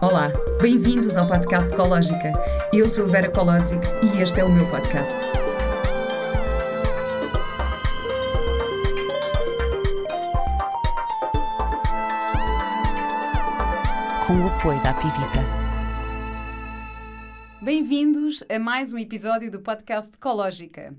Olá, 0.00 0.28
bem-vindos 0.60 1.16
ao 1.16 1.28
podcast 1.28 1.72
Ecológica. 1.72 2.32
Eu 2.72 2.88
sou 2.88 3.04
a 3.04 3.08
Vera 3.08 3.30
Colosic 3.30 3.80
e 4.02 4.20
este 4.20 4.40
é 4.40 4.44
o 4.44 4.52
meu 4.52 4.68
podcast. 4.68 5.16
Com 14.26 14.40
o 14.40 14.48
apoio 14.48 14.82
da 14.82 14.92
Pivita. 14.94 15.40
Bem-vindos 17.62 18.42
a 18.48 18.58
mais 18.58 18.92
um 18.92 18.98
episódio 18.98 19.50
do 19.50 19.60
podcast 19.60 20.10
Ecológica. 20.14 20.94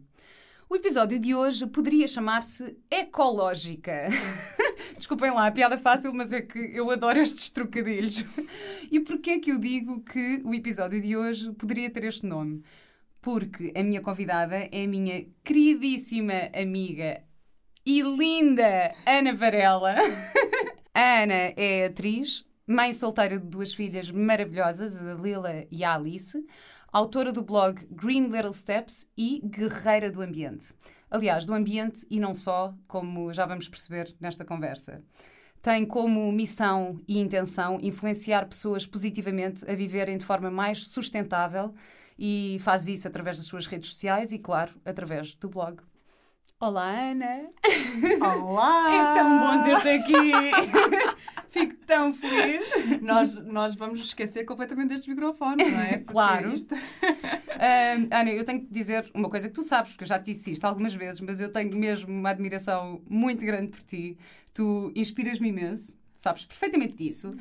O 0.70 0.76
episódio 0.76 1.20
de 1.20 1.36
hoje 1.36 1.68
poderia 1.68 2.08
chamar-se 2.08 2.78
Ecológica. 2.90 4.08
Desculpem 5.06 5.30
lá, 5.30 5.46
a 5.46 5.52
piada 5.52 5.78
fácil, 5.78 6.12
mas 6.16 6.34
é 6.34 6.42
que 6.42 6.58
eu 6.58 6.90
adoro 6.90 7.20
estes 7.20 7.52
trocadilhos. 7.52 8.26
E 8.92 9.00
porquê 9.00 9.32
é 9.32 9.40
que 9.40 9.52
eu 9.52 9.60
digo 9.60 10.02
que 10.02 10.42
o 10.44 10.52
episódio 10.52 11.00
de 11.00 11.16
hoje 11.16 11.52
poderia 11.52 11.92
ter 11.92 12.06
este 12.06 12.26
nome? 12.26 12.64
Porque 13.22 13.72
a 13.76 13.84
minha 13.84 14.02
convidada 14.02 14.56
é 14.56 14.84
a 14.84 14.88
minha 14.88 15.28
queridíssima 15.44 16.50
amiga 16.60 17.22
e 17.86 18.02
linda 18.02 18.96
Ana 19.06 19.32
Varela. 19.32 19.94
A 20.92 21.22
Ana 21.22 21.54
é 21.56 21.86
atriz, 21.86 22.44
mãe 22.66 22.92
solteira 22.92 23.38
de 23.38 23.46
duas 23.46 23.76
filhas 23.76 24.10
maravilhosas, 24.10 24.98
a 24.98 25.14
Lila 25.14 25.68
e 25.70 25.84
a 25.84 25.94
Alice, 25.94 26.44
autora 26.92 27.32
do 27.32 27.44
blog 27.44 27.86
Green 27.92 28.28
Little 28.28 28.54
Steps 28.54 29.08
e 29.16 29.40
guerreira 29.44 30.10
do 30.10 30.22
ambiente. 30.22 30.74
Aliás, 31.10 31.46
do 31.46 31.54
ambiente 31.54 32.06
e 32.10 32.20
não 32.20 32.34
só, 32.34 32.74
como 32.88 33.34
já 33.34 33.46
vamos 33.46 33.70
perceber 33.70 34.16
nesta 34.20 34.44
conversa. 34.44 35.04
Tem 35.62 35.86
como 35.86 36.32
missão 36.32 37.00
e 37.08 37.18
intenção 37.18 37.80
influenciar 37.82 38.46
pessoas 38.48 38.86
positivamente 38.86 39.70
a 39.70 39.74
viverem 39.74 40.18
de 40.18 40.26
forma 40.26 40.52
mais 40.52 40.88
sustentável 40.88 41.74
e 42.20 42.58
faz 42.60 42.88
isso 42.88 43.08
através 43.08 43.38
das 43.38 43.48
suas 43.48 43.66
redes 43.66 43.90
sociais 43.90 44.32
e, 44.32 44.40
claro, 44.40 44.74
através 44.86 45.36
do 45.36 45.50
blog. 45.50 45.82
Olá, 46.66 47.12
Ana! 47.12 47.42
Olá! 48.22 48.92
É 48.92 49.14
tão 49.20 49.40
bom 49.40 49.64
ter-te 49.64 49.88
aqui! 49.90 51.16
Fico 51.52 51.76
tão 51.86 52.12
feliz! 52.12 52.68
Nós, 53.04 53.36
nós 53.36 53.76
vamos 53.76 54.00
esquecer 54.00 54.46
completamente 54.46 54.90
deste 54.90 55.08
microfone, 55.08 55.64
não 55.64 55.80
é? 55.80 55.98
Porque 56.00 56.12
Claro. 56.12 56.52
isto- 56.52 56.74
Ahm, 56.74 58.08
Ana, 58.12 58.32
eu 58.32 58.44
tenho 58.44 58.62
que 58.62 58.74
dizer 58.74 59.12
uma 59.14 59.30
coisa 59.30 59.48
que 59.48 59.54
tu 59.54 59.62
sabes, 59.62 59.92
porque 59.92 60.06
eu 60.06 60.08
já 60.08 60.18
te 60.18 60.32
disse 60.32 60.54
isto 60.54 60.66
algumas 60.66 60.96
vezes, 60.96 61.22
mas 61.22 61.40
eu 61.40 61.52
tenho 61.52 61.78
mesmo 61.78 62.10
uma 62.12 62.32
admiração 62.32 63.00
muito 63.08 63.46
grande 63.46 63.68
por 63.68 63.84
ti. 63.84 64.18
Tu 64.52 64.92
inspiras-me 64.96 65.50
imenso. 65.50 65.96
Sabes 66.16 66.46
perfeitamente 66.46 66.94
disso. 66.96 67.36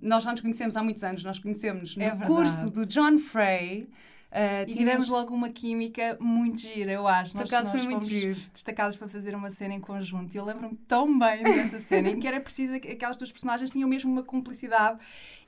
Nós 0.00 0.24
já 0.24 0.32
nos 0.32 0.40
conhecemos 0.40 0.76
há 0.76 0.82
muitos 0.82 1.04
anos, 1.04 1.22
nós 1.22 1.38
conhecemos 1.38 1.94
no 1.96 2.02
É 2.02 2.10
curso 2.26 2.70
do 2.72 2.84
John 2.86 3.18
Frey. 3.18 3.88
Ah, 4.34 4.62
E 4.66 4.72
tivemos 4.72 5.10
logo 5.10 5.34
uma 5.34 5.50
química 5.50 6.16
muito 6.18 6.60
gira, 6.62 6.90
eu 6.90 7.06
acho. 7.06 7.32
Por 7.32 7.40
Nós, 7.40 7.52
acaso 7.52 7.70
nós 7.72 7.82
foi 7.84 7.92
muito 7.92 8.06
giro. 8.06 8.40
destacados 8.52 8.96
para 8.96 9.06
fazer 9.06 9.34
uma 9.34 9.50
cena 9.50 9.74
em 9.74 9.80
conjunto. 9.80 10.34
E 10.34 10.38
eu 10.38 10.44
lembro-me 10.44 10.74
tão 10.88 11.18
bem 11.18 11.42
dessa 11.44 11.78
cena, 11.80 12.08
em 12.08 12.18
que 12.18 12.26
era 12.26 12.40
preciso, 12.40 12.80
que 12.80 12.88
aquelas 12.88 13.16
duas 13.18 13.30
personagens 13.30 13.70
tinham 13.70 13.88
mesmo 13.88 14.10
uma 14.10 14.22
cumplicidade. 14.22 14.98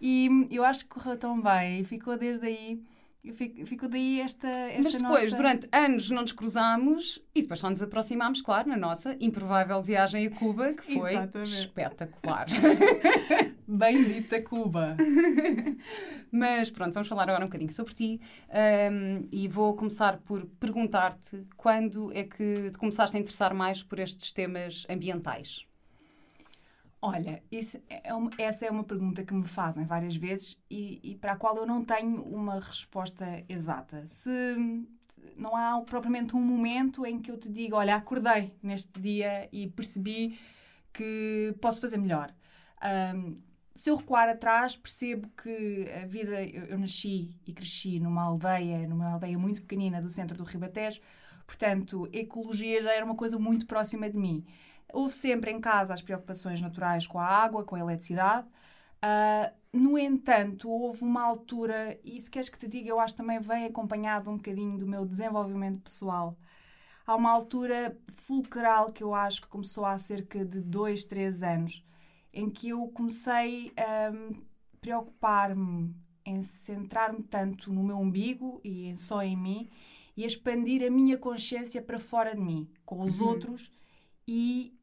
E 0.01 0.29
eu 0.51 0.63
acho 0.63 0.85
que 0.85 0.91
correu 0.91 1.17
tão 1.17 1.41
bem. 1.41 1.81
E 1.81 1.85
ficou 1.85 2.17
desde 2.19 2.47
aí, 2.47 2.79
fico- 3.33 3.65
ficou 3.67 3.89
daí 3.89 4.21
esta, 4.21 4.47
esta 4.49 4.83
Mas 4.83 4.95
depois, 4.95 5.25
nossa... 5.25 5.37
durante 5.37 5.69
anos, 5.73 6.11
não 6.11 6.23
nos 6.23 6.33
cruzámos 6.33 7.23
e 7.35 7.43
depois 7.43 7.61
só 7.61 7.71
nos 7.71 7.83
aproximámos, 7.83 8.43
claro, 8.43 8.69
na 8.69 8.77
nossa 8.77 9.17
improvável 9.21 9.83
viagem 9.83 10.27
a 10.27 10.31
Cuba, 10.31 10.75
que 10.75 10.95
foi 10.95 11.15
espetacular. 11.43 12.47
Bendita 13.67 14.43
Cuba! 14.43 14.97
Mas 16.31 16.71
pronto, 16.71 16.93
vamos 16.93 17.09
falar 17.09 17.23
agora 17.29 17.45
um 17.45 17.49
bocadinho 17.49 17.73
sobre 17.73 17.95
ti 17.95 18.21
Ahm, 18.51 19.27
e 19.33 19.49
vou 19.49 19.75
começar 19.75 20.19
por 20.19 20.45
perguntar-te 20.61 21.47
quando 21.57 22.13
é 22.13 22.25
que 22.25 22.71
te 22.71 22.79
começaste 22.79 23.17
a 23.17 23.21
interessar 23.21 23.55
mais 23.55 23.83
por 23.83 23.99
estes 23.99 24.33
temas 24.33 24.87
ambientais? 24.91 25.65
Olha, 27.07 27.43
isso 27.53 27.79
é 27.89 28.15
uma- 28.15 28.31
essa 28.39 28.65
é 28.65 28.71
uma 28.71 28.83
pergunta 28.85 29.23
que 29.25 29.35
me 29.35 29.47
fazem 29.47 29.85
várias 29.85 30.17
vezes 30.17 30.57
e, 30.71 31.01
e 31.03 31.15
para 31.17 31.33
a 31.33 31.37
qual 31.37 31.55
eu 31.57 31.67
não 31.67 31.85
tenho 31.85 32.23
uma 32.23 32.59
resposta 32.61 33.45
exata. 33.47 34.07
Se 34.09 34.31
não 35.37 35.55
há 35.55 35.81
propriamente 35.83 36.35
um 36.35 36.41
momento 36.41 37.05
em 37.05 37.21
que 37.21 37.31
eu 37.31 37.37
te 37.39 37.49
diga, 37.51 37.77
olha, 37.77 37.95
acordei 37.97 38.55
neste 38.63 38.99
dia 39.01 39.49
e 39.53 39.67
percebi 39.69 40.39
que 40.93 41.55
posso 41.61 41.81
fazer 41.81 41.99
melhor. 41.99 42.33
Ahm, 42.81 43.37
se 43.75 43.91
eu 43.91 43.97
recuar 43.97 44.29
atrás, 44.29 44.77
percebo 44.77 45.29
que 45.31 45.89
a 46.03 46.07
vida. 46.07 46.43
Eu, 46.45 46.65
eu 46.67 46.79
nasci 46.79 47.37
e 47.47 47.53
cresci 47.53 47.99
numa 48.01 48.23
aldeia, 48.23 48.87
numa 48.87 49.13
aldeia 49.13 49.37
muito 49.39 49.61
pequenina 49.63 50.01
do 50.01 50.09
centro 50.11 50.37
do 50.37 50.45
Ribatejo, 50.45 51.01
portanto, 51.47 52.09
ecologia 52.13 52.83
já 52.83 52.93
era 52.95 53.05
uma 53.05 53.17
coisa 53.17 53.39
muito 53.39 53.67
próxima 53.67 54.09
de 54.09 54.17
mim. 54.17 54.45
Houve 54.95 55.15
sempre 55.15 55.51
em 55.51 55.61
casa 55.61 55.93
as 55.93 56.03
preocupações 56.03 56.61
naturais 56.63 57.07
com 57.07 57.19
a 57.19 57.27
água, 57.27 57.65
com 57.65 57.75
a 57.77 57.81
eletricidade. 57.81 58.47
Ah, 59.03 59.53
no 59.73 59.99
entanto, 59.99 60.71
houve 60.71 61.03
uma 61.03 61.23
altura, 61.23 61.99
e 62.05 62.19
se 62.21 62.31
queres 62.31 62.49
que 62.49 62.59
te 62.59 62.69
diga, 62.69 62.89
eu 62.89 63.01
acho 63.01 63.15
que 63.15 63.21
também 63.21 63.41
vem 63.41 63.67
acompanhado 63.67 64.31
um 64.31 64.37
bocadinho 64.37 64.79
do 64.79 64.87
meu 64.87 65.05
desenvolvimento 65.05 65.81
pessoal. 65.83 66.37
Há 67.07 67.15
uma 67.17 67.31
altura 67.31 67.99
fulcral 68.17 68.93
que 68.93 69.03
eu 69.05 69.15
acho 69.15 69.43
que 69.43 69.49
começou 69.49 69.85
há 69.85 69.99
cerca 69.99 70.45
de 70.45 70.61
dois, 70.61 71.05
três 71.05 71.43
anos, 71.43 71.85
em 72.33 72.49
que 72.49 72.71
eu 72.71 72.89
comecei 72.89 73.73
a 73.77 74.13
preocupar-me 74.81 75.95
em 76.25 76.43
centrar-me 76.43 77.23
tanto 77.23 77.73
no 77.73 77.83
meu 77.83 77.99
umbigo 77.99 78.61
e 78.65 78.87
em- 78.89 78.97
só 78.97 79.23
em 79.23 79.37
mim 79.37 79.69
e 80.17 80.25
expandir 80.25 80.87
a 80.87 80.91
minha 80.91 81.19
consciência 81.19 81.83
para 81.83 81.99
fora 81.99 82.35
de 82.35 82.41
mim, 82.41 82.71
com 82.85 83.03
os 83.03 83.21
outros 83.21 83.71
e 84.27 84.74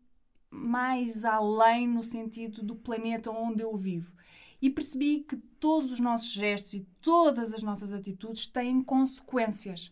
mais 0.52 1.24
além 1.24 1.88
no 1.88 2.04
sentido 2.04 2.62
do 2.62 2.76
planeta 2.76 3.32
onde 3.32 3.64
eu 3.64 3.76
vivo. 3.76 4.14
E 4.62 4.70
percebi 4.70 5.22
que 5.22 5.38
todos 5.60 5.92
os 5.92 6.00
nossos 6.00 6.32
gestos 6.32 6.74
e 6.74 6.88
todas 7.02 7.54
as 7.54 7.64
nossas 7.64 7.94
atitudes 7.94 8.46
têm 8.46 8.84
consequências. 8.84 9.92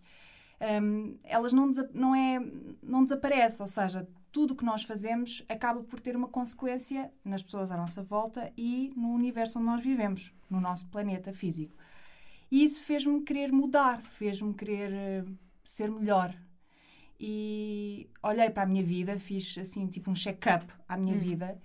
Hum, 0.61 1.17
elas 1.23 1.53
não, 1.53 1.71
não, 1.93 2.13
é, 2.13 2.39
não 2.83 3.03
desaparecem, 3.03 3.63
ou 3.63 3.67
seja, 3.67 4.07
tudo 4.31 4.51
o 4.51 4.55
que 4.55 4.65
nós 4.65 4.83
fazemos 4.83 5.43
acaba 5.49 5.83
por 5.83 5.99
ter 5.99 6.15
uma 6.15 6.27
consequência 6.27 7.11
nas 7.23 7.41
pessoas 7.41 7.71
à 7.71 7.77
nossa 7.77 8.03
volta 8.03 8.51
e 8.57 8.91
no 8.95 9.09
universo 9.09 9.57
onde 9.57 9.67
nós 9.67 9.81
vivemos, 9.81 10.33
no 10.49 10.59
nosso 10.59 10.85
planeta 10.87 11.33
físico. 11.33 11.75
E 12.51 12.63
isso 12.63 12.83
fez-me 12.83 13.21
querer 13.21 13.51
mudar, 13.51 14.01
fez-me 14.01 14.53
querer 14.53 14.91
eh, 14.91 15.25
ser 15.63 15.89
melhor. 15.89 16.35
E 17.19 18.09
olhei 18.23 18.49
para 18.49 18.63
a 18.63 18.65
minha 18.65 18.83
vida, 18.83 19.19
fiz 19.19 19.57
assim, 19.57 19.87
tipo 19.87 20.09
um 20.09 20.15
check-up 20.15 20.65
à 20.87 20.95
minha 20.95 21.15
vida. 21.17 21.59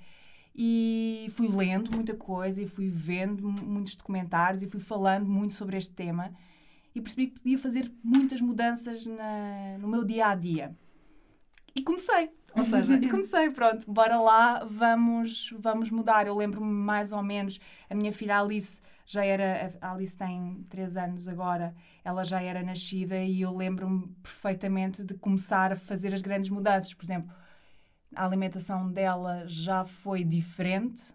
E 0.56 1.28
fui 1.34 1.48
lendo 1.48 1.91
muita 1.94 2.15
coisa 2.15 2.60
e 2.62 2.66
fui 2.66 2.88
vendo 2.88 3.48
mu- 3.50 3.62
muitos 3.64 3.97
documentários 3.97 4.62
e 4.62 4.66
fui 4.69 4.81
falando 4.81 5.26
muito 5.26 5.54
sobre 5.54 5.76
este 5.76 5.93
tema. 5.94 6.32
E 6.94 7.00
percebi 7.00 7.26
que 7.28 7.41
podia 7.41 7.59
fazer 7.59 7.93
muitas 8.03 8.41
mudanças 8.41 9.04
na- 9.06 9.78
no 9.81 9.88
meu 9.88 10.04
dia 10.04 10.28
a 10.28 10.34
dia. 10.34 10.76
E 11.75 11.82
comecei, 11.82 12.31
ou 12.56 12.65
seja, 12.65 12.94
e 12.94 13.09
comecei, 13.10 13.50
pronto, 13.50 13.84
bora 13.91 14.19
lá, 14.20 14.65
vamos, 14.65 15.53
vamos 15.59 15.91
mudar. 15.91 16.26
Eu 16.26 16.37
lembro-me 16.37 16.70
mais 16.70 17.12
ou 17.12 17.22
menos, 17.22 17.60
a 17.88 17.94
minha 17.94 18.12
filha 18.12 18.38
Alice 18.38 18.81
já 19.06 19.25
era, 19.25 19.76
a 19.81 19.92
Alice 19.92 20.16
tem 20.16 20.62
3 20.70 20.97
anos 20.97 21.28
agora, 21.28 21.75
ela 22.04 22.25
já 22.25 22.41
era 22.41 22.62
nascida 22.62 23.19
e 23.19 23.41
eu 23.41 23.54
lembro-me 23.54 24.09
perfeitamente 24.22 25.04
de 25.04 25.14
começar 25.14 25.72
a 25.72 25.76
fazer 25.76 26.14
as 26.14 26.22
grandes 26.22 26.50
mudanças. 26.50 26.94
Por 26.94 27.04
exemplo, 27.04 27.34
a 28.14 28.25
alimentação 28.25 28.91
dela 28.91 29.44
já 29.47 29.84
foi 29.84 30.25
diferente. 30.25 31.14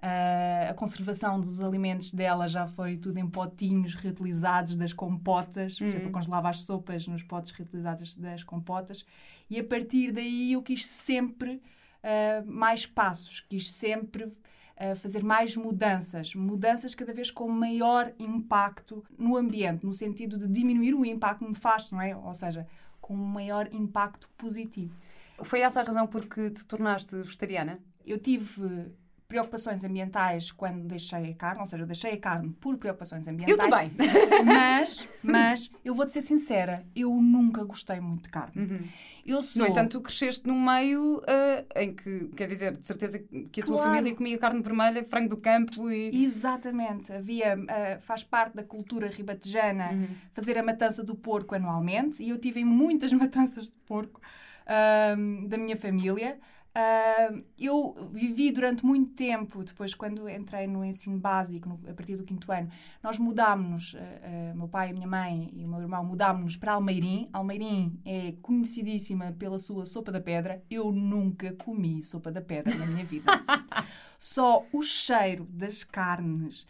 Ah, 0.00 0.68
a 0.70 0.74
conservação 0.74 1.40
dos 1.40 1.60
alimentos 1.60 2.12
dela 2.12 2.46
já 2.46 2.66
foi 2.66 2.96
tudo 2.96 3.18
em 3.18 3.26
potinhos 3.26 3.94
reutilizados 3.94 4.74
das 4.74 4.92
compotas. 4.92 5.78
Por 5.78 5.86
exemplo, 5.86 6.08
eu 6.08 6.12
congelava 6.12 6.48
as 6.48 6.62
sopas 6.62 7.06
nos 7.08 7.22
potes 7.22 7.50
reutilizados 7.50 8.14
das 8.14 8.44
compotas. 8.44 9.04
E 9.50 9.58
a 9.58 9.64
partir 9.64 10.12
daí 10.12 10.52
eu 10.52 10.62
quis 10.62 10.86
sempre 10.86 11.60
ah, 12.02 12.42
mais 12.46 12.86
passos, 12.86 13.40
quis 13.40 13.72
sempre 13.72 14.32
ah, 14.76 14.94
fazer 14.94 15.24
mais 15.24 15.56
mudanças. 15.56 16.32
Mudanças 16.34 16.94
cada 16.94 17.12
vez 17.12 17.30
com 17.30 17.48
maior 17.48 18.12
impacto 18.18 19.04
no 19.18 19.36
ambiente, 19.36 19.84
no 19.84 19.92
sentido 19.92 20.38
de 20.38 20.46
diminuir 20.46 20.94
o 20.94 21.04
impacto 21.04 21.44
nefasto, 21.44 21.96
não 21.96 22.02
é? 22.02 22.16
Ou 22.16 22.34
seja, 22.34 22.66
com 23.00 23.14
um 23.14 23.26
maior 23.26 23.68
impacto 23.72 24.28
positivo. 24.38 24.94
Foi 25.42 25.60
essa 25.60 25.80
a 25.80 25.84
razão 25.84 26.06
por 26.06 26.26
que 26.26 26.50
te 26.50 26.64
tornaste 26.64 27.16
vegetariana? 27.16 27.80
Eu 28.06 28.18
tive 28.18 28.92
preocupações 29.38 29.84
ambientais 29.84 30.50
quando 30.50 30.84
deixei 30.84 31.30
a 31.30 31.34
carne, 31.34 31.60
ou 31.60 31.66
seja, 31.66 31.82
eu 31.82 31.86
deixei 31.86 32.12
a 32.12 32.16
carne 32.18 32.48
por 32.58 32.78
preocupações 32.78 33.28
ambientais. 33.28 33.58
Eu 33.58 33.58
também. 33.58 33.92
Mas, 34.44 35.06
mas, 35.22 35.70
eu 35.84 35.94
vou-te 35.94 36.12
ser 36.14 36.22
sincera, 36.22 36.86
eu 36.96 37.10
nunca 37.14 37.62
gostei 37.64 38.00
muito 38.00 38.22
de 38.22 38.28
carne. 38.30 38.52
Uhum. 38.62 38.80
Eu 39.26 39.42
sou... 39.42 39.64
No 39.64 39.68
entanto, 39.70 39.98
tu 39.98 40.00
cresceste 40.00 40.46
num 40.46 40.58
meio 40.58 41.18
uh, 41.18 41.66
em 41.76 41.92
que, 41.94 42.28
quer 42.34 42.48
dizer, 42.48 42.76
de 42.78 42.86
certeza 42.86 43.18
que 43.52 43.60
a 43.60 43.64
tua 43.64 43.76
Claro. 43.76 43.90
família 43.90 44.16
comia 44.16 44.38
carne 44.38 44.62
vermelha, 44.62 45.04
frango 45.04 45.28
do 45.28 45.36
campo 45.36 45.90
e. 45.90 46.24
Exatamente. 46.24 47.12
Havia, 47.12 47.54
ah, 47.68 47.98
faz 48.00 48.24
parte 48.24 48.54
da 48.56 48.62
cultura 48.64 49.08
ribatejana 49.08 49.92
Uhum. 49.92 50.08
fazer 50.32 50.56
a 50.56 50.62
matança 50.62 51.02
do 51.04 51.14
porco 51.14 51.54
anualmente 51.54 52.22
e 52.22 52.30
eu 52.30 52.38
tive 52.38 52.64
muitas 52.64 53.12
matanças 53.12 53.66
de 53.66 53.76
porco 53.84 54.20
ahm, 54.66 55.46
da 55.46 55.58
minha 55.58 55.76
família. 55.76 56.38
Ahm, 56.74 57.42
eu 57.58 58.08
vivi 58.12 58.52
durante 58.52 58.84
muito 58.86 59.10
tempo, 59.10 59.64
depois 59.64 59.94
quando 59.94 60.28
entrei 60.28 60.66
no 60.68 60.84
ensino 60.84 61.18
básico, 61.18 61.68
no- 61.68 61.90
a 61.90 61.92
partir 61.94 62.14
do 62.16 62.22
quinto 62.22 62.52
ano, 62.52 62.70
nós 63.02 63.18
mudámos-nos, 63.18 63.96
ah, 63.96 64.50
ah, 64.52 64.54
meu 64.54 64.68
pai, 64.68 64.90
a 64.90 64.92
minha 64.92 65.06
mãe 65.08 65.50
e 65.54 65.64
o 65.64 65.68
meu 65.68 65.80
irmão 65.80 66.04
mudámos-nos 66.04 66.56
para 66.56 66.72
Almeirim. 66.74 67.28
Almeirim 67.32 67.98
é 68.04 68.32
conhecidíssima 68.42 69.32
pela 69.32 69.58
sua 69.58 69.84
sopa 69.86 70.12
da 70.12 70.20
pedra. 70.20 70.62
Eu 70.70 70.92
nunca 70.92 71.52
comi 71.54 72.00
sopa 72.02 72.30
da 72.30 72.40
pedra 72.40 72.72
na 72.76 72.86
minha 72.86 73.04
vida. 73.04 73.24
Só 74.18 74.64
o 74.72 74.82
cheiro 74.82 75.46
das 75.50 75.82
carnes 75.84 76.66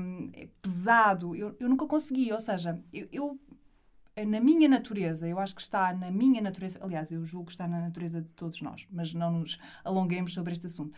hum, 0.00 0.30
é 0.34 0.48
pesado, 0.60 1.34
eu, 1.34 1.54
eu 1.58 1.68
nunca 1.68 1.86
consegui. 1.86 2.32
Ou 2.32 2.40
seja, 2.40 2.78
eu, 2.92 3.08
eu, 3.12 3.40
na 4.24 4.40
minha 4.40 4.68
natureza, 4.68 5.28
eu 5.28 5.38
acho 5.38 5.54
que 5.54 5.62
está 5.62 5.92
na 5.92 6.10
minha 6.10 6.40
natureza, 6.40 6.78
aliás, 6.82 7.10
eu 7.10 7.24
julgo 7.24 7.46
que 7.46 7.52
está 7.52 7.66
na 7.66 7.80
natureza 7.80 8.20
de 8.20 8.28
todos 8.30 8.60
nós, 8.62 8.86
mas 8.90 9.12
não 9.12 9.30
nos 9.30 9.58
alonguemos 9.84 10.32
sobre 10.32 10.52
este 10.52 10.66
assunto. 10.66 10.92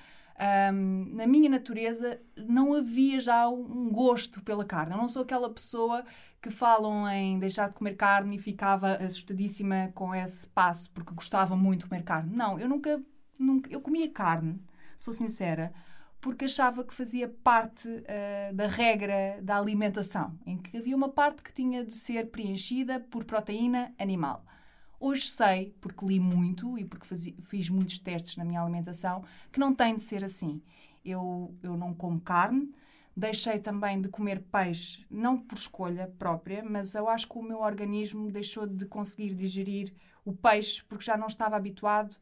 Hum, 0.72 1.10
na 1.12 1.26
minha 1.26 1.50
natureza 1.50 2.18
não 2.34 2.72
havia 2.74 3.20
já 3.20 3.46
um 3.46 3.90
gosto 3.90 4.42
pela 4.42 4.64
carne. 4.64 4.94
Eu 4.94 4.98
não 4.98 5.08
sou 5.08 5.22
aquela 5.22 5.50
pessoa 5.52 6.02
que 6.40 6.50
falam 6.50 7.06
em 7.10 7.38
deixar 7.38 7.68
de 7.68 7.74
comer 7.74 7.94
carne 7.94 8.36
e 8.36 8.38
ficava 8.38 8.94
assustadíssima 8.94 9.90
com 9.94 10.14
esse 10.14 10.46
passo 10.48 10.90
porque 10.92 11.12
gostava 11.12 11.54
muito 11.54 11.80
de 11.80 11.88
comer 11.90 12.02
carne. 12.04 12.34
Não, 12.34 12.58
eu 12.58 12.68
nunca, 12.68 13.02
nunca 13.38 13.70
eu 13.70 13.82
comia 13.82 14.10
carne, 14.10 14.58
sou 14.96 15.12
sincera, 15.12 15.74
porque 16.20 16.44
achava 16.44 16.84
que 16.84 16.94
fazia 16.94 17.28
parte 17.28 17.88
ah, 18.08 18.52
da 18.52 18.66
regra 18.66 19.40
da 19.42 19.56
alimentação, 19.58 20.38
em 20.46 20.56
que 20.58 20.76
havia 20.76 20.96
uma 20.96 21.08
parte 21.08 21.42
que 21.42 21.52
tinha 21.52 21.84
de 21.84 21.94
ser 21.94 22.30
preenchida 22.30 23.00
por 23.00 23.24
proteína 23.24 23.94
animal. 23.98 24.44
Hoje 24.98 25.28
sei, 25.28 25.74
porque 25.80 26.04
li 26.04 26.20
muito 26.20 26.78
e 26.78 26.84
porque 26.84 27.06
fazi- 27.06 27.36
fiz 27.42 27.70
muitos 27.70 27.98
testes 27.98 28.36
na 28.36 28.44
minha 28.44 28.60
alimentação, 28.60 29.24
que 29.50 29.58
não 29.58 29.74
tem 29.74 29.96
de 29.96 30.02
ser 30.02 30.22
assim. 30.24 30.62
Eu, 31.04 31.54
eu 31.62 31.76
não 31.76 31.94
como 31.94 32.20
carne, 32.20 32.70
deixei 33.16 33.58
também 33.58 34.00
de 34.00 34.08
comer 34.10 34.40
peixe, 34.52 35.06
não 35.10 35.38
por 35.38 35.56
escolha 35.56 36.06
própria, 36.18 36.62
mas 36.62 36.94
eu 36.94 37.08
acho 37.08 37.26
que 37.28 37.38
o 37.38 37.42
meu 37.42 37.60
organismo 37.60 38.30
deixou 38.30 38.66
de 38.66 38.84
conseguir 38.86 39.34
digerir 39.34 39.92
o 40.24 40.32
peixe 40.34 40.84
porque 40.84 41.04
já 41.04 41.16
não 41.16 41.26
estava 41.28 41.56
habituado 41.56 42.16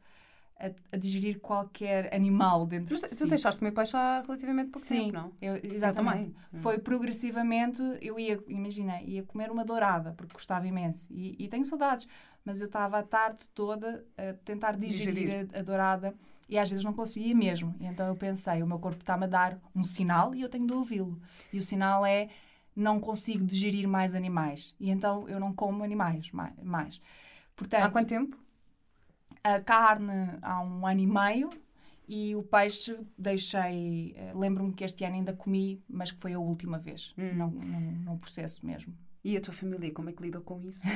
a, 0.59 0.71
a 0.91 0.97
digerir 0.97 1.39
qualquer 1.39 2.13
animal 2.13 2.65
dentro 2.65 2.93
Mas 2.93 3.01
de 3.01 3.09
tu 3.09 3.23
si. 3.23 3.27
deixaste 3.27 3.57
de 3.57 3.59
comer 3.59 3.71
peixe 3.71 3.95
há 3.95 4.21
relativamente 4.21 4.71
pouco 4.71 4.85
Sim, 4.87 5.05
tempo, 5.05 5.13
não? 5.13 5.33
eu, 5.41 5.55
exatamente. 5.63 6.17
também. 6.17 6.35
Hum. 6.53 6.57
Foi 6.57 6.77
progressivamente, 6.79 7.81
eu 8.01 8.19
ia, 8.19 8.39
imagina, 8.47 9.01
ia 9.01 9.23
comer 9.23 9.49
uma 9.51 9.63
dourada, 9.63 10.13
porque 10.13 10.33
gostava 10.33 10.67
imenso. 10.67 11.07
E, 11.11 11.35
e 11.39 11.47
tenho 11.47 11.63
saudades, 11.65 12.07
mas 12.43 12.59
eu 12.59 12.67
estava 12.67 12.99
a 12.99 13.03
tarde 13.03 13.47
toda 13.53 14.05
a 14.17 14.33
tentar 14.43 14.73
digerir, 14.77 15.13
Digerir. 15.13 15.47
A, 15.53 15.59
a 15.59 15.61
dourada 15.63 16.15
e 16.47 16.57
às 16.57 16.67
vezes 16.67 16.83
não 16.83 16.93
conseguia 16.93 17.35
mesmo. 17.35 17.75
E 17.79 17.85
então 17.85 18.07
eu 18.07 18.15
pensei, 18.15 18.61
o 18.63 18.67
meu 18.67 18.79
corpo 18.79 18.99
está-me 19.01 19.25
a 19.25 19.27
dar 19.27 19.59
um 19.75 19.83
sinal 19.83 20.33
e 20.33 20.41
eu 20.41 20.49
tenho 20.49 20.65
de 20.65 20.73
ouvi-lo. 20.73 21.21
E 21.53 21.59
o 21.59 21.63
sinal 21.63 22.05
é, 22.05 22.27
não 22.75 22.99
consigo 22.99 23.45
digerir 23.45 23.87
mais 23.87 24.15
animais. 24.15 24.75
E 24.79 24.89
então 24.89 25.27
eu 25.29 25.39
não 25.39 25.53
como 25.53 25.83
animais 25.83 26.31
mais. 26.31 26.53
mais. 26.61 27.01
Portanto, 27.55 27.83
Há 27.83 27.89
quanto 27.89 28.07
tempo? 28.07 28.37
A 29.43 29.59
carne 29.61 30.37
há 30.41 30.61
um 30.61 30.85
ano 30.85 30.99
e 31.01 31.07
meio 31.07 31.49
e 32.07 32.35
o 32.35 32.43
peixe 32.43 32.97
deixei. 33.17 34.13
eh, 34.17 34.31
Lembro-me 34.35 34.73
que 34.73 34.83
este 34.83 35.03
ano 35.05 35.15
ainda 35.15 35.33
comi, 35.33 35.81
mas 35.87 36.11
que 36.11 36.19
foi 36.19 36.33
a 36.33 36.39
última 36.39 36.77
vez. 36.79 37.13
Hum. 37.17 37.33
Não, 37.35 37.51
não, 37.51 37.79
não 37.81 38.17
processo 38.17 38.65
mesmo. 38.65 38.93
E 39.23 39.35
a 39.37 39.41
tua 39.41 39.53
família, 39.53 39.91
como 39.91 40.09
é 40.09 40.13
que 40.13 40.21
lidam 40.23 40.41
com 40.41 40.61
isso? 40.61 40.87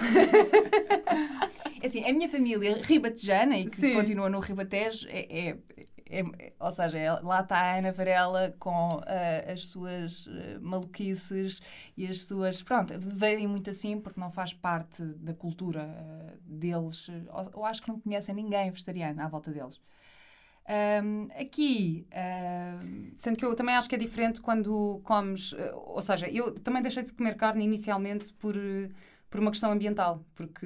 É 1.82 1.86
Assim, 1.88 2.02
a 2.06 2.14
minha 2.14 2.30
família 2.30 2.82
ribatejana 2.82 3.58
e 3.58 3.66
que 3.66 3.76
Sim. 3.76 3.94
continua 3.94 4.30
no 4.30 4.40
Ribatejo 4.40 5.06
é. 5.10 5.50
é- 5.50 5.58
é- 6.20 6.54
ou 6.60 6.72
seja, 6.72 6.98
é- 6.98 7.12
lá 7.22 7.42
está 7.42 7.58
a 7.58 7.78
Ana 7.78 7.92
Varela 7.92 8.56
com 8.60 9.02
ah, 9.06 9.52
as 9.52 9.68
suas 9.68 10.28
ah, 10.30 10.60
maluquices 10.62 11.62
e 11.98 12.08
as 12.08 12.22
suas. 12.22 12.62
Pronto, 12.64 12.94
veem 13.00 13.48
muito 13.48 13.70
assim 13.70 14.00
porque 14.00 14.20
não 14.20 14.30
faz 14.30 14.54
parte 14.54 15.04
da 15.04 15.34
cultura 15.34 15.84
ah, 15.84 16.34
deles. 16.46 17.08
Ou, 17.32 17.62
ou 17.62 17.66
acho 17.66 17.82
que 17.82 17.90
não 17.90 18.00
conhecem 18.00 18.36
ninguém 18.36 18.70
vegetariano 18.72 19.22
à 19.22 19.28
volta 19.28 19.52
deles. 19.52 19.80
Ahm, 20.68 21.28
aqui. 21.38 22.08
Sendo 23.18 23.38
que 23.38 23.46
eu 23.46 23.54
também 23.56 23.76
acho 23.76 23.90
que 23.90 23.96
é 23.96 23.98
diferente 23.98 24.40
quando 24.42 25.02
comes. 25.04 25.54
Ou 25.74 26.02
seja, 26.02 26.30
eu 26.30 26.54
também 26.60 26.82
deixei 26.82 27.04
de 27.04 27.14
comer 27.14 27.36
carne 27.36 27.66
inicialmente 27.66 28.34
por, 28.34 28.56
por 29.30 29.40
uma 29.40 29.52
questão 29.52 29.72
ambiental, 29.72 30.24
porque 30.36 30.66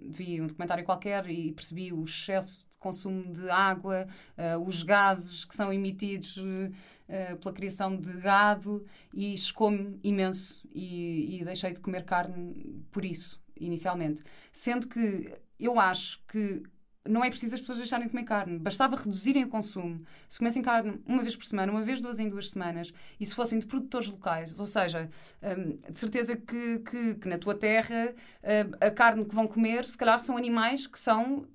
vi 0.00 0.40
um 0.40 0.46
documentário 0.46 0.84
qualquer 0.84 1.28
e 1.30 1.52
percebi 1.52 1.92
o 1.92 2.02
excesso 2.04 2.66
consumo 2.84 3.32
de 3.32 3.48
água, 3.48 4.06
eh, 4.36 4.56
os 4.58 4.82
gases 4.82 5.44
que 5.44 5.56
são 5.56 5.72
emitidos 5.72 6.36
eh, 7.08 7.34
pela 7.36 7.54
criação 7.54 7.96
de 7.96 8.12
gado 8.20 8.84
e 9.12 9.36
chocou-me 9.36 9.98
imenso 10.02 10.62
e, 10.74 11.40
e 11.40 11.44
deixei 11.44 11.72
de 11.72 11.80
comer 11.80 12.04
carne 12.04 12.84
por 12.92 13.04
isso, 13.04 13.42
inicialmente. 13.58 14.22
Sendo 14.52 14.86
que 14.86 15.32
eu 15.58 15.80
acho 15.80 16.20
que 16.28 16.62
não 17.06 17.22
é 17.22 17.28
preciso 17.28 17.54
as 17.54 17.60
pessoas 17.60 17.78
deixarem 17.78 18.06
de 18.06 18.10
comer 18.10 18.24
carne. 18.24 18.58
Bastava 18.58 18.96
reduzirem 18.96 19.44
o 19.44 19.48
consumo. 19.48 19.98
Se 20.28 20.38
comessem 20.38 20.62
carne 20.62 21.00
uma 21.06 21.22
vez 21.22 21.36
por 21.36 21.44
semana, 21.44 21.70
uma 21.70 21.82
vez, 21.82 22.00
duas 22.00 22.18
em 22.18 22.28
duas 22.28 22.50
semanas, 22.50 22.92
e 23.20 23.26
se 23.26 23.34
fossem 23.34 23.58
de 23.58 23.66
produtores 23.66 24.08
locais, 24.08 24.58
ou 24.58 24.66
seja, 24.66 25.10
hum, 25.42 25.78
de 25.90 25.98
certeza 25.98 26.36
que, 26.36 26.78
que, 26.78 27.14
que 27.16 27.28
na 27.28 27.38
tua 27.38 27.54
terra 27.54 28.14
hum, 28.42 28.76
a 28.80 28.90
carne 28.90 29.24
que 29.24 29.34
vão 29.34 29.46
comer, 29.46 29.84
se 29.84 29.98
calhar, 29.98 30.18
são 30.18 30.36
animais 30.36 30.86
que 30.86 30.98
são 30.98 31.46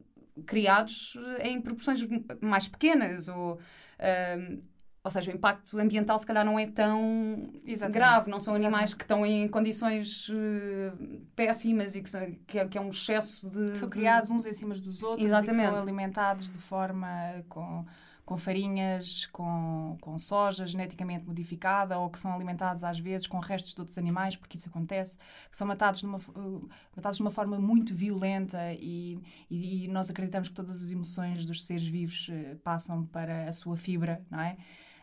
criados 0.45 1.17
eh, 1.39 1.49
em 1.49 1.61
proporções 1.61 1.99
mais 2.41 2.67
pequenas, 2.67 3.27
ou, 3.27 3.59
hum, 3.99 4.61
ou 5.03 5.09
seja, 5.11 5.31
o 5.31 5.33
impacto 5.35 5.77
ambiental 5.79 6.19
se 6.19 6.25
calhar 6.25 6.43
não 6.45 6.59
é 6.59 6.67
tão 6.67 7.49
Exatamente. 7.65 7.93
grave, 7.93 8.29
não 8.29 8.39
são 8.39 8.53
animais 8.53 8.89
Exatamente. 8.91 8.95
que 8.97 9.03
estão 9.03 9.25
em 9.25 9.47
condições 9.47 10.29
eh, 10.29 10.91
péssimas 11.35 11.95
e 11.95 12.01
que, 12.01 12.09
são- 12.09 12.31
que, 12.45 12.59
é, 12.59 12.67
que 12.67 12.77
é 12.77 12.81
um 12.81 12.89
excesso 12.89 13.49
de... 13.49 13.71
que 13.71 13.77
são 13.77 13.89
criados 13.89 14.29
uns 14.29 14.45
em 14.45 14.53
cima 14.53 14.75
dos 14.75 15.01
outros 15.01 15.21
e 15.23 15.25
Exatamente. 15.25 15.69
são 15.69 15.77
alimentados 15.77 16.49
de 16.51 16.57
forma 16.59 17.07
com, 17.47 17.85
com 18.29 18.37
farinhas, 18.37 19.25
com, 19.25 19.97
com 19.99 20.15
soja 20.19 20.67
geneticamente 20.67 21.25
modificada 21.25 21.97
ou 21.97 22.11
que 22.11 22.19
são 22.19 22.31
alimentados 22.31 22.83
às 22.83 22.99
vezes 22.99 23.25
com 23.25 23.39
restos 23.39 23.73
de 23.73 23.81
outros 23.81 23.97
animais, 23.97 24.35
porque 24.35 24.55
isso 24.55 24.69
acontece, 24.69 25.17
que 25.49 25.57
são 25.57 25.65
matados 25.65 26.01
de 26.01 26.05
uma, 26.05 26.19
uh, 26.19 26.69
matados 26.95 27.17
de 27.17 27.23
uma 27.23 27.31
forma 27.31 27.57
muito 27.57 27.91
violenta 27.95 28.71
e, 28.73 29.19
e, 29.49 29.85
e 29.85 29.87
nós 29.87 30.11
acreditamos 30.11 30.47
que 30.47 30.53
todas 30.53 30.79
as 30.83 30.91
emoções 30.91 31.43
dos 31.43 31.65
seres 31.65 31.87
vivos 31.87 32.29
eh, 32.31 32.55
passam 32.63 33.03
para 33.03 33.49
a 33.49 33.51
sua 33.51 33.75
fibra, 33.75 34.23
não 34.29 34.39
é? 34.39 34.57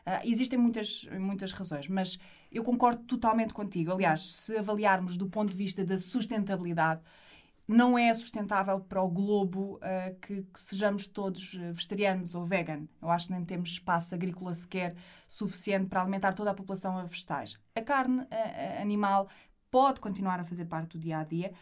Ah, 0.04 0.20
existem 0.24 0.56
muitas, 0.56 1.04
muitas 1.18 1.50
razões, 1.50 1.88
mas 1.88 2.20
eu 2.52 2.62
concordo 2.62 3.02
totalmente 3.02 3.52
contigo. 3.52 3.90
Aliás, 3.90 4.20
se 4.24 4.56
avaliarmos 4.56 5.16
do 5.16 5.26
ponto 5.28 5.50
de 5.50 5.56
vista 5.56 5.84
da 5.84 5.98
sustentabilidade, 5.98 7.00
não 7.66 7.98
é 7.98 8.12
sustentável 8.14 8.80
para 8.80 9.02
o 9.02 9.08
globo 9.08 9.78
ah, 9.82 10.12
que, 10.20 10.42
que 10.42 10.60
sejamos 10.60 11.08
todos 11.08 11.56
ah, 11.58 11.72
vegetarianos 11.72 12.34
ou 12.34 12.44
vegan. 12.44 12.86
Eu 13.02 13.10
acho 13.10 13.26
que 13.26 13.32
nem 13.32 13.44
temos 13.44 13.70
espaço 13.70 14.14
agrícola 14.14 14.54
sequer 14.54 14.94
suficiente 15.26 15.86
para 15.86 16.00
alimentar 16.00 16.32
toda 16.32 16.50
a 16.50 16.54
população 16.54 16.96
a 16.96 17.04
vegetais. 17.04 17.58
A 17.74 17.82
carne 17.82 18.26
animal 18.80 19.28
pode 19.70 20.00
continuar 20.00 20.40
a 20.40 20.44
fazer 20.44 20.66
parte 20.66 20.96
do 20.96 21.02
dia 21.02 21.18
a 21.18 21.24
dia, 21.24 21.52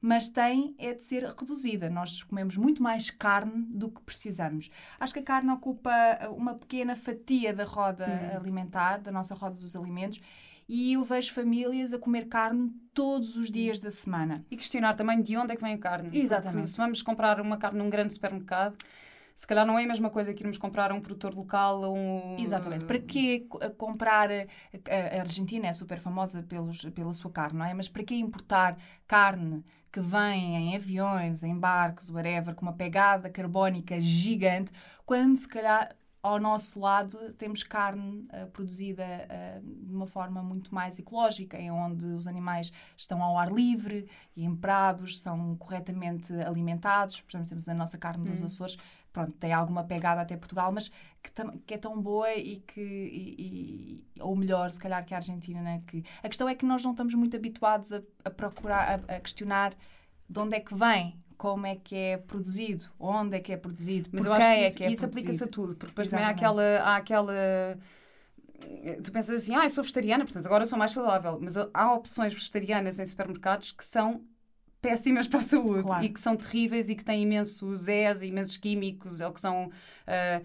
mas 0.00 0.28
tem 0.28 0.74
é 0.78 0.92
de 0.92 1.02
ser 1.02 1.24
reduzida. 1.24 1.88
Nós 1.88 2.22
comemos 2.22 2.58
muito 2.58 2.82
mais 2.82 3.10
carne 3.10 3.64
do 3.70 3.90
que 3.90 4.02
precisamos. 4.02 4.70
Acho 5.00 5.14
que 5.14 5.20
a 5.20 5.24
carne 5.24 5.50
ocupa 5.50 5.90
uma 6.36 6.54
pequena 6.54 6.94
fatia 6.94 7.54
da 7.54 7.64
roda 7.64 8.04
alimentar, 8.36 8.98
da 8.98 9.10
nossa 9.10 9.34
roda 9.34 9.58
dos 9.58 9.74
alimentos, 9.74 10.20
e 10.68 10.94
eu 10.94 11.04
vejo 11.04 11.32
famílias 11.32 11.92
a 11.92 11.98
comer 11.98 12.26
carne 12.26 12.70
todos 12.92 13.36
os 13.36 13.50
dias 13.50 13.78
da 13.78 13.90
semana. 13.90 14.44
E 14.50 14.56
questionar 14.56 14.94
também 14.94 15.20
de 15.20 15.36
onde 15.36 15.52
é 15.52 15.56
que 15.56 15.62
vem 15.62 15.74
a 15.74 15.78
carne. 15.78 16.16
Exatamente. 16.16 16.54
Porque 16.54 16.68
se 16.68 16.76
vamos 16.76 17.02
comprar 17.02 17.40
uma 17.40 17.56
carne 17.56 17.78
num 17.78 17.90
grande 17.90 18.12
supermercado, 18.12 18.76
se 19.34 19.46
calhar 19.46 19.66
não 19.66 19.78
é 19.78 19.84
a 19.84 19.88
mesma 19.88 20.10
coisa 20.10 20.32
que 20.32 20.42
irmos 20.42 20.56
comprar 20.56 20.92
a 20.92 20.94
um 20.94 21.00
produtor 21.00 21.34
local 21.34 21.92
um... 21.92 22.36
Exatamente. 22.38 22.84
Para 22.84 22.98
que 23.00 23.48
comprar. 23.76 24.30
A 24.30 25.16
a 25.18 25.20
Argentina 25.20 25.66
é 25.66 25.72
super 25.72 25.98
famosa 25.98 26.42
pelos, 26.42 26.84
pela 26.90 27.12
sua 27.12 27.30
carne, 27.30 27.58
não 27.58 27.66
é? 27.66 27.74
Mas 27.74 27.88
para 27.88 28.04
que 28.04 28.14
importar 28.14 28.76
carne 29.06 29.64
que 29.90 30.00
vem 30.00 30.56
em 30.56 30.76
aviões, 30.76 31.42
em 31.42 31.56
barcos, 31.56 32.08
whatever, 32.10 32.54
com 32.54 32.62
uma 32.62 32.72
pegada 32.72 33.28
carbónica 33.30 34.00
gigante, 34.00 34.72
quando 35.04 35.36
se 35.36 35.48
calhar 35.48 35.94
ao 36.24 36.40
nosso 36.40 36.80
lado 36.80 37.34
temos 37.34 37.62
carne 37.62 38.26
uh, 38.32 38.50
produzida 38.50 39.04
uh, 39.04 39.86
de 39.86 39.92
uma 39.92 40.06
forma 40.06 40.42
muito 40.42 40.74
mais 40.74 40.98
ecológica, 40.98 41.58
em 41.58 41.70
onde 41.70 42.06
os 42.06 42.26
animais 42.26 42.72
estão 42.96 43.22
ao 43.22 43.36
ar 43.36 43.52
livre 43.52 44.08
e 44.34 44.42
em 44.42 44.56
prados, 44.56 45.20
são 45.20 45.54
corretamente 45.56 46.32
alimentados. 46.32 47.20
Por 47.20 47.28
exemplo, 47.28 47.50
temos 47.50 47.68
a 47.68 47.74
nossa 47.74 47.98
carne 47.98 48.24
dos 48.24 48.40
hum. 48.40 48.46
Açores, 48.46 48.78
pronto, 49.12 49.32
tem 49.32 49.52
alguma 49.52 49.84
pegada 49.84 50.22
até 50.22 50.34
Portugal, 50.34 50.72
mas 50.72 50.88
que, 51.22 51.30
que 51.66 51.74
é 51.74 51.78
tão 51.78 52.00
boa 52.00 52.32
e 52.34 52.56
que, 52.60 52.80
e, 52.80 53.34
e, 53.38 54.04
ou 54.18 54.34
melhor, 54.34 54.70
se 54.70 54.78
calhar, 54.78 55.04
que 55.04 55.12
a 55.12 55.18
Argentina, 55.18 55.60
né? 55.60 55.82
Que, 55.86 56.02
a 56.22 56.28
questão 56.28 56.48
é 56.48 56.54
que 56.54 56.64
nós 56.64 56.82
não 56.82 56.92
estamos 56.92 57.14
muito 57.14 57.36
habituados 57.36 57.92
a, 57.92 58.00
a 58.24 58.30
procurar, 58.30 58.98
a, 59.06 59.16
a 59.16 59.20
questionar 59.20 59.74
de 60.26 60.40
onde 60.40 60.56
é 60.56 60.60
que 60.60 60.74
vem 60.74 61.22
como 61.36 61.66
é 61.66 61.76
que 61.76 61.94
é 61.94 62.16
produzido, 62.16 62.84
onde 62.98 63.36
é 63.36 63.40
que 63.40 63.52
é 63.52 63.56
produzido, 63.56 64.08
mas 64.12 64.24
eu 64.24 64.32
acho 64.32 64.44
que 64.44 64.50
é 64.50 64.66
isso, 64.66 64.74
é 64.74 64.78
que 64.78 64.84
é 64.84 64.92
isso 64.92 65.04
aplica-se 65.04 65.44
a 65.44 65.46
tudo, 65.46 65.76
porque 65.76 65.88
depois 65.88 66.08
Exatamente. 66.08 66.38
também 66.38 66.54
há 66.54 66.56
aquela, 66.56 66.90
há 66.90 66.96
aquela 66.96 67.78
tu 69.02 69.12
pensas 69.12 69.42
assim, 69.42 69.54
ah, 69.54 69.64
eu 69.64 69.70
sou 69.70 69.82
vegetariana, 69.82 70.24
portanto 70.24 70.46
agora 70.46 70.64
sou 70.64 70.78
mais 70.78 70.92
saudável, 70.92 71.38
mas 71.40 71.56
há 71.56 71.94
opções 71.94 72.32
vegetarianas 72.32 72.98
em 72.98 73.04
supermercados 73.04 73.72
que 73.72 73.84
são 73.84 74.22
péssimas 74.80 75.26
para 75.28 75.40
a 75.40 75.42
saúde 75.42 75.82
claro. 75.82 76.04
e 76.04 76.08
que 76.08 76.20
são 76.20 76.36
terríveis 76.36 76.88
e 76.88 76.94
que 76.94 77.04
têm 77.04 77.22
imensos 77.22 77.88
és, 77.88 78.22
imensos 78.22 78.56
químicos, 78.56 79.20
ou 79.20 79.32
que 79.32 79.40
são 79.40 79.66
uh, 79.66 80.44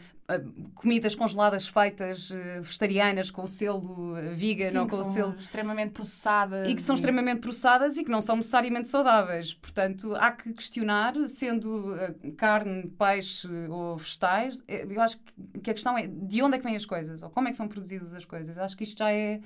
comidas 0.75 1.15
congeladas 1.15 1.67
feitas 1.67 2.29
uh, 2.29 2.61
vegetarianas 2.61 3.31
com 3.31 3.43
o 3.43 3.47
selo 3.47 4.15
vegan 4.33 4.71
Sim, 4.71 4.77
ou 4.77 4.87
com 4.87 4.97
o 4.97 5.03
selo 5.03 5.35
extremamente 5.39 5.91
processadas 5.91 6.69
e 6.69 6.75
que 6.75 6.81
são 6.81 6.95
e... 6.95 6.97
extremamente 6.97 7.39
processadas 7.39 7.97
e 7.97 8.03
que 8.03 8.11
não 8.11 8.21
são 8.21 8.35
necessariamente 8.35 8.89
saudáveis. 8.89 9.53
Portanto, 9.53 10.15
há 10.15 10.31
que 10.31 10.53
questionar, 10.53 11.15
sendo 11.27 11.95
carne, 12.37 12.87
peixe 12.97 13.47
ou 13.69 13.97
vegetais. 13.97 14.63
Eu 14.67 15.01
acho 15.01 15.19
que 15.63 15.71
a 15.71 15.73
questão 15.73 15.97
é 15.97 16.07
de 16.07 16.41
onde 16.41 16.55
é 16.55 16.59
que 16.59 16.65
vêm 16.65 16.75
as 16.75 16.85
coisas 16.85 17.23
ou 17.23 17.29
como 17.29 17.47
é 17.47 17.51
que 17.51 17.57
são 17.57 17.67
produzidas 17.67 18.13
as 18.13 18.25
coisas. 18.25 18.55
Eu 18.55 18.63
acho 18.63 18.77
que 18.77 18.83
isto 18.83 18.97
já 18.97 19.11
é 19.11 19.41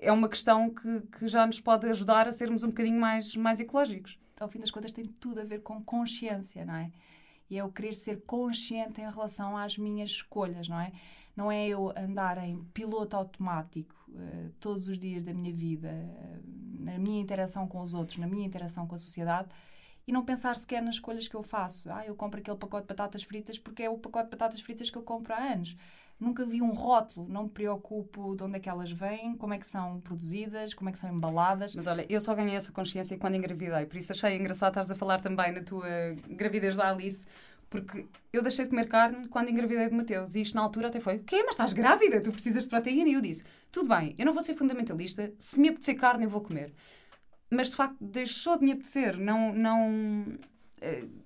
é 0.00 0.10
uma 0.10 0.28
questão 0.28 0.70
que, 0.70 1.00
que 1.18 1.28
já 1.28 1.46
nos 1.46 1.60
pode 1.60 1.88
ajudar 1.88 2.26
a 2.26 2.32
sermos 2.32 2.62
um 2.62 2.68
bocadinho 2.68 2.98
mais, 2.98 3.36
mais 3.36 3.60
ecológicos. 3.60 4.18
Ao 4.38 4.48
fim 4.48 4.58
das 4.58 4.70
contas, 4.70 4.92
tem 4.92 5.04
tudo 5.04 5.40
a 5.40 5.44
ver 5.44 5.60
com 5.60 5.82
consciência, 5.82 6.64
não 6.64 6.74
é? 6.74 6.90
E 7.50 7.58
é 7.58 7.64
o 7.64 7.70
querer 7.70 7.94
ser 7.94 8.22
consciente 8.22 9.00
em 9.00 9.10
relação 9.10 9.56
às 9.56 9.76
minhas 9.76 10.10
escolhas, 10.10 10.68
não 10.68 10.80
é? 10.80 10.92
Não 11.36 11.50
é 11.50 11.66
eu 11.66 11.92
andar 11.96 12.38
em 12.38 12.62
piloto 12.72 13.16
automático 13.16 13.94
uh, 14.08 14.50
todos 14.60 14.88
os 14.88 14.98
dias 14.98 15.24
da 15.24 15.34
minha 15.34 15.52
vida, 15.52 15.88
uh, 15.88 16.82
na 16.82 16.98
minha 16.98 17.20
interação 17.20 17.66
com 17.66 17.80
os 17.80 17.92
outros, 17.92 18.18
na 18.18 18.26
minha 18.26 18.46
interação 18.46 18.86
com 18.86 18.94
a 18.94 18.98
sociedade, 18.98 19.48
e 20.06 20.12
não 20.12 20.24
pensar 20.24 20.56
sequer 20.56 20.82
nas 20.82 20.96
escolhas 20.96 21.28
que 21.28 21.34
eu 21.34 21.42
faço. 21.42 21.90
Ah, 21.90 22.06
eu 22.06 22.14
compro 22.14 22.40
aquele 22.40 22.56
pacote 22.56 22.82
de 22.82 22.88
batatas 22.88 23.22
fritas 23.22 23.58
porque 23.58 23.82
é 23.82 23.90
o 23.90 23.98
pacote 23.98 24.26
de 24.26 24.30
batatas 24.30 24.60
fritas 24.60 24.90
que 24.90 24.98
eu 24.98 25.02
compro 25.02 25.32
há 25.32 25.38
anos 25.38 25.76
nunca 26.20 26.44
vi 26.44 26.60
um 26.60 26.72
rótulo, 26.72 27.26
não 27.28 27.44
me 27.44 27.48
preocupo 27.48 28.36
de 28.36 28.44
onde 28.44 28.56
é 28.56 28.60
que 28.60 28.68
elas 28.68 28.92
vêm, 28.92 29.34
como 29.36 29.54
é 29.54 29.58
que 29.58 29.66
são 29.66 30.00
produzidas, 30.00 30.74
como 30.74 30.90
é 30.90 30.92
que 30.92 30.98
são 30.98 31.10
embaladas. 31.10 31.74
Mas 31.74 31.86
olha, 31.86 32.04
eu 32.08 32.20
só 32.20 32.34
ganhei 32.34 32.54
essa 32.54 32.70
consciência 32.70 33.16
quando 33.16 33.36
engravidei, 33.36 33.86
por 33.86 33.96
isso 33.96 34.12
achei 34.12 34.36
engraçado 34.36 34.70
estares 34.70 34.90
a 34.90 34.94
falar 34.94 35.20
também 35.20 35.52
na 35.52 35.62
tua 35.62 35.88
gravidez 36.28 36.76
da 36.76 36.90
Alice, 36.90 37.26
porque 37.70 38.06
eu 38.32 38.42
deixei 38.42 38.64
de 38.64 38.70
comer 38.70 38.88
carne 38.88 39.28
quando 39.28 39.48
engravidei 39.48 39.88
de 39.88 39.94
Mateus 39.94 40.34
e 40.34 40.42
isto 40.42 40.54
na 40.54 40.62
altura 40.62 40.88
até 40.88 41.00
foi: 41.00 41.16
o 41.16 41.24
quê? 41.24 41.42
Mas 41.44 41.54
estás 41.54 41.72
grávida? 41.72 42.20
Tu 42.20 42.30
precisas 42.32 42.64
de 42.64 42.68
proteína? 42.68 43.08
E 43.08 43.14
eu 43.14 43.20
disse: 43.20 43.44
tudo 43.72 43.88
bem, 43.88 44.14
eu 44.18 44.26
não 44.26 44.34
vou 44.34 44.42
ser 44.42 44.54
fundamentalista, 44.54 45.32
se 45.38 45.58
me 45.58 45.68
apetecer 45.68 45.96
carne 45.96 46.24
eu 46.24 46.30
vou 46.30 46.42
comer. 46.42 46.72
Mas 47.48 47.70
de 47.70 47.76
facto 47.76 47.96
deixou 48.00 48.58
de 48.58 48.64
me 48.64 48.72
apetecer, 48.72 49.16
não. 49.16 49.52
não 49.52 49.88
uh, 49.90 51.19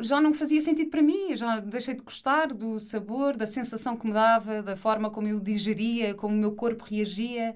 já 0.00 0.20
não 0.20 0.32
fazia 0.32 0.60
sentido 0.60 0.90
para 0.90 1.02
mim, 1.02 1.36
já 1.36 1.60
deixei 1.60 1.94
de 1.94 2.02
gostar 2.02 2.46
do 2.46 2.78
sabor, 2.78 3.36
da 3.36 3.46
sensação 3.46 3.96
que 3.96 4.06
me 4.06 4.12
dava, 4.12 4.62
da 4.62 4.74
forma 4.74 5.10
como 5.10 5.28
eu 5.28 5.38
digeria, 5.40 6.14
como 6.14 6.34
o 6.34 6.38
meu 6.38 6.52
corpo 6.52 6.84
reagia 6.84 7.54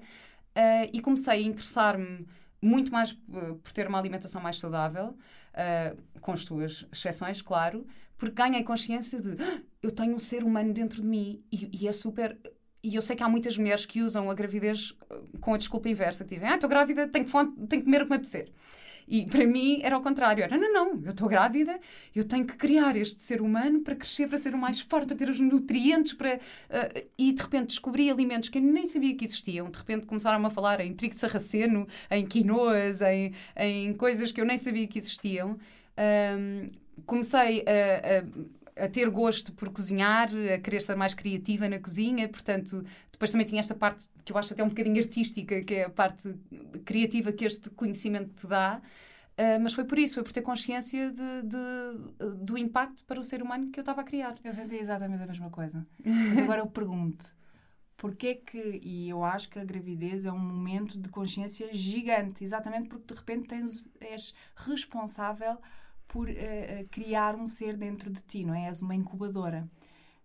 uh, 0.55 0.89
e 0.93 1.01
comecei 1.01 1.33
a 1.33 1.41
interessar-me 1.41 2.27
muito 2.61 2.91
mais 2.93 3.17
eh, 3.33 3.55
por 3.61 3.73
ter 3.73 3.87
uma 3.87 3.99
alimentação 3.99 4.41
mais 4.41 4.57
saudável, 4.57 5.07
uh, 5.53 6.19
com 6.21 6.31
as 6.31 6.43
suas 6.45 6.87
exceções, 6.93 7.41
claro, 7.41 7.85
porque 8.17 8.35
ganhei 8.35 8.63
consciência 8.63 9.19
de 9.19 9.31
ah, 9.43 9.61
eu 9.81 9.91
tenho 9.91 10.15
um 10.15 10.19
ser 10.19 10.45
humano 10.45 10.71
dentro 10.71 11.01
de 11.01 11.07
mim 11.07 11.43
e, 11.51 11.69
e 11.81 11.87
é 11.89 11.91
super 11.91 12.39
e 12.81 12.95
eu 12.95 13.01
sei 13.01 13.15
que 13.15 13.23
há 13.23 13.29
muitas 13.29 13.57
mulheres 13.57 13.85
que 13.85 14.01
usam 14.01 14.29
a 14.29 14.33
gravidez 14.33 14.93
com 15.39 15.53
a 15.53 15.57
desculpa 15.57 15.87
inversa, 15.87 16.25
que 16.25 16.35
dizem, 16.35 16.49
ah, 16.49 16.55
estou 16.55 16.69
grávida, 16.69 17.07
tenho, 17.07 17.25
tenho 17.25 17.67
que 17.67 17.83
comer 17.83 18.01
o 18.01 18.05
que 18.05 18.09
me 18.09 18.15
apetecer. 18.17 18.51
E 19.07 19.25
para 19.25 19.45
mim 19.45 19.79
era 19.83 19.97
o 19.97 20.01
contrário. 20.01 20.43
Era, 20.43 20.57
não, 20.57 20.71
não, 20.71 21.01
eu 21.03 21.11
estou 21.11 21.27
grávida, 21.27 21.79
eu 22.15 22.23
tenho 22.23 22.45
que 22.45 22.55
criar 22.55 22.95
este 22.95 23.21
ser 23.21 23.41
humano 23.41 23.81
para 23.81 23.95
crescer, 23.95 24.27
para 24.27 24.37
ser 24.37 24.53
o 24.53 24.57
mais 24.57 24.79
forte, 24.79 25.07
para 25.07 25.15
ter 25.15 25.29
os 25.29 25.39
nutrientes, 25.39 26.13
para... 26.13 26.35
Uh, 26.35 27.07
e 27.17 27.31
de 27.31 27.41
repente 27.41 27.67
descobri 27.67 28.09
alimentos 28.09 28.49
que 28.49 28.57
eu 28.57 28.61
nem 28.61 28.87
sabia 28.87 29.15
que 29.15 29.25
existiam. 29.25 29.69
De 29.69 29.77
repente 29.77 30.05
começaram 30.05 30.45
a 30.45 30.49
falar 30.49 30.79
em 30.81 30.93
trigo 30.93 31.15
sarraceno, 31.15 31.87
em 32.09 32.25
quinoas, 32.25 33.01
em, 33.01 33.33
em 33.55 33.93
coisas 33.93 34.31
que 34.31 34.41
eu 34.41 34.45
nem 34.45 34.57
sabia 34.57 34.87
que 34.87 34.97
existiam. 34.97 35.57
Um, 35.97 36.69
comecei 37.05 37.63
a, 37.67 38.19
a 38.19 38.63
a 38.75 38.87
ter 38.87 39.09
gosto 39.09 39.51
por 39.53 39.69
cozinhar, 39.69 40.29
a 40.53 40.57
querer 40.57 40.81
ser 40.81 40.95
mais 40.95 41.13
criativa 41.13 41.69
na 41.69 41.79
cozinha, 41.79 42.27
portanto, 42.27 42.83
depois 43.23 43.31
também 43.31 43.47
tinha 43.47 43.59
esta 43.61 43.73
parte 43.73 44.05
que 44.25 44.33
eu 44.33 44.37
acho 44.37 44.53
até 44.53 44.61
um 44.63 44.67
bocadinho 44.67 44.97
artística, 45.01 45.63
que 45.63 45.75
é 45.75 45.85
a 45.85 45.89
parte 45.89 46.35
criativa 46.83 47.31
que 47.31 47.45
este 47.45 47.69
conhecimento 47.69 48.33
te 48.35 48.47
dá. 48.47 48.81
Uh, 49.37 49.59
mas 49.61 49.73
foi 49.73 49.85
por 49.85 49.97
isso, 49.97 50.15
foi 50.15 50.23
por 50.23 50.33
ter 50.33 50.41
consciência 50.41 51.09
de, 51.09 51.41
de, 51.43 52.35
do 52.43 52.57
impacto 52.57 53.05
para 53.05 53.19
o 53.19 53.23
ser 53.23 53.41
humano 53.41 53.71
que 53.71 53.79
eu 53.79 53.81
estava 53.81 54.01
a 54.01 54.03
criar. 54.03 54.35
Eu 54.43 54.51
senti 54.51 54.75
exatamente 54.75 55.23
a 55.23 55.25
mesma 55.25 55.49
coisa. 55.49 55.87
Mas 56.03 56.37
agora 56.37 56.59
eu 56.59 56.67
pergunto, 56.67 57.33
porquê 57.95 58.35
que, 58.35 58.81
e 58.83 59.09
eu 59.09 59.23
acho 59.23 59.49
que 59.49 59.57
a 59.57 59.63
gravidez 59.63 60.25
é 60.25 60.31
um 60.31 60.37
momento 60.37 60.99
de 60.99 61.07
consciência 61.07 61.73
gigante, 61.73 62.43
exatamente 62.43 62.89
porque 62.89 63.13
de 63.13 63.19
repente 63.19 63.47
tens, 63.47 63.89
és 64.01 64.33
responsável 64.53 65.57
por 66.09 66.29
uh, 66.29 66.89
criar 66.91 67.35
um 67.35 67.47
ser 67.47 67.77
dentro 67.77 68.11
de 68.11 68.21
ti, 68.21 68.43
não 68.43 68.53
é? 68.53 68.67
És 68.67 68.81
uma 68.81 68.93
incubadora. 68.93 69.67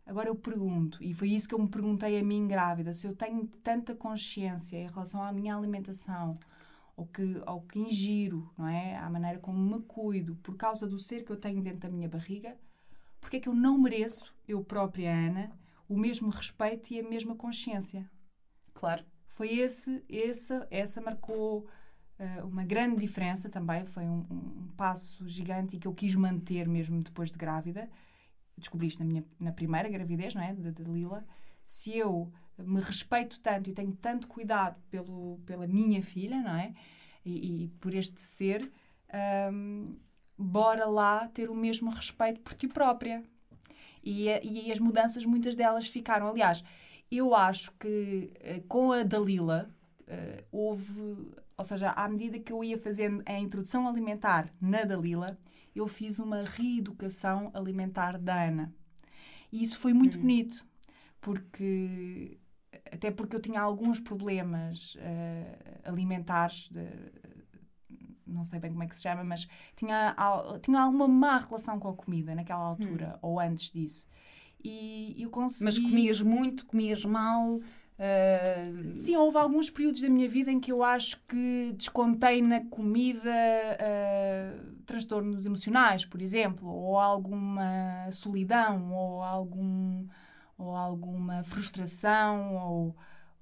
Agora 0.09 0.31
eu 0.31 0.35
pergunto, 0.35 1.05
e 1.05 1.12
foi 1.12 1.29
isso 1.29 1.47
que 1.47 1.55
eu 1.55 1.59
me 1.59 1.69
perguntei 1.69 2.19
a 2.19 2.23
mim 2.23 2.49
grávida, 2.49 2.95
se 2.95 3.07
eu 3.07 3.15
tenho 3.15 3.47
tanta 3.62 3.95
consciência 3.95 4.79
em 4.79 4.88
relação 4.88 5.23
à 5.23 5.31
minha 5.31 5.55
alimentação, 5.55 6.35
ao 6.97 7.05
que, 7.05 7.43
ao 7.45 7.61
que 7.61 7.79
ingiro, 7.79 8.50
não 8.57 8.67
é? 8.67 8.97
À 8.97 9.11
maneira 9.11 9.38
como 9.38 9.59
me 9.59 9.83
cuido, 9.83 10.35
por 10.37 10.57
causa 10.57 10.88
do 10.88 10.97
ser 10.99 11.27
que 11.27 11.31
eu 11.31 11.37
tenho 11.37 11.62
dentro 11.62 11.83
da 11.83 11.91
minha 11.91 12.09
barriga, 12.09 12.57
porque 13.21 13.37
é 13.37 13.41
que 13.41 13.50
eu 13.50 13.55
não 13.55 13.77
mereço, 13.77 14.35
eu 14.49 14.65
própria 14.65 15.15
Ana, 15.15 15.53
o 15.87 15.95
mesmo 15.95 16.31
respeito 16.31 16.91
e 16.95 17.00
a 17.00 17.07
mesma 17.07 17.35
consciência? 17.37 18.11
Claro. 18.73 19.05
Foi 19.27 19.59
esse, 19.59 20.03
essa, 20.09 20.67
essa 20.71 21.03
marcou 21.03 21.67
uh, 22.19 22.47
uma 22.47 22.65
grande 22.65 22.97
diferença 22.97 23.50
também, 23.50 23.85
foi 23.85 24.05
um, 24.05 24.25
um, 24.31 24.69
passo 24.75 25.29
gigante 25.29 25.77
e 25.77 25.79
que 25.79 25.87
eu 25.87 25.93
quis 25.93 26.15
manter 26.15 26.67
mesmo 26.67 27.03
depois 27.03 27.31
de 27.31 27.37
grávida. 27.37 27.91
Descobri 28.59 28.87
isto 28.87 29.00
na 29.00 29.05
minha 29.05 29.25
na 29.38 29.53
primeira 29.53 29.88
gravidez, 29.88 30.35
não 30.35 30.43
é? 30.43 30.53
De, 30.53 30.73
de 30.73 30.83
Lila. 30.85 31.25
Se 31.65 31.97
eu 31.97 32.33
me 32.57 32.81
respeito 32.81 33.38
tanto 33.41 33.71
e 33.71 33.73
tenho 33.73 33.93
tanto 33.93 34.27
cuidado 34.27 34.81
pelo, 34.91 35.38
pela 35.47 35.67
minha 35.67 36.03
filha, 36.03 36.41
não 36.43 36.57
é? 36.57 36.75
E, 37.25 37.65
e 37.65 37.69
por 37.81 37.95
este 37.95 38.21
ser, 38.21 38.71
um, 39.53 39.97
bora 40.37 40.87
lá 40.87 41.29
ter 41.29 41.50
o 41.50 41.55
mesmo 41.55 41.91
respeito 41.91 42.41
por 42.41 42.55
ti 42.55 42.67
própria. 42.67 43.23
E, 44.03 44.29
e 44.29 44.73
as 44.73 44.79
mudanças, 44.79 45.25
muitas 45.25 45.55
delas 45.55 45.87
ficaram. 45.87 46.29
Aliás, 46.29 46.65
eu 47.11 47.35
acho 47.35 47.73
que 47.73 48.31
eh, 48.41 48.62
com 48.69 48.93
a 48.93 49.03
Dalila 49.03 49.71
uh, 50.03 50.45
houve 50.53 51.33
ou 51.59 51.65
seja, 51.65 51.91
à 51.91 52.09
medida 52.09 52.38
que 52.38 52.53
eu 52.53 52.62
ia 52.62 52.79
fazendo 52.79 53.21
a 53.27 53.37
introdução 53.37 53.88
alimentar 53.88 54.49
na 54.61 54.85
Dalila, 54.85 55.37
eu 55.75 55.88
fiz 55.88 56.21
uma 56.21 56.43
reeducação 56.43 57.50
alimentar 57.53 58.17
da 58.17 58.45
Ana. 58.45 58.73
E 59.50 59.62
isso 59.62 59.77
foi 59.79 59.93
muito 59.93 60.17
hum. 60.17 60.21
bonito, 60.21 60.65
porque 61.21 62.38
até 62.93 63.11
porque 63.11 63.35
eu 63.35 63.41
tinha 63.41 63.61
alguns 63.61 63.99
problemas 63.99 64.95
uh, 64.95 65.88
alimentares, 65.88 66.69
de, 66.69 66.87
não 68.25 68.45
sei 68.45 68.61
bem 68.61 68.71
como 68.71 68.85
é 68.85 68.87
que 68.87 68.95
se 68.95 69.03
chama, 69.03 69.25
mas 69.25 69.49
tinha, 69.75 70.15
tinha 70.62 70.81
alguma 70.81 71.09
má 71.09 71.38
relação 71.38 71.81
com 71.81 71.88
a 71.88 71.95
comida 71.95 72.37
naquela 72.37 72.65
altura, 72.65 73.15
hum. 73.17 73.31
ou 73.31 73.41
antes 73.41 73.73
disso. 73.73 74.07
E 74.62 75.17
eu 75.19 75.31
consegui... 75.31 75.65
Mas 75.65 75.79
comias 75.79 76.21
muito, 76.21 76.67
comias 76.67 77.05
mal, 77.05 77.61
Uh... 77.99 78.97
Sim, 78.97 79.17
houve 79.17 79.37
alguns 79.38 79.69
períodos 79.69 80.00
da 80.00 80.09
minha 80.09 80.28
vida 80.28 80.52
em 80.52 80.61
que 80.61 80.71
eu 80.71 80.85
acho 80.85 81.21
que 81.26 81.75
descontei 81.76 82.40
na 82.40 82.64
comida 82.67 83.28
uh, 83.28 84.76
transtornos 84.87 85.45
emocionais, 85.47 86.05
por 86.05 86.23
exemplo, 86.23 86.69
ou 86.69 86.97
alguma 86.97 88.09
solidão, 88.12 88.93
ou, 88.93 89.23
algum, 89.23 90.07
ou 90.57 90.76
alguma 90.76 91.43
frustração, 91.43 92.55
ou, 92.55 92.97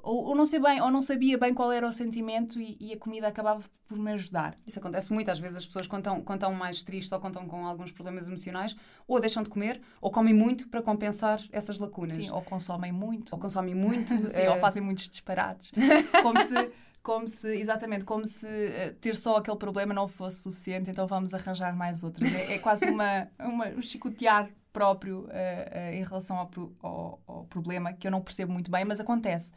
ou, 0.06 0.26
ou 0.28 0.34
não 0.34 0.46
sei 0.46 0.60
bem, 0.60 0.80
ou 0.80 0.90
não 0.90 1.02
sabia 1.02 1.36
bem 1.36 1.52
qual 1.52 1.70
era 1.72 1.86
o 1.86 1.92
sentimento 1.92 2.60
e, 2.60 2.76
e 2.80 2.92
a 2.92 2.98
comida 2.98 3.28
acabava 3.28 3.62
por 3.88 3.98
me 3.98 4.12
ajudar. 4.12 4.54
Isso 4.66 4.78
acontece 4.78 5.12
muito, 5.12 5.30
às 5.30 5.38
vezes 5.38 5.58
as 5.58 5.66
pessoas 5.66 5.86
quando 5.86 6.02
estão, 6.02 6.22
quando 6.22 6.38
estão 6.40 6.52
mais 6.54 6.82
tristes 6.82 7.12
ou 7.12 7.18
estão 7.26 7.46
com 7.46 7.66
alguns 7.66 7.92
problemas 7.92 8.26
emocionais, 8.26 8.74
ou 9.06 9.20
deixam 9.20 9.42
de 9.42 9.48
comer, 9.50 9.80
ou 10.00 10.10
comem 10.10 10.34
muito 10.34 10.68
para 10.68 10.82
compensar 10.82 11.40
essas 11.52 11.78
lacunas. 11.78 12.14
Sim, 12.14 12.30
ou 12.30 12.42
consomem 12.42 12.92
muito. 12.92 13.32
Ou 13.34 13.38
consomem 13.38 13.74
muito. 13.74 14.14
Sim, 14.30 14.40
eh, 14.42 14.50
ou 14.50 14.58
fazem 14.58 14.82
muitos 14.82 15.08
disparates. 15.08 15.70
Como 16.22 16.38
se, 16.38 16.70
como 17.02 17.28
se, 17.28 17.56
exatamente, 17.56 18.04
como 18.04 18.26
se 18.26 18.48
eh, 18.48 18.90
ter 19.00 19.14
só 19.14 19.36
aquele 19.36 19.56
problema 19.56 19.94
não 19.94 20.08
fosse 20.08 20.42
suficiente, 20.42 20.90
então 20.90 21.06
vamos 21.06 21.32
arranjar 21.32 21.74
mais 21.76 22.02
outros. 22.02 22.28
É, 22.32 22.54
é 22.54 22.58
quase 22.58 22.84
uma, 22.88 23.28
uma, 23.38 23.66
um 23.68 23.80
chicotear 23.82 24.50
próprio 24.72 25.26
eh, 25.30 25.68
eh, 25.72 25.96
em 25.96 26.02
relação 26.02 26.36
ao, 26.36 26.48
pro- 26.48 26.74
ao- 26.82 27.20
ao 27.26 27.44
problema, 27.44 27.92
que 27.92 28.06
eu 28.08 28.10
não 28.10 28.20
percebo 28.20 28.52
muito 28.52 28.70
bem, 28.72 28.84
mas 28.84 28.98
acontece. 28.98 29.52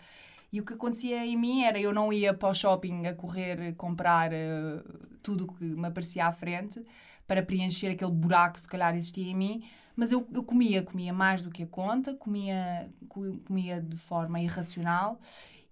E 0.51 0.59
o 0.59 0.65
que 0.65 0.73
acontecia 0.73 1.25
em 1.25 1.37
mim 1.37 1.63
era 1.63 1.79
eu 1.79 1.93
não 1.93 2.11
ia 2.11 2.33
para 2.33 2.49
o 2.49 2.53
shopping 2.53 3.05
a 3.07 3.13
correr 3.13 3.73
comprar 3.75 4.31
eh, 4.33 4.83
tudo 5.21 5.45
o 5.45 5.53
que 5.53 5.63
me 5.63 5.87
aparecia 5.87 6.25
à 6.25 6.31
frente 6.31 6.83
para 7.27 7.43
preencher 7.43 7.87
aquele 7.89 8.11
buraco 8.11 8.55
que 8.55 8.61
se 8.61 8.67
calhar 8.67 8.95
existia 8.95 9.29
em 9.29 9.35
mim, 9.35 9.63
mas 9.95 10.11
eu, 10.11 10.27
eu 10.33 10.43
comia, 10.43 10.81
comia 10.83 11.13
mais 11.13 11.41
do 11.41 11.51
que 11.51 11.63
a 11.63 11.67
conta, 11.67 12.15
comia, 12.15 12.91
co- 13.07 13.37
comia 13.45 13.79
de 13.81 13.95
forma 13.97 14.39
irracional 14.41 15.19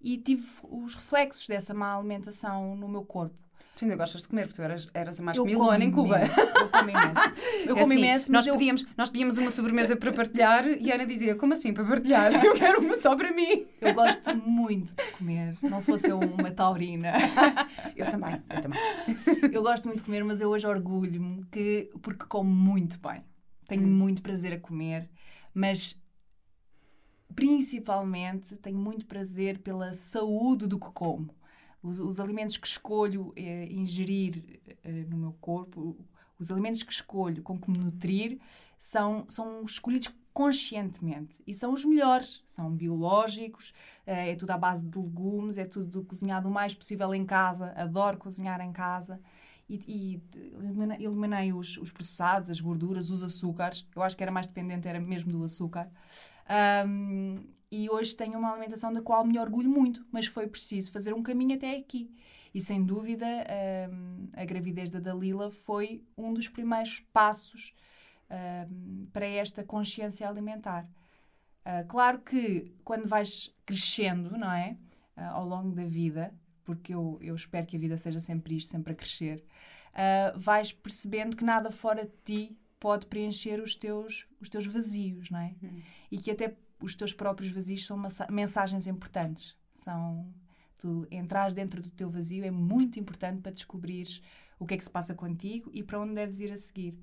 e 0.00 0.16
tive 0.18 0.46
os 0.62 0.94
reflexos 0.94 1.46
dessa 1.48 1.74
má 1.74 1.94
alimentação 1.96 2.76
no 2.76 2.88
meu 2.88 3.04
corpo. 3.04 3.36
Tu 3.78 3.84
ainda 3.84 3.94
gostas 3.94 4.22
de 4.22 4.28
comer, 4.28 4.42
porque 4.48 4.56
tu 4.56 4.62
eras, 4.62 4.88
eras 4.92 5.20
a 5.20 5.22
mais 5.22 5.36
eu 5.38 5.44
comilona 5.44 5.84
em 5.84 5.90
Cuba. 5.92 6.18
imenso, 6.18 6.40
Eu 6.40 6.68
como 6.68 6.90
imenso. 6.90 7.20
Eu 7.64 7.76
É 7.76 7.80
como 7.80 7.92
assim, 7.92 7.98
imenso, 7.98 8.32
nós, 8.32 8.46
eu... 8.46 8.54
pedíamos, 8.54 8.86
nós 8.96 9.10
pedíamos 9.10 9.38
uma 9.38 9.50
sobremesa 9.52 9.94
para 9.96 10.12
partilhar 10.12 10.66
e 10.66 10.90
a 10.90 10.96
Ana 10.96 11.06
dizia: 11.06 11.36
Como 11.36 11.52
assim 11.52 11.72
para 11.72 11.84
partilhar? 11.84 12.32
Eu 12.44 12.54
quero 12.54 12.80
uma 12.80 12.96
só 12.96 13.14
para 13.14 13.30
mim. 13.30 13.66
eu 13.80 13.94
gosto 13.94 14.34
muito 14.34 14.96
de 14.96 15.10
comer. 15.12 15.56
Não 15.62 15.80
fosse 15.80 16.08
eu 16.08 16.18
uma 16.18 16.50
taurina. 16.50 17.12
Eu 17.94 18.10
também, 18.10 18.42
eu 18.50 18.60
também. 18.62 18.80
Eu 19.52 19.62
gosto 19.62 19.84
muito 19.86 19.98
de 19.98 20.04
comer, 20.04 20.24
mas 20.24 20.40
eu 20.40 20.48
hoje 20.48 20.66
orgulho-me 20.66 21.44
que, 21.52 21.88
porque 22.02 22.24
como 22.26 22.50
muito 22.50 22.98
bem. 22.98 23.22
Tenho 23.68 23.82
Hum. 23.84 23.90
muito 23.96 24.22
prazer 24.22 24.52
a 24.54 24.58
comer, 24.58 25.08
mas 25.54 26.00
principalmente 27.34 28.56
tenho 28.56 28.78
muito 28.78 29.06
prazer 29.06 29.58
pela 29.58 29.94
saúde 29.94 30.66
do 30.66 30.78
que 30.80 30.90
como. 30.92 31.30
Os, 31.88 31.98
os 31.98 32.20
alimentos 32.20 32.56
que 32.56 32.66
escolho 32.66 33.32
eh, 33.36 33.66
ingerir 33.70 34.60
eh, 34.84 35.04
no 35.08 35.16
meu 35.16 35.32
corpo, 35.40 35.96
os 36.38 36.50
alimentos 36.50 36.82
que 36.82 36.92
escolho 36.92 37.42
com 37.42 37.58
que 37.58 37.70
me 37.70 37.78
nutrir, 37.78 38.38
são, 38.78 39.24
são 39.28 39.64
escolhidos 39.64 40.12
conscientemente 40.32 41.42
e 41.46 41.52
são 41.52 41.72
os 41.72 41.84
melhores. 41.84 42.44
São 42.46 42.70
biológicos, 42.70 43.72
eh, 44.06 44.30
é 44.32 44.36
tudo 44.36 44.50
à 44.50 44.58
base 44.58 44.84
de 44.84 44.98
legumes, 44.98 45.58
é 45.58 45.64
tudo 45.64 46.04
cozinhado 46.04 46.48
o 46.48 46.50
mais 46.50 46.74
possível 46.74 47.14
em 47.14 47.24
casa. 47.24 47.72
Adoro 47.76 48.18
cozinhar 48.18 48.60
em 48.60 48.72
casa 48.72 49.20
e, 49.68 49.80
e 49.88 51.02
eliminei 51.04 51.52
os, 51.52 51.76
os 51.78 51.90
processados, 51.90 52.50
as 52.50 52.60
gorduras, 52.60 53.10
os 53.10 53.22
açúcares. 53.22 53.86
Eu 53.94 54.02
acho 54.02 54.16
que 54.16 54.22
era 54.22 54.30
mais 54.30 54.46
dependente, 54.46 54.86
era 54.86 55.00
mesmo 55.00 55.32
do 55.32 55.42
açúcar. 55.42 55.90
Ahm, 56.48 57.40
e 57.70 57.88
hoje 57.90 58.14
tenho 58.16 58.38
uma 58.38 58.50
alimentação 58.50 58.92
da 58.92 59.02
qual 59.02 59.24
me 59.24 59.38
orgulho 59.38 59.68
muito, 59.68 60.06
mas 60.10 60.26
foi 60.26 60.46
preciso 60.46 60.90
fazer 60.90 61.12
um 61.14 61.22
caminho 61.22 61.54
até 61.56 61.76
aqui. 61.76 62.10
E 62.54 62.60
sem 62.60 62.84
dúvida, 62.84 63.26
ahm, 63.26 64.28
a 64.32 64.44
gravidez 64.44 64.90
da 64.90 64.98
Dalila 64.98 65.50
foi 65.50 66.02
um 66.16 66.32
dos 66.32 66.48
primeiros 66.48 67.00
passos 67.12 67.74
ahm, 68.30 69.06
para 69.12 69.26
esta 69.26 69.62
consciência 69.62 70.28
alimentar. 70.28 70.88
Ah, 71.70 71.84
claro 71.84 72.20
que 72.20 72.72
quando 72.82 73.06
vais 73.06 73.54
crescendo, 73.66 74.38
não 74.38 74.50
é? 74.50 74.78
Ah, 75.14 75.32
ao 75.32 75.46
longo 75.46 75.72
da 75.72 75.84
vida, 75.84 76.32
porque 76.64 76.94
eu, 76.94 77.18
eu 77.20 77.34
espero 77.34 77.66
que 77.66 77.76
a 77.76 77.78
vida 77.78 77.96
seja 77.98 78.20
sempre 78.20 78.56
isto, 78.56 78.70
sempre 78.70 78.92
a 78.94 78.96
crescer, 78.96 79.44
ah, 79.92 80.32
vais 80.34 80.72
percebendo 80.72 81.36
que 81.36 81.44
nada 81.44 81.70
fora 81.70 82.06
de 82.06 82.12
ti 82.24 82.58
pode 82.80 83.06
preencher 83.06 83.60
os 83.60 83.76
teus, 83.76 84.26
os 84.40 84.48
teus 84.48 84.64
vazios, 84.64 85.30
não 85.30 85.40
é? 85.40 85.54
E 86.10 86.18
que 86.18 86.30
até 86.30 86.56
os 86.80 86.94
teus 86.94 87.12
próprios 87.12 87.50
vazios 87.50 87.86
são 87.86 88.00
mensagens 88.30 88.86
importantes. 88.86 89.56
São 89.74 90.32
tu 90.78 91.06
entrares 91.10 91.54
dentro 91.54 91.82
do 91.82 91.90
teu 91.90 92.08
vazio 92.08 92.44
é 92.44 92.50
muito 92.50 93.00
importante 93.00 93.40
para 93.40 93.50
descobrires 93.52 94.22
o 94.58 94.66
que 94.66 94.74
é 94.74 94.76
que 94.78 94.84
se 94.84 94.90
passa 94.90 95.14
contigo 95.14 95.70
e 95.74 95.82
para 95.82 96.00
onde 96.00 96.14
deves 96.14 96.40
ir 96.40 96.52
a 96.52 96.56
seguir. 96.56 96.96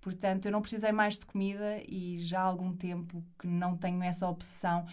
Portanto, 0.00 0.46
eu 0.46 0.52
não 0.52 0.60
precisei 0.60 0.92
mais 0.92 1.18
de 1.18 1.26
comida 1.26 1.82
e 1.86 2.18
já 2.18 2.40
há 2.40 2.44
algum 2.44 2.72
tempo 2.74 3.24
que 3.38 3.46
não 3.46 3.76
tenho 3.76 4.02
essa 4.02 4.28
obsessão. 4.28 4.86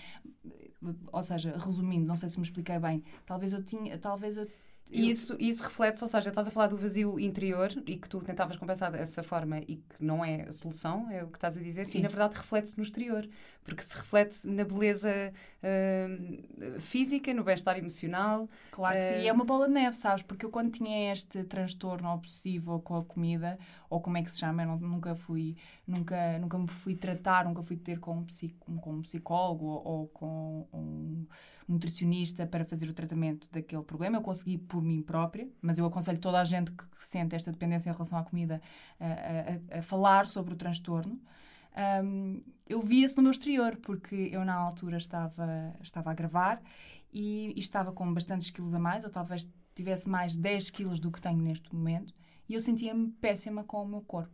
Ou 1.12 1.24
seja, 1.24 1.56
resumindo, 1.58 2.06
não 2.06 2.15
sei 2.15 2.27
se 2.27 2.38
me 2.38 2.44
expliquei 2.44 2.80
bem. 2.80 3.04
Talvez 3.25 3.54
eu 3.54 3.63
tinha, 3.63 3.98
talvez 3.98 4.36
eu 4.38 4.48
E 4.92 5.10
isso, 5.10 5.36
isso 5.39 5.63
reflete, 5.63 6.02
ou 6.02 6.08
seja, 6.08 6.30
estás 6.30 6.48
a 6.48 6.52
falar 6.52 6.67
do 6.67 6.78
vazio 6.78 7.19
interior 7.19 7.71
e 7.88 7.98
que 7.98 8.08
tu 8.08 8.19
tentavas 8.19 8.56
compensar 8.56 8.91
dessa 8.91 9.24
forma 9.24 9.60
e 9.60 9.78
que 9.78 10.04
não 10.04 10.24
é 10.24 10.43
a 10.43 10.52
solução, 10.52 11.10
é 11.10 11.24
o 11.24 11.28
que 11.28 11.38
estás 11.38 11.58
a 11.58 11.62
dizer, 11.62 11.89
Sim. 11.89 12.00
e 12.00 12.02
na 12.02 12.08
verdade 12.08 12.36
reflete-se 12.38 12.78
no 12.78 12.84
exterior, 12.84 13.28
porque 13.63 13.82
se 13.82 13.95
reflete 13.95 14.48
na 14.48 14.63
beleza 14.63 15.34
ah, 15.63 16.80
física, 16.80 17.34
no 17.34 17.43
bem-estar 17.43 17.78
emocional. 17.78 18.50
Claro 18.71 19.00
que 19.00 19.04
sim, 19.04 19.15
Eh, 19.15 19.24
e 19.24 19.28
é 19.28 19.34
uma 19.34 19.43
bola 19.45 19.67
de 19.67 19.74
neve, 19.74 19.95
sabes? 19.98 20.24
Porque 20.24 20.45
eu 20.45 20.50
quando 20.50 20.71
tinha 20.71 21.12
este 21.12 21.43
transtorno 21.43 22.10
obsessivo 22.10 22.80
com 22.82 22.95
a 22.98 23.04
comida, 23.04 23.58
ou 23.89 24.02
como 24.02 24.17
é 24.17 24.24
que 24.24 24.32
se 24.32 24.39
chama, 24.39 24.63
eu 24.63 24.67
não- 24.67 24.78
nunca 24.80 25.15
fui, 25.15 25.56
nunca, 25.88 26.38
nunca 26.39 26.58
me 26.58 26.67
fui 26.67 26.95
tratar, 26.95 27.45
nunca 27.45 27.62
fui 27.63 27.78
ter 27.78 28.00
com 28.00 28.17
um, 28.19 28.24
psi- 28.26 28.56
com 28.82 28.93
um 28.93 29.02
psicólogo 29.02 29.65
ou, 29.65 30.08
com 30.10 30.67
um 30.74 31.26
nutricionista 31.67 32.45
para 32.45 32.65
fazer 32.65 32.89
o 32.89 32.93
tratamento 32.93 33.50
daquele 33.52 33.84
problema. 33.84 34.17
Eu 34.17 34.21
consegui 34.21 34.58
por 34.58 34.82
mim 34.82 35.02
própria, 35.02 35.48
mas 35.62 35.78
eu 35.78 35.86
aconselho 35.86 36.19
toda 36.19 36.39
a 36.39 36.43
gente 36.43 36.71
que 36.71 36.84
sente 36.98 37.36
esta 37.36 37.52
dependência 37.52 37.89
em 37.89 37.93
relação 37.93 38.17
à 38.17 38.24
comida 38.24 38.62
a, 39.00 39.76
a- 39.76 39.80
a- 39.80 39.82
falar 39.82 40.28
sobre 40.28 40.54
o 40.54 40.58
transtorno. 40.58 41.19
Um, 42.04 42.41
eu 42.67 42.82
via-se 42.82 43.17
no 43.17 43.24
meu 43.24 43.32
exterior, 43.32 43.76
porque 43.78 44.30
eu 44.32 44.45
na 44.45 44.54
altura 44.56 44.98
estava, 44.98 45.76
estava 45.82 46.12
a 46.12 46.13
gravar 46.13 46.62
e, 47.12 47.54
e 47.56 47.60
estava 47.60 47.91
com 47.91 48.13
bastantes 48.13 48.50
quilos 48.50 48.74
a 48.74 48.80
mais, 48.80 49.04
ou 49.04 49.10
talvez 49.10 49.48
tivesse 49.76 50.08
mais 50.08 50.36
10 50.38 50.69
quilos 50.69 51.00
do 51.00 51.12
que 51.12 51.19
tenho 51.21 51.38
neste 51.41 51.74
momento, 51.76 52.13
e 52.47 52.53
eu 52.53 52.62
sentia-me 52.62 53.12
péssima 53.21 53.63
com 53.63 53.84
o 53.84 53.88
meu 53.88 54.01
corpo. 54.01 54.34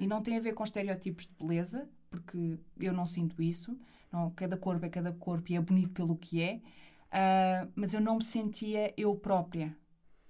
E 0.00 0.06
não 0.06 0.20
tem 0.20 0.36
a 0.36 0.40
ver 0.40 0.52
com 0.52 0.64
estereótipos 0.64 1.26
de 1.26 1.34
beleza, 1.34 1.88
porque 2.10 2.58
eu 2.78 2.92
não 2.92 3.06
sinto 3.06 3.40
isso. 3.40 3.78
Não, 4.10 4.30
cada 4.30 4.56
corpo 4.56 4.84
é 4.84 4.88
cada 4.88 5.12
corpo 5.12 5.52
e 5.52 5.56
é 5.56 5.60
bonito 5.60 5.90
pelo 5.90 6.16
que 6.16 6.42
é. 6.42 6.60
Ah, 7.10 7.68
mas 7.74 7.94
eu 7.94 8.00
não 8.00 8.16
me 8.16 8.24
sentia 8.24 8.92
eu 8.96 9.14
própria. 9.14 9.76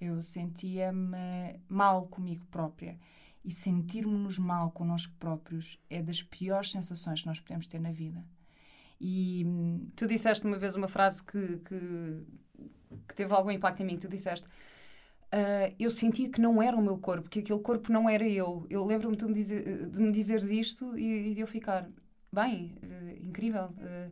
Eu 0.00 0.22
sentia-me 0.22 1.60
mal 1.68 2.06
comigo 2.08 2.44
própria. 2.50 2.98
E 3.44 3.50
sentirmos-nos 3.50 4.38
mal 4.38 4.70
connosco 4.72 5.14
próprios 5.18 5.78
é 5.88 6.02
das 6.02 6.22
piores 6.22 6.70
sensações 6.70 7.22
que 7.22 7.26
nós 7.26 7.40
podemos 7.40 7.66
ter 7.66 7.80
na 7.80 7.92
vida. 7.92 8.24
E 9.00 9.44
hum, 9.46 9.88
Tu 9.94 10.06
disseste 10.06 10.44
uma 10.44 10.58
vez 10.58 10.74
uma 10.74 10.88
frase 10.88 11.22
que, 11.22 11.58
que, 11.58 12.22
que 13.08 13.14
teve 13.14 13.32
algum 13.32 13.50
impacto 13.50 13.82
em 13.82 13.86
mim. 13.86 13.96
Tu 13.96 14.08
disseste: 14.08 14.48
"Ah, 15.40 15.72
Eu 15.78 15.90
sentia 15.90 16.30
que 16.30 16.40
não 16.40 16.62
era 16.62 16.76
o 16.76 16.82
meu 16.82 16.98
corpo, 16.98 17.28
que 17.28 17.40
aquele 17.40 17.60
corpo 17.60 17.92
não 17.92 18.08
era 18.08 18.26
eu. 18.28 18.66
Eu 18.70 18.84
lembro-me 18.84 19.16
de, 19.16 19.32
dizer- 19.32 19.88
de 19.90 20.02
me 20.02 20.12
dizeres 20.12 20.48
isto 20.50 20.96
e, 20.98 21.30
e 21.32 21.34
de 21.34 21.40
eu 21.40 21.46
ficar 21.46 21.88
bem, 22.32 22.74
eh, 22.82 23.18
incrível. 23.22 23.68
eh, 23.80 24.10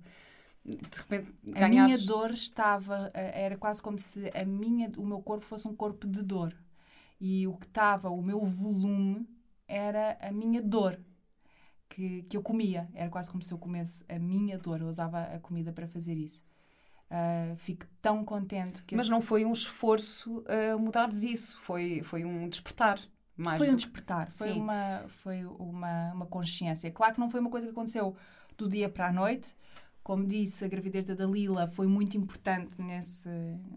de 0.64 0.98
repente 0.98 1.32
a 1.54 1.64
minha 1.64 1.96
ganhares. 1.96 1.98
dor 1.98 2.30
estava, 2.32 3.10
eh, 3.14 3.44
era 3.44 3.56
quase 3.56 3.80
como 3.82 3.98
se 3.98 4.30
a 4.34 4.44
minha, 4.44 4.90
o 4.98 5.06
meu 5.06 5.22
corpo 5.22 5.44
fosse 5.44 5.66
um 5.68 5.74
corpo 5.76 6.06
de 6.06 6.22
dor. 6.22 6.54
E 7.20 7.46
o 7.46 7.56
que 7.56 7.66
estava, 7.66 8.10
o 8.10 8.22
meu 8.22 8.44
volume, 8.44 9.26
era 9.68 10.18
a 10.20 10.30
minha 10.32 10.60
dor 10.62 11.00
que, 11.88 12.24
que 12.24 12.36
eu 12.36 12.42
comia. 12.42 12.88
Era 12.94 13.10
quase 13.10 13.30
como 13.30 13.42
se 13.42 13.52
eu 13.52 13.58
comesse 13.58 14.04
a 14.08 14.18
minha 14.18 14.58
dor. 14.58 14.80
Eu 14.82 14.88
usava 14.88 15.22
a 15.24 15.40
comida 15.40 15.72
para 15.72 15.88
fazer 15.88 16.16
isso. 16.16 16.44
Ah, 17.10 17.54
fico 17.58 17.86
tão 18.02 18.24
contente 18.24 18.82
que 18.82 18.96
Mas 18.96 19.04
esse- 19.04 19.10
não 19.10 19.20
foi 19.20 19.44
um 19.44 19.52
esforço 19.52 20.44
a 20.48 20.76
mudares 20.78 21.22
isso, 21.22 21.58
foi, 21.60 22.02
foi 22.02 22.24
um 22.24 22.48
despertar. 22.48 22.98
Mais 23.36 23.58
foi 23.58 23.70
um 23.70 23.76
despertar, 23.76 24.30
foi, 24.30 24.52
Sim. 24.52 24.60
uma, 24.60 25.04
foi 25.08 25.44
uma, 25.44 26.12
uma 26.12 26.26
consciência. 26.26 26.90
Claro 26.90 27.14
que 27.14 27.20
não 27.20 27.30
foi 27.30 27.40
uma 27.40 27.50
coisa 27.50 27.66
que 27.66 27.72
aconteceu 27.72 28.16
do 28.56 28.68
dia 28.68 28.88
para 28.88 29.08
a 29.08 29.12
noite. 29.12 29.48
Como 30.04 30.26
disse, 30.26 30.62
a 30.62 30.68
gravidez 30.68 31.06
da 31.06 31.14
Dalila 31.14 31.66
foi 31.66 31.86
muito 31.86 32.14
importante 32.14 32.78
nesse, 32.78 33.30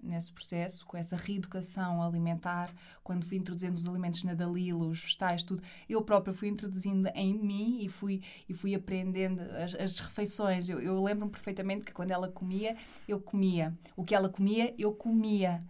nesse 0.03 0.29
processo, 0.29 0.85
com 0.85 0.97
essa 0.97 1.15
reeducação 1.15 2.03
alimentar. 2.03 2.69
Quando 3.01 3.23
fui 3.25 3.37
introduzindo 3.37 3.75
os 3.75 3.87
alimentos 3.87 4.25
na 4.25 4.33
Dalila, 4.33 4.87
os 4.87 4.99
vegetais, 4.99 5.41
tudo, 5.41 5.63
eu 5.87 6.01
própria 6.01 6.33
fui 6.33 6.49
introduzindo 6.49 7.07
em 7.15 7.33
mim 7.33 7.79
e 7.81 7.87
fui, 7.87 8.21
e 8.49 8.53
fui 8.53 8.75
aprendendo 8.75 9.39
as, 9.39 9.73
as 9.75 9.99
refeições. 9.99 10.67
Eu, 10.67 10.81
eu 10.81 11.01
lembro-me 11.01 11.31
perfeitamente 11.31 11.85
que 11.85 11.93
quando 11.93 12.11
ela 12.11 12.27
comia, 12.27 12.75
eu 13.07 13.21
comia. 13.21 13.73
O 13.95 14.03
que 14.03 14.13
ela 14.13 14.27
comia, 14.27 14.75
eu 14.77 14.91
comia. 14.91 15.63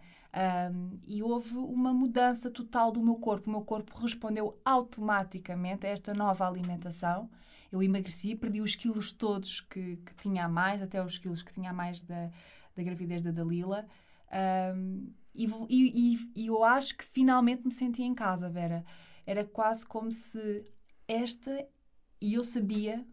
Um, 0.72 0.96
e 1.06 1.22
houve 1.22 1.54
uma 1.54 1.94
mudança 1.94 2.50
total 2.50 2.90
do 2.90 3.00
meu 3.00 3.14
corpo. 3.14 3.48
O 3.48 3.52
meu 3.52 3.62
corpo 3.62 3.96
respondeu 3.96 4.58
automaticamente 4.64 5.86
a 5.86 5.90
esta 5.90 6.12
nova 6.12 6.48
alimentação. 6.48 7.30
Eu 7.70 7.82
emagreci, 7.82 8.34
perdi 8.34 8.60
os 8.60 8.74
quilos 8.74 9.12
todos 9.12 9.60
que, 9.60 9.96
que 9.96 10.14
tinha 10.16 10.44
a 10.44 10.48
mais, 10.48 10.82
até 10.82 11.02
os 11.04 11.18
quilos 11.18 11.42
que 11.42 11.52
tinha 11.52 11.70
a 11.70 11.72
mais 11.72 12.00
da, 12.00 12.30
da 12.74 12.82
gravidez 12.82 13.22
da 13.22 13.30
Dalila. 13.30 13.86
Um, 14.74 15.12
e, 15.34 15.46
e, 15.68 16.32
e, 16.34 16.46
eu 16.46 16.64
acho 16.64 16.96
que 16.96 17.04
finalmente 17.04 17.64
me 17.64 17.72
senti 17.72 18.02
em 18.02 18.14
casa, 18.14 18.48
Vera. 18.48 18.84
Era 19.26 19.44
quase 19.44 19.86
como 19.86 20.10
se 20.10 20.64
esta, 21.06 21.66
e 22.20 22.34
eu 22.34 22.42
sabia, 22.42 23.06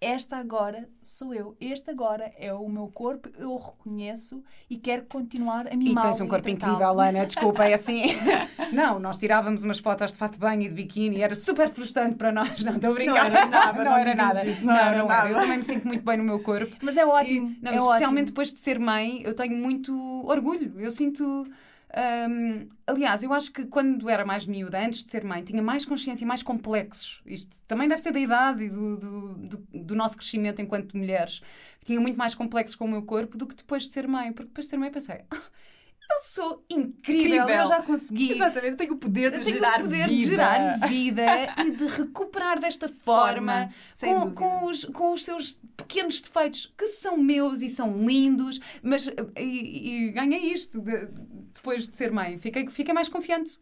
esta 0.00 0.38
agora 0.38 0.88
sou 1.02 1.34
eu. 1.34 1.54
Este 1.60 1.90
agora 1.90 2.32
é 2.38 2.52
o 2.54 2.66
meu 2.68 2.88
corpo, 2.88 3.28
eu 3.38 3.52
o 3.52 3.58
reconheço 3.58 4.42
e 4.68 4.78
quero 4.78 5.04
continuar 5.04 5.66
a 5.70 5.76
mimá 5.76 6.00
E 6.00 6.04
tens 6.04 6.20
um 6.22 6.26
corpo 6.26 6.48
incrível, 6.48 6.98
Ana, 6.98 7.26
desculpa, 7.26 7.66
é 7.66 7.74
assim. 7.74 8.02
não, 8.72 8.98
nós 8.98 9.18
tirávamos 9.18 9.62
umas 9.62 9.78
fotos 9.78 10.12
de 10.12 10.18
fato 10.18 10.32
de 10.32 10.38
banho 10.38 10.62
e 10.62 10.68
de 10.68 10.74
biquíni 10.74 11.18
e 11.18 11.22
era 11.22 11.34
super 11.34 11.68
frustrante 11.68 12.16
para 12.16 12.32
nós. 12.32 12.62
Não, 12.62 12.76
estou 12.76 12.92
a 12.92 12.94
brincar. 12.94 13.30
Não 13.30 13.36
era 13.36 13.46
nada, 13.46 13.84
não, 13.84 13.90
não 13.90 13.98
era 13.98 14.14
nada. 14.14 14.44
Isso, 14.46 14.64
não, 14.64 14.72
não, 14.72 14.80
era 14.80 14.98
não 14.98 15.06
nada. 15.06 15.28
era. 15.28 15.30
Eu 15.30 15.40
também 15.40 15.58
me 15.58 15.64
sinto 15.64 15.86
muito 15.86 16.02
bem 16.02 16.16
no 16.16 16.24
meu 16.24 16.40
corpo. 16.40 16.74
Mas 16.80 16.96
é 16.96 17.04
ótimo. 17.04 17.50
E, 17.50 17.62
não, 17.62 17.72
é 17.72 17.76
especialmente 17.76 18.06
ótimo. 18.06 18.26
depois 18.26 18.52
de 18.54 18.58
ser 18.58 18.78
mãe, 18.78 19.22
eu 19.22 19.34
tenho 19.34 19.56
muito 19.56 19.92
orgulho. 20.26 20.80
Eu 20.80 20.90
sinto. 20.90 21.46
Hum, 22.28 22.68
aliás, 22.86 23.22
eu 23.22 23.32
acho 23.32 23.52
que 23.52 23.64
quando 23.66 24.08
era 24.08 24.24
mais 24.24 24.46
miúda, 24.46 24.78
antes 24.84 25.02
de 25.04 25.10
ser 25.10 25.24
mãe, 25.24 25.42
tinha 25.42 25.62
mais 25.62 25.84
consciência 25.84 26.24
e 26.24 26.26
mais 26.26 26.42
complexos. 26.42 27.20
Isto 27.26 27.60
também 27.66 27.88
deve 27.88 28.00
ser 28.00 28.12
da 28.12 28.20
idade 28.20 28.64
e 28.64 28.70
do, 28.70 28.96
do, 28.96 29.34
do, 29.34 29.68
do 29.72 29.94
nosso 29.94 30.16
crescimento 30.16 30.60
enquanto 30.62 30.96
mulheres. 30.96 31.40
Tinha 31.84 32.00
muito 32.00 32.16
mais 32.16 32.34
complexos 32.34 32.76
com 32.76 32.84
o 32.84 32.88
meu 32.88 33.02
corpo 33.02 33.36
do 33.36 33.46
que 33.46 33.54
depois 33.56 33.84
de 33.84 33.88
ser 33.90 34.06
mãe. 34.08 34.32
Porque 34.32 34.48
depois 34.48 34.66
de 34.66 34.70
ser 34.70 34.76
mãe 34.76 34.90
pensei, 34.90 35.20
"Ah, 35.30 35.42
eu 36.10 36.18
sou 36.22 36.64
incrível, 36.68 37.24
Incrível. 37.44 37.48
eu 37.62 37.68
já 37.68 37.82
consegui. 37.82 38.32
Exatamente, 38.32 38.70
eu 38.72 38.76
tenho 38.76 38.92
o 38.94 38.96
poder 38.96 39.30
de 39.30 39.36
Eu 39.38 39.44
tenho 39.44 39.54
gerar 39.56 39.80
o 39.80 39.84
poder 39.84 40.08
vida. 40.08 40.08
de 40.08 40.24
gerar 40.24 40.88
vida 40.88 41.22
e 41.64 41.70
de 41.70 41.86
recuperar 41.86 42.60
desta 42.60 42.88
forma, 42.88 43.30
Forma, 43.52 43.74
sem 43.92 44.14
com, 44.14 44.30
com 44.32 44.64
os, 44.66 44.84
com 44.86 45.12
os 45.12 45.24
seus 45.24 45.58
pequenos 45.76 46.20
defeitos 46.20 46.72
que 46.76 46.86
são 46.88 47.16
meus 47.16 47.62
e 47.62 47.68
são 47.68 48.04
lindos, 48.04 48.60
mas 48.82 49.06
e, 49.36 50.06
e 50.08 50.10
ganhei 50.12 50.52
isto 50.52 50.80
de- 50.80 51.08
depois 51.54 51.88
de 51.88 51.96
ser 51.96 52.10
mãe. 52.12 52.38
Fiquei, 52.38 52.68
fiquei 52.68 52.92
mais 52.94 53.08
confiante 53.08 53.58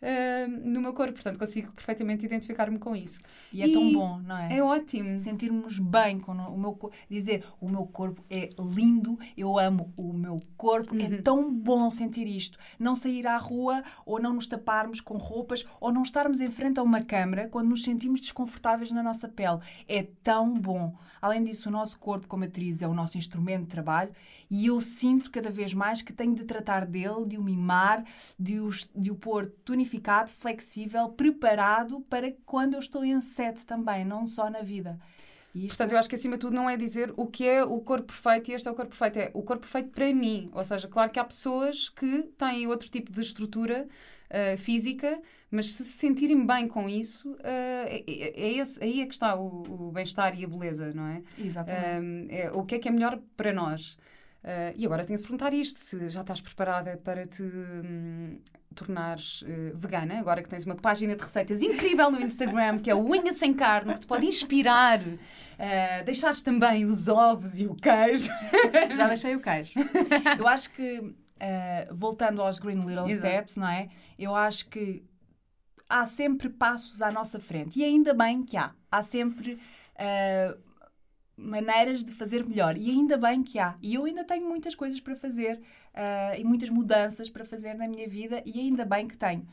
ah, 0.00 0.46
no 0.48 0.80
meu 0.80 0.92
corpo, 0.92 1.14
portanto 1.14 1.38
consigo 1.38 1.72
perfeitamente 1.72 2.24
identificar-me 2.24 2.78
com 2.78 2.94
isso. 2.94 3.20
E 3.52 3.62
é 3.62 3.72
tão 3.72 3.92
bom, 3.92 4.18
não 4.20 4.36
é? 4.36 4.58
É 4.58 4.62
ótimo. 4.62 5.18
Sentirmos 5.18 5.78
bem 5.78 6.18
com 6.20 6.32
o 6.32 6.58
meu 6.58 6.72
corpo, 6.74 6.96
dizer 7.10 7.44
o 7.60 7.68
meu 7.68 7.84
corpo 7.86 8.22
é 8.30 8.50
lindo, 8.58 9.18
eu 9.36 9.58
amo 9.58 9.92
o 9.96 10.12
meu 10.12 10.36
corpo, 10.56 10.94
Uhum. 10.94 11.00
é 11.00 11.22
tão 11.22 11.52
bom 11.52 11.90
sentir 11.90 12.26
isto. 12.26 12.58
Não 12.78 12.94
sair 12.94 13.26
à 13.26 13.36
rua 13.36 13.82
ou 14.06 14.20
não 14.20 14.34
nos 14.34 14.46
taparmos 14.46 15.00
com 15.00 15.16
roupas 15.16 15.64
ou 15.80 15.92
não 15.92 16.02
estarmos 16.02 16.40
em 16.40 16.50
frente 16.50 16.78
a 16.78 16.82
uma 16.82 17.02
câmara 17.02 17.48
quando 17.48 17.68
nos 17.68 17.82
sentimos 17.82 18.20
desconfortáveis 18.20 18.90
na 18.90 19.02
nossa 19.02 19.28
pele. 19.28 19.58
É 19.88 20.02
tão 20.22 20.54
bom. 20.58 20.94
Além 21.20 21.42
disso, 21.42 21.68
o 21.68 21.72
nosso 21.72 21.98
corpo, 21.98 22.26
como 22.26 22.44
atriz, 22.44 22.82
é 22.82 22.88
o 22.88 22.94
nosso 22.94 23.18
instrumento 23.18 23.62
de 23.62 23.68
trabalho 23.68 24.10
e 24.50 24.66
eu 24.66 24.80
sinto 24.80 25.30
cada 25.30 25.50
vez 25.50 25.74
mais 25.74 26.02
que 26.02 26.12
tenho 26.12 26.34
de 26.34 26.44
tratar 26.44 26.86
dele, 26.86 27.26
de 27.26 27.38
o 27.38 27.42
mimar, 27.42 28.04
de 28.38 28.60
o, 28.60 28.70
de 28.94 29.10
o 29.10 29.14
pôr 29.14 29.46
tonificado, 29.64 30.30
flexível, 30.30 31.08
preparado 31.08 32.00
para 32.08 32.32
quando 32.46 32.74
eu 32.74 32.80
estou 32.80 33.04
em 33.04 33.20
set 33.20 33.64
também, 33.66 34.04
não 34.04 34.26
só 34.26 34.48
na 34.48 34.62
vida. 34.62 34.98
Isto 35.54 35.68
Portanto, 35.68 35.92
eu 35.92 35.98
acho 35.98 36.08
que 36.08 36.14
acima 36.14 36.36
de 36.36 36.40
tudo 36.40 36.54
não 36.54 36.68
é 36.68 36.76
dizer 36.76 37.12
o 37.16 37.26
que 37.26 37.46
é 37.46 37.64
o 37.64 37.80
corpo 37.80 38.06
perfeito 38.06 38.50
e 38.50 38.54
este 38.54 38.68
é 38.68 38.70
o 38.70 38.74
corpo 38.74 38.90
perfeito, 38.96 39.18
é 39.18 39.30
o 39.34 39.42
corpo 39.42 39.62
perfeito 39.62 39.90
para 39.90 40.12
mim. 40.12 40.50
Ou 40.52 40.64
seja, 40.64 40.86
claro 40.86 41.10
que 41.10 41.18
há 41.18 41.24
pessoas 41.24 41.88
que 41.88 42.22
têm 42.36 42.66
outro 42.66 42.88
tipo 42.88 43.10
de 43.10 43.20
estrutura 43.20 43.88
ah, 44.30 44.56
física, 44.58 45.20
mas 45.50 45.72
se 45.72 45.84
se 45.84 45.92
sentirem 45.92 46.46
bem 46.46 46.68
com 46.68 46.88
isso, 46.88 47.36
ah, 47.42 47.84
é, 47.88 48.04
é- 48.06 48.52
esse- 48.58 48.82
aí 48.82 49.00
é 49.00 49.06
que 49.06 49.14
está 49.14 49.34
o, 49.34 49.86
o 49.88 49.92
bem-estar 49.92 50.38
e 50.38 50.44
a 50.44 50.48
beleza, 50.48 50.92
não 50.94 51.06
é? 51.06 51.22
Exatamente. 51.38 52.04
Um, 52.04 52.26
é, 52.30 52.50
o 52.52 52.64
que 52.64 52.74
é 52.74 52.78
que 52.78 52.88
é 52.88 52.90
melhor 52.90 53.18
para 53.36 53.52
nós? 53.52 53.96
Uh, 54.44 54.72
e 54.76 54.86
agora 54.86 55.04
tenho 55.04 55.16
de 55.18 55.22
perguntar 55.24 55.52
isto: 55.52 55.78
se 55.78 56.08
já 56.08 56.20
estás 56.20 56.40
preparada 56.40 56.96
para 57.02 57.26
te 57.26 57.42
hum, 57.42 58.38
tornares 58.72 59.42
uh, 59.42 59.76
vegana, 59.76 60.18
agora 60.20 60.42
que 60.42 60.48
tens 60.48 60.64
uma 60.64 60.76
página 60.76 61.16
de 61.16 61.22
receitas 61.22 61.60
incrível 61.60 62.08
no 62.10 62.20
Instagram, 62.20 62.78
que 62.78 62.88
é 62.88 62.94
o 62.94 63.04
Unha 63.04 63.32
Sem 63.32 63.52
Carne, 63.52 63.94
que 63.94 64.00
te 64.00 64.06
pode 64.06 64.26
inspirar, 64.26 65.00
uh, 65.00 66.04
deixares 66.04 66.40
também 66.40 66.84
os 66.84 67.08
ovos 67.08 67.58
e 67.60 67.66
o 67.66 67.74
queijo. 67.74 68.30
Já 68.96 69.08
deixei 69.08 69.34
o 69.34 69.40
queijo. 69.40 69.72
Eu 70.38 70.46
acho 70.46 70.70
que, 70.70 71.14
eh, 71.40 71.88
voltando 71.90 72.40
aos 72.40 72.60
Green 72.60 72.84
Little 72.86 73.08
Exato. 73.08 73.26
Steps, 73.26 73.56
não 73.56 73.68
é? 73.68 73.88
Eu 74.16 74.36
acho 74.36 74.68
que 74.68 75.02
há 75.88 76.04
sempre 76.06 76.48
passos 76.48 77.00
à 77.02 77.10
nossa 77.10 77.40
frente. 77.40 77.78
E 77.78 77.84
ainda 77.84 78.12
bem 78.12 78.42
que 78.44 78.56
há. 78.56 78.72
Há 78.90 79.02
sempre 79.02 79.58
eh, 79.96 80.56
maneiras 81.36 82.04
de 82.04 82.12
fazer 82.12 82.44
melhor. 82.44 82.76
E 82.76 82.90
ainda 82.90 83.16
bem 83.16 83.42
que 83.42 83.58
há. 83.58 83.76
E 83.80 83.94
eu 83.94 84.04
ainda 84.04 84.24
tenho 84.24 84.46
muitas 84.48 84.74
coisas 84.74 85.00
para 85.00 85.16
fazer 85.16 85.60
eh, 85.94 86.40
e 86.40 86.44
muitas 86.44 86.68
mudanças 86.68 87.30
para 87.30 87.44
fazer 87.44 87.74
na 87.74 87.88
minha 87.88 88.08
vida. 88.08 88.42
E 88.44 88.60
ainda 88.60 88.84
bem 88.84 89.08
que 89.08 89.16
tenho. 89.16 89.46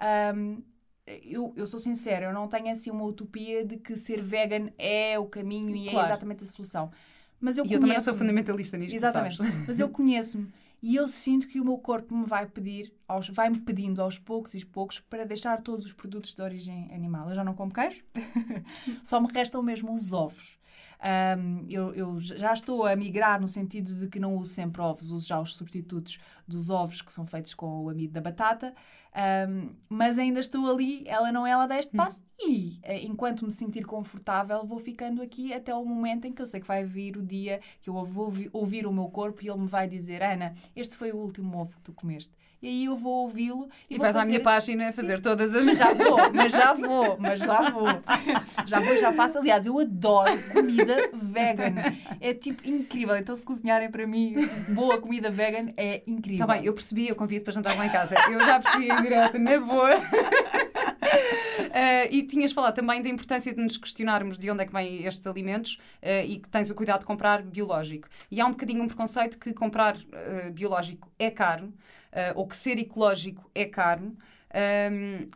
Ahm, 0.00 0.62
eu, 1.06 1.52
eu 1.56 1.66
sou 1.66 1.80
sincera, 1.80 2.26
eu 2.26 2.32
não 2.32 2.46
tenho 2.48 2.70
assim 2.70 2.90
uma 2.90 3.04
utopia 3.04 3.64
de 3.64 3.76
que 3.76 3.96
ser 3.96 4.22
vegan 4.22 4.68
é 4.78 5.18
o 5.18 5.26
caminho 5.26 5.74
e 5.74 5.88
é 5.88 5.90
Claro. 5.90 6.06
exatamente 6.06 6.44
a 6.44 6.46
solução. 6.46 6.90
Mas 7.40 7.58
eu 7.58 7.66
e 7.66 7.72
eu 7.72 7.80
também 7.80 7.94
não 7.94 8.00
sou 8.00 8.16
fundamentalista 8.16 8.76
nisto, 8.78 8.94
Exatamente. 8.94 9.38
Mas 9.66 9.80
eu 9.80 9.88
conheço-me 9.88 10.48
e 10.82 10.96
eu 10.96 11.06
sinto 11.06 11.46
que 11.46 11.60
o 11.60 11.64
meu 11.64 11.78
corpo 11.78 12.12
me 12.14 12.26
vai 12.26 12.44
pedir, 12.44 12.92
aos, 13.06 13.28
vai-me 13.28 13.60
pedindo 13.60 14.02
aos 14.02 14.18
poucos 14.18 14.52
e 14.54 14.66
poucos 14.66 14.98
para 14.98 15.24
deixar 15.24 15.62
todos 15.62 15.86
os 15.86 15.92
produtos 15.92 16.34
de 16.34 16.42
origem 16.42 16.92
animal. 16.92 17.28
Eu 17.28 17.36
já 17.36 17.44
não 17.44 17.54
como 17.54 17.72
queijo, 17.72 18.02
só 19.04 19.20
me 19.20 19.28
restam 19.32 19.62
mesmo 19.62 19.94
os 19.94 20.12
ovos. 20.12 20.58
Ahm, 21.02 21.66
eu, 21.68 21.92
eu 21.94 22.18
já 22.18 22.52
estou 22.52 22.86
a 22.86 22.94
migrar 22.94 23.40
no 23.40 23.48
sentido 23.48 23.94
de 23.94 24.08
que 24.08 24.20
não 24.20 24.36
uso 24.36 24.52
sempre 24.52 24.80
ovos, 24.80 25.10
uso 25.10 25.26
já 25.26 25.40
os 25.40 25.56
substitutos 25.56 26.18
dos 26.46 26.70
ovos 26.70 27.02
que 27.02 27.12
são 27.12 27.26
feitos 27.26 27.54
com 27.54 27.84
o 27.84 27.88
amido 27.90 28.12
da 28.12 28.20
batata. 28.20 28.72
Ahm, 29.14 29.74
mas 29.88 30.18
ainda 30.18 30.40
estou 30.40 30.70
ali, 30.70 31.02
ela 31.06 31.30
não 31.32 31.46
ela 31.46 31.66
dá 31.66 31.78
este 31.78 31.92
passo 31.92 32.22
e 32.40 32.78
eh, 32.82 33.02
enquanto 33.04 33.44
me 33.44 33.50
sentir 33.50 33.84
confortável 33.84 34.64
vou 34.64 34.78
ficando 34.78 35.20
aqui 35.20 35.52
até 35.52 35.74
o 35.74 35.84
momento 35.84 36.24
em 36.26 36.32
que 36.32 36.40
eu 36.40 36.46
sei 36.46 36.60
que 36.60 36.66
vai 36.66 36.82
vir 36.84 37.16
o 37.18 37.22
dia 37.22 37.60
que 37.80 37.90
eu 37.90 38.04
vou 38.04 38.24
ouvi- 38.26 38.48
ouvir 38.52 38.86
o 38.86 38.92
meu 38.92 39.08
corpo 39.10 39.42
e 39.44 39.48
ele 39.50 39.58
me 39.60 39.66
vai 39.68 39.86
dizer 39.86 40.22
Ana, 40.22 40.54
este 40.74 40.96
foi 40.96 41.12
o 41.12 41.16
último 41.18 41.58
ovo 41.60 41.76
que 41.76 41.82
tu 41.82 41.92
comeste. 41.92 42.34
E 42.62 42.68
aí 42.68 42.84
eu 42.84 42.96
vou 42.96 43.24
ouvi-lo 43.24 43.68
e, 43.90 43.94
E 43.94 43.98
vou 43.98 44.04
vais 44.04 44.14
à 44.14 44.20
fazer... 44.20 44.30
minha 44.30 44.40
página 44.40 44.92
fazer 44.92 45.20
todas 45.20 45.52
as. 45.52 45.66
Mas 45.66 45.76
já 45.76 45.92
vou, 45.94 46.32
mas 46.32 46.52
já 46.52 46.72
vou, 46.72 47.16
mas 47.18 47.40
já 47.40 47.70
vou. 47.70 47.88
Já 48.66 48.78
vou, 48.78 48.96
já 48.96 49.12
faço. 49.12 49.38
Aliás, 49.38 49.66
eu 49.66 49.78
adoro 49.80 50.40
comida 50.52 51.10
vegan. 51.12 51.74
É 52.20 52.32
tipo 52.32 52.66
incrível. 52.68 53.16
Então, 53.16 53.34
se 53.34 53.44
cozinharem 53.44 53.90
para 53.90 54.06
mim 54.06 54.36
boa 54.68 55.00
comida 55.00 55.28
vegan, 55.28 55.72
é 55.76 56.02
incrível. 56.06 56.44
Está 56.44 56.54
bem, 56.54 56.64
eu 56.64 56.72
percebi, 56.72 57.08
eu 57.08 57.16
convido 57.16 57.44
para 57.44 57.52
jantar 57.52 57.76
lá 57.76 57.84
em 57.84 57.90
casa. 57.90 58.14
Eu 58.30 58.38
já 58.38 58.60
percebi 58.60 58.88
em 58.90 59.02
direto, 59.02 59.38
na 59.40 59.58
boa. 59.58 59.90
Eh, 61.74 62.14
e 62.14 62.22
tinhas 62.22 62.52
falado 62.52 62.74
também 62.74 63.00
da 63.02 63.08
importância 63.08 63.52
de 63.52 63.60
nos 63.60 63.78
questionarmos 63.78 64.38
de 64.38 64.50
onde 64.50 64.62
é 64.62 64.66
que 64.66 64.72
vêm 64.72 65.06
estes 65.06 65.26
alimentos 65.26 65.78
eh, 66.02 66.26
e 66.26 66.38
que 66.38 66.48
tens 66.48 66.68
o 66.68 66.74
cuidado 66.74 67.00
de 67.00 67.06
comprar 67.06 67.42
biológico. 67.42 68.08
E 68.30 68.40
há 68.40 68.46
um 68.46 68.50
bocadinho 68.50 68.82
um 68.82 68.86
preconceito 68.86 69.38
que 69.38 69.54
comprar 69.54 69.96
eh, 70.12 70.50
biológico 70.50 71.10
é 71.18 71.30
caro, 71.30 71.72
ou 72.34 72.46
que 72.46 72.56
ser 72.56 72.78
ecológico 72.78 73.50
é 73.54 73.64
caro, 73.64 74.16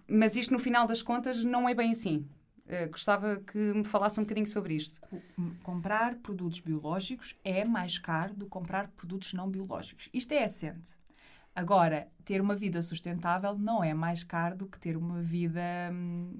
mas 0.08 0.36
isto 0.36 0.52
no 0.52 0.58
final 0.58 0.86
das 0.86 1.02
contas 1.02 1.42
não 1.44 1.68
é 1.68 1.74
bem 1.74 1.92
assim. 1.92 2.28
Eh, 2.68 2.88
gostava 2.88 3.36
que 3.36 3.56
me 3.56 3.84
falasse 3.84 4.18
um 4.18 4.24
bocadinho 4.24 4.46
sobre 4.46 4.74
isto. 4.74 5.00
Co- 5.00 5.22
comprar 5.62 6.16
produtos 6.16 6.58
biológicos 6.60 7.36
é 7.44 7.64
mais 7.64 7.96
caro 7.96 8.34
do 8.34 8.46
que 8.46 8.50
comprar 8.50 8.88
produtos 8.88 9.32
não 9.34 9.48
biológicos. 9.48 10.08
Isto 10.12 10.32
é 10.32 10.42
assente. 10.42 10.95
Agora, 11.56 12.06
ter 12.22 12.38
uma 12.38 12.54
vida 12.54 12.82
sustentável 12.82 13.56
não 13.56 13.82
é 13.82 13.94
mais 13.94 14.22
caro 14.22 14.54
do 14.54 14.66
que 14.66 14.78
ter 14.78 14.94
uma 14.94 15.22
vida, 15.22 15.62
hum, 15.90 16.38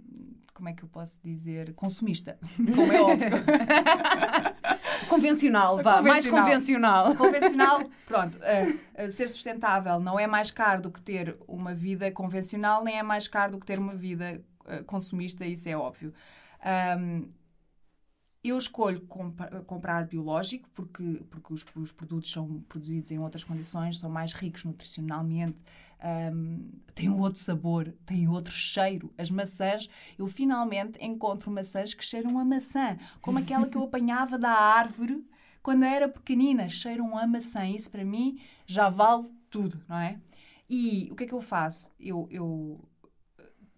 como 0.53 0.69
é 0.69 0.75
que 0.75 0.85
eu 0.85 0.89
posso 0.91 1.19
dizer, 1.25 1.73
consumista, 1.73 2.39
como 2.77 2.93
é 2.93 3.01
óbvio. 3.01 3.31
Convencional, 5.09 5.83
vá, 5.83 6.03
mais 6.03 6.27
Convencional. 6.27 7.15
convencional. 7.15 7.17
Convencional, 7.17 7.91
pronto, 8.07 8.39
uh, 8.39 9.07
uh, 9.07 9.11
ser 9.11 9.29
sustentável 9.29 9.99
não 9.99 10.21
é 10.21 10.27
mais 10.27 10.51
caro 10.51 10.83
do 10.83 10.91
que 10.91 11.01
ter 11.01 11.35
uma 11.49 11.75
vida 11.75 12.11
convencional, 12.11 12.85
nem 12.85 12.99
é 12.99 13.03
mais 13.03 13.27
caro 13.27 13.53
do 13.53 13.59
que 13.59 13.65
ter 13.65 13.79
uma 13.79 13.95
vida 13.95 14.43
uh, 14.67 14.85
consumista, 14.85 15.47
isso 15.47 15.67
é 15.67 15.75
óbvio. 15.75 16.13
Um, 16.99 17.27
eu 18.49 18.59
escolho 18.59 19.01
comprar 19.67 20.07
biológico 20.07 20.69
porque, 20.75 21.23
porque 21.31 21.53
os, 21.53 21.65
os 21.75 21.93
produtos 21.93 22.31
são 22.31 22.61
produzidos 22.69 23.11
em 23.11 23.19
outras 23.19 23.45
condições, 23.45 23.99
são 23.99 24.11
mais 24.11 24.33
ricos 24.33 24.65
nutricionalmente, 24.65 25.59
um, 26.35 26.71
têm 26.95 27.11
outro 27.11 27.41
sabor, 27.41 27.93
têm 28.05 28.29
outro 28.29 28.53
cheiro. 28.53 29.13
As 29.17 29.31
maçãs, 29.31 29.89
eu 30.19 30.27
finalmente 30.27 30.99
encontro 31.05 31.51
maçãs 31.51 31.95
que 31.95 32.05
cheiram 32.05 32.39
a 32.39 32.45
maçã, 32.45 32.97
como 33.21 33.39
aquela 33.39 33.69
que 33.69 33.77
eu 33.77 33.83
apanhava 33.85 34.39
da 34.39 34.51
árvore 34.51 35.25
quando 35.63 35.83
eu 35.83 35.89
era 35.89 36.09
pequenina, 36.09 36.69
cheiram 36.69 37.19
a 37.19 37.27
maçã. 37.27 37.67
Isso 37.67 37.91
para 37.91 38.05
mim 38.05 38.41
já 38.67 38.89
vale 38.89 39.29
tudo, 39.51 39.83
não 39.89 39.97
é? 39.97 40.21
E 40.71 41.09
o 41.11 41.17
que 41.17 41.25
é 41.25 41.27
que 41.27 41.33
eu 41.33 41.41
faço? 41.41 41.91
Eu, 41.99 42.29
eu 42.31 42.81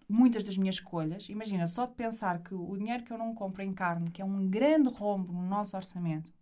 muitas 0.09 0.43
das 0.43 0.57
minhas 0.57 0.75
escolhas, 0.75 1.29
imagina, 1.29 1.67
só 1.67 1.85
de 1.85 1.93
pensar 1.93 2.39
que 2.39 2.55
o 2.55 2.75
dinheiro 2.75 3.03
que 3.03 3.13
eu 3.13 3.17
não 3.17 3.33
compro 3.33 3.61
em 3.61 3.71
carne, 3.71 4.09
que 4.09 4.21
é 4.21 4.25
um 4.25 4.49
grande 4.49 4.89
rombo 4.89 5.31
no 5.31 5.43
nosso 5.43 5.77
orçamento, 5.77 6.33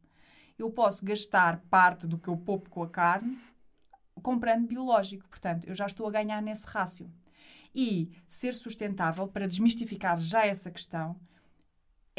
eu 0.58 0.71
posso 0.71 1.06
gastar 1.06 1.62
parte 1.69 2.08
do 2.08 2.17
que 2.17 2.30
eu 2.30 2.38
poupo 2.38 2.69
com 2.69 2.82
a 2.82 2.89
carne 2.89 3.38
comprando 4.21 4.67
biológico. 4.67 5.27
Portanto, 5.27 5.67
eu 5.67 5.75
já 5.75 5.86
estou 5.86 6.08
a 6.08 6.12
ganhar 6.12 6.41
nesse 6.41 6.65
rácio. 6.67 7.12
E 7.73 8.12
ser 8.25 8.53
sustentável, 8.53 9.27
para 9.27 9.47
desmistificar 9.47 10.17
já 10.17 10.45
essa 10.45 10.71
questão, 10.71 11.15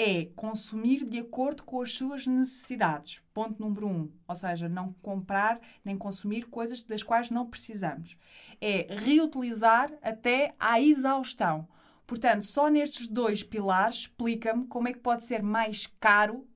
é 0.00 0.26
consumir 0.37 1.04
de 1.04 1.18
acordo 1.18 1.64
com 1.64 1.82
as 1.82 1.92
suas 1.92 2.24
necessidades. 2.24 3.20
Ponto 3.34 3.61
número 3.61 3.88
um. 3.88 4.08
Ou 4.28 4.37
seja, 4.37 4.68
não 4.68 4.92
comprar 5.02 5.61
nem 5.84 5.98
consumir 5.98 6.44
coisas 6.46 6.84
das 6.84 7.02
quais 7.02 7.30
não 7.30 7.44
precisamos. 7.44 8.16
É 8.61 8.87
reutilizar 8.96 9.92
até 10.00 10.54
à 10.56 10.80
exaustão. 10.80 11.66
Portanto, 12.06 12.46
só 12.46 12.68
nestes 12.68 13.08
dois 13.08 13.42
pilares 13.42 13.96
explica-me 14.02 14.68
como 14.68 14.87
é 14.87 14.92
que 14.92 15.00
pode 15.00 15.24
ser 15.24 15.42
mais 15.42 15.88
caro 15.98 16.46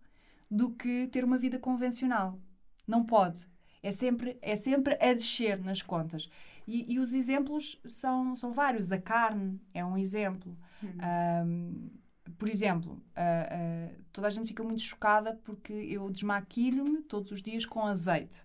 do 0.49 0.71
que 0.71 1.09
ter 1.09 1.25
uma 1.25 1.37
vida 1.37 1.59
convencional. 1.59 2.39
Não 2.87 3.05
pode. 3.05 3.49
É 3.83 3.91
sempre, 3.91 4.39
é 4.41 4.55
sempre 4.55 4.95
a 4.95 5.13
descer 5.13 5.59
nas 5.61 5.83
contas. 5.83 6.31
E, 6.65 6.95
e 6.95 7.01
os 7.01 7.13
exemplos 7.13 7.81
são, 7.87 8.37
são 8.37 8.53
vários. 8.53 8.93
A 8.93 8.99
carne 8.99 9.61
é 9.75 9.85
um 9.85 9.99
exemplo. 9.99 10.57
Um, 11.45 11.91
por 12.39 12.49
exemplo, 12.49 12.93
uh, 12.93 12.97
uh, 13.93 14.03
toda 14.13 14.27
a 14.27 14.31
gente 14.31 14.49
fica 14.49 14.63
muito 14.63 14.83
chocada 14.83 15.39
porque 15.45 15.73
eu 15.73 16.09
desmaquilho-me 16.11 17.03
todos 17.03 17.33
os 17.33 17.43
dias 17.43 17.65
com 17.65 17.87
azeite. 17.87 18.41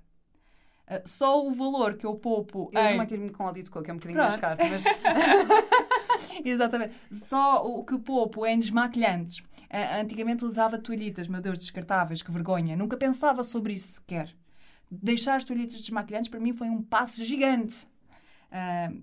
Uh, 0.87 1.01
só 1.05 1.45
o 1.45 1.53
valor 1.53 1.95
que 1.95 2.05
eu 2.05 2.15
poupo. 2.15 2.69
Eu 2.73 2.81
em- 2.81 2.87
desmaquilho-me 2.87 3.29
com 3.29 3.43
óleo 3.43 3.63
de 3.63 3.69
coco, 3.69 3.89
é 3.89 3.93
um 3.93 3.97
bocadinho 3.97 4.19
Pronto. 4.19 4.29
mais 4.29 4.41
caro, 4.41 4.59
mas 4.69 4.83
Exatamente. 6.45 6.93
Só 7.11 7.65
o 7.65 7.83
que 7.83 7.97
poupo 7.97 8.45
em 8.45 8.59
desmaquilhantes. 8.59 9.43
Antigamente 9.99 10.45
usava 10.45 10.77
toalhitas, 10.77 11.27
meu 11.27 11.41
Deus, 11.41 11.59
descartáveis, 11.59 12.21
que 12.21 12.31
vergonha. 12.31 12.75
Nunca 12.75 12.95
pensava 12.95 13.43
sobre 13.43 13.73
isso 13.73 13.95
sequer. 13.95 14.33
Deixar 14.89 15.35
as 15.35 15.43
toalhitas 15.43 15.81
desmaquilhantes 15.81 16.29
para 16.29 16.39
mim 16.39 16.53
foi 16.53 16.69
um 16.69 16.81
passo 16.81 17.23
gigante. 17.25 17.85
Eu 18.49 19.01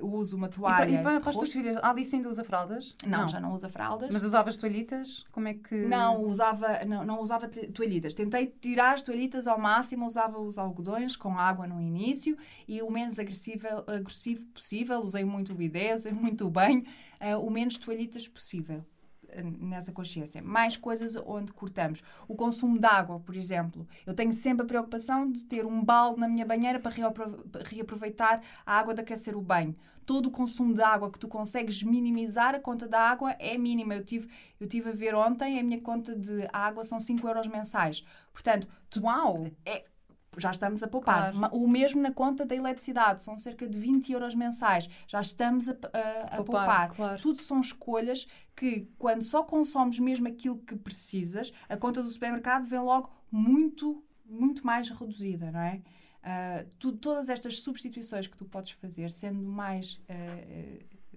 uso 0.00 0.36
uma 0.36 0.46
E 0.46 0.50
para, 0.50 0.58
toalha. 0.58 0.90
e 0.90 1.02
para, 1.02 1.18
de 1.18 1.20
para 1.20 1.30
as 1.30 1.36
tuas 1.36 1.52
filhas, 1.52 1.76
a 1.76 1.90
Alice 1.90 2.14
ainda 2.14 2.28
usa 2.28 2.44
fraldas? 2.44 2.94
Não, 3.06 3.28
já 3.28 3.40
não 3.40 3.52
usa 3.52 3.68
fraldas. 3.68 4.10
Mas 4.12 4.24
usavas 4.24 4.56
toalhitas? 4.56 5.24
Como 5.32 5.48
é 5.48 5.54
que. 5.54 5.74
Não, 5.74 6.22
usava, 6.24 6.84
não, 6.84 7.04
não 7.04 7.20
usava 7.20 7.48
toalhitas. 7.48 8.14
Tentei 8.14 8.46
tirar 8.60 8.94
as 8.94 9.02
toalhitas 9.02 9.46
ao 9.46 9.58
máximo, 9.58 10.06
usava 10.06 10.40
os 10.40 10.58
algodões 10.58 11.16
com 11.16 11.38
água 11.38 11.66
no 11.66 11.80
início 11.80 12.36
e 12.66 12.80
o 12.82 12.90
menos 12.90 13.18
agressivo, 13.18 13.66
agressivo 13.86 14.46
possível. 14.46 15.00
Usei 15.00 15.24
muito 15.24 15.52
o 15.52 15.54
bidé, 15.54 15.94
usei 15.94 16.12
muito 16.12 16.46
o 16.46 16.50
banho, 16.50 16.84
eh, 17.20 17.36
o 17.36 17.50
menos 17.50 17.78
toalhitas 17.78 18.28
possível 18.28 18.84
eh, 18.84 18.91
nessa 19.42 19.92
consciência. 19.92 20.42
Mais 20.42 20.76
coisas 20.76 21.16
onde 21.26 21.52
cortamos. 21.52 22.02
O 22.28 22.34
consumo 22.34 22.78
de 22.78 22.86
água, 22.86 23.20
por 23.20 23.36
exemplo. 23.36 23.86
Eu 24.06 24.14
tenho 24.14 24.32
sempre 24.32 24.64
a 24.64 24.66
preocupação 24.66 25.30
de 25.30 25.44
ter 25.44 25.64
um 25.64 25.84
balde 25.84 26.20
na 26.20 26.28
minha 26.28 26.44
banheira 26.44 26.78
para 26.78 26.90
reapro- 26.90 27.44
reaproveitar 27.64 28.42
a 28.66 28.78
água 28.78 28.94
de 28.94 29.00
aquecer 29.00 29.36
o 29.36 29.40
banho. 29.40 29.74
Todo 30.04 30.26
o 30.26 30.30
consumo 30.32 30.74
de 30.74 30.82
água 30.82 31.10
que 31.10 31.18
tu 31.18 31.28
consegues 31.28 31.82
minimizar, 31.82 32.54
a 32.56 32.60
conta 32.60 32.88
da 32.88 32.98
água 33.00 33.32
é 33.38 33.56
mínima. 33.56 33.94
Eu 33.94 34.04
tive, 34.04 34.28
eu 34.58 34.66
tive 34.66 34.90
a 34.90 34.92
ver 34.92 35.14
ontem, 35.14 35.60
a 35.60 35.62
minha 35.62 35.80
conta 35.80 36.14
de 36.16 36.48
água 36.52 36.82
são 36.82 36.98
5 36.98 37.26
euros 37.28 37.46
mensais. 37.46 38.04
Portanto, 38.32 38.68
tu 38.90 39.02
Uau! 39.04 39.46
Já 40.38 40.50
estamos 40.50 40.82
a 40.82 40.88
poupar. 40.88 41.32
Claro. 41.32 41.54
O 41.56 41.68
mesmo 41.68 42.00
na 42.00 42.10
conta 42.10 42.44
da 42.46 42.54
eletricidade, 42.54 43.22
são 43.22 43.36
cerca 43.36 43.68
de 43.68 43.78
20 43.78 44.12
euros 44.12 44.34
mensais. 44.34 44.88
Já 45.06 45.20
estamos 45.20 45.68
a, 45.68 45.72
a- 45.72 45.76
a 45.76 46.36
Poupar, 46.36 46.44
poupar. 46.44 46.94
claro. 46.94 47.20
Tudo 47.22 47.42
são 47.42 47.60
escolhas 47.60 48.26
que, 48.56 48.88
quando 48.98 49.22
só 49.22 49.42
consomes 49.42 49.98
mesmo 49.98 50.28
aquilo 50.28 50.58
que 50.58 50.74
precisas, 50.76 51.52
a 51.68 51.76
conta 51.76 52.02
do 52.02 52.08
supermercado 52.08 52.64
vem 52.64 52.80
logo 52.80 53.10
muito, 53.30 54.02
muito 54.24 54.64
mais 54.66 54.88
reduzida, 54.88 55.50
não 55.50 55.60
é? 55.60 55.82
Ah, 56.22 56.64
tu- 56.78 56.92
todas 56.92 57.28
estas 57.28 57.58
substituições 57.60 58.26
que 58.26 58.36
tu 58.36 58.44
podes 58.44 58.70
fazer, 58.70 59.10
sendo 59.10 59.42
mais 59.42 60.00
ah, 60.08 60.14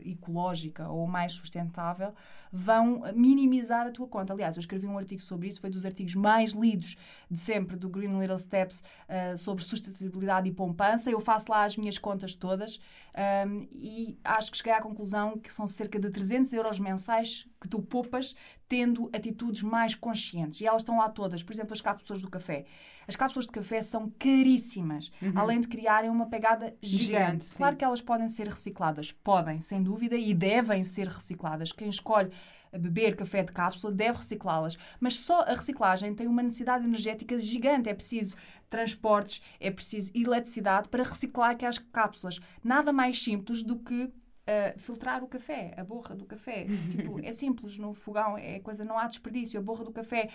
ecológica 0.03 0.89
ou 0.89 1.07
mais 1.07 1.33
sustentável, 1.33 2.13
vão 2.51 3.03
minimizar 3.13 3.87
a 3.87 3.91
tua 3.91 4.07
conta. 4.07 4.33
Aliás, 4.33 4.55
eu 4.55 4.59
escrevi 4.59 4.87
um 4.87 4.97
artigo 4.97 5.21
sobre 5.21 5.47
isso, 5.47 5.61
foi 5.61 5.69
dos 5.69 5.85
artigos 5.85 6.15
mais 6.15 6.51
lidos 6.51 6.95
de 7.29 7.39
sempre 7.39 7.75
do 7.75 7.89
Green 7.89 8.19
Little 8.19 8.37
Steps 8.37 8.83
ah, 9.07 9.35
sobre 9.37 9.63
sustentabilidade 9.63 10.49
e 10.49 10.51
poupança. 10.51 11.09
Eu 11.09 11.19
faço 11.19 11.51
lá 11.51 11.65
as 11.65 11.77
minhas 11.77 11.97
contas 11.97 12.35
todas 12.35 12.79
ahm, 13.13 13.67
e 13.73 14.17
acho 14.23 14.51
que 14.51 14.57
cheguei 14.57 14.73
à 14.73 14.81
conclusão 14.81 15.37
que 15.37 15.53
são 15.53 15.67
cerca 15.67 15.99
de 15.99 16.09
300 16.09 16.53
euros 16.53 16.79
mensais 16.79 17.47
que 17.65 17.69
tu 17.69 17.81
poupas 17.81 18.35
tendo 18.69 19.09
atitudes 19.11 19.63
mais 19.63 19.95
conscientes. 19.95 20.61
E 20.61 20.67
elas 20.67 20.81
estão 20.81 20.99
lá 20.99 21.09
todas. 21.09 21.43
Por 21.43 21.51
exemplo, 21.51 21.73
as 21.73 21.81
cápsulas 21.81 22.21
do 22.21 22.29
café. 22.29 22.65
As 23.07 23.15
cápsulas 23.15 23.45
de 23.45 23.51
café 23.51 23.81
são 23.81 24.09
caríssimas, 24.17 25.11
além 25.35 25.59
de 25.59 25.67
criarem 25.67 26.09
uma 26.09 26.27
pegada 26.27 26.75
gigante. 26.81 26.85
Uhum. 26.85 27.05
Gigante, 27.05 27.57
claro 27.57 27.75
que 27.75 27.85
elas 27.85 28.01
podem 28.01 28.29
ser 28.29 28.47
recicladas. 28.47 29.11
Podem, 29.11 29.59
sem 29.59 29.81
dúvida, 29.81 30.15
e 30.15 30.33
devem 30.33 30.83
ser 30.83 31.07
recicladas. 31.07 31.71
Quem 31.71 31.89
escolhe 31.89 32.31
beber 32.77 33.15
café 33.15 33.43
de 33.43 33.51
cápsula 33.51 33.93
deve 33.93 34.17
reciclá-las. 34.17 34.77
Mas 34.99 35.19
só 35.19 35.41
a 35.41 35.53
reciclagem 35.53 36.13
tem 36.13 36.27
uma 36.27 36.43
necessidade 36.43 36.85
energética 36.85 37.37
gigante. 37.39 37.89
É 37.89 37.93
preciso 37.93 38.35
transportes, 38.69 39.41
é 39.59 39.71
preciso 39.71 40.11
eletricidade 40.13 40.89
para 40.89 41.03
reciclar 41.03 41.51
aquelas 41.51 41.77
cápsulas. 41.77 42.39
Nada 42.63 42.91
mais 42.91 43.21
simples 43.23 43.63
do 43.63 43.77
que 43.77 44.11
uh, 44.47 44.79
filtrar 44.79 45.23
o 45.23 45.27
café, 45.27 45.73
a 45.77 45.83
borra 45.83 46.15
do 46.15 46.25
café. 46.25 46.65
tipo, 46.91 47.19
é 47.23 47.31
simples 47.31 47.77
no 47.77 47.93
fogão, 47.93 48.37
é 48.37 48.59
coisa, 48.59 48.83
não 48.85 48.97
há 48.97 49.07
desperdício. 49.07 49.59
A 49.59 49.63
borra 49.63 49.83
do 49.83 49.91
café 49.91 50.29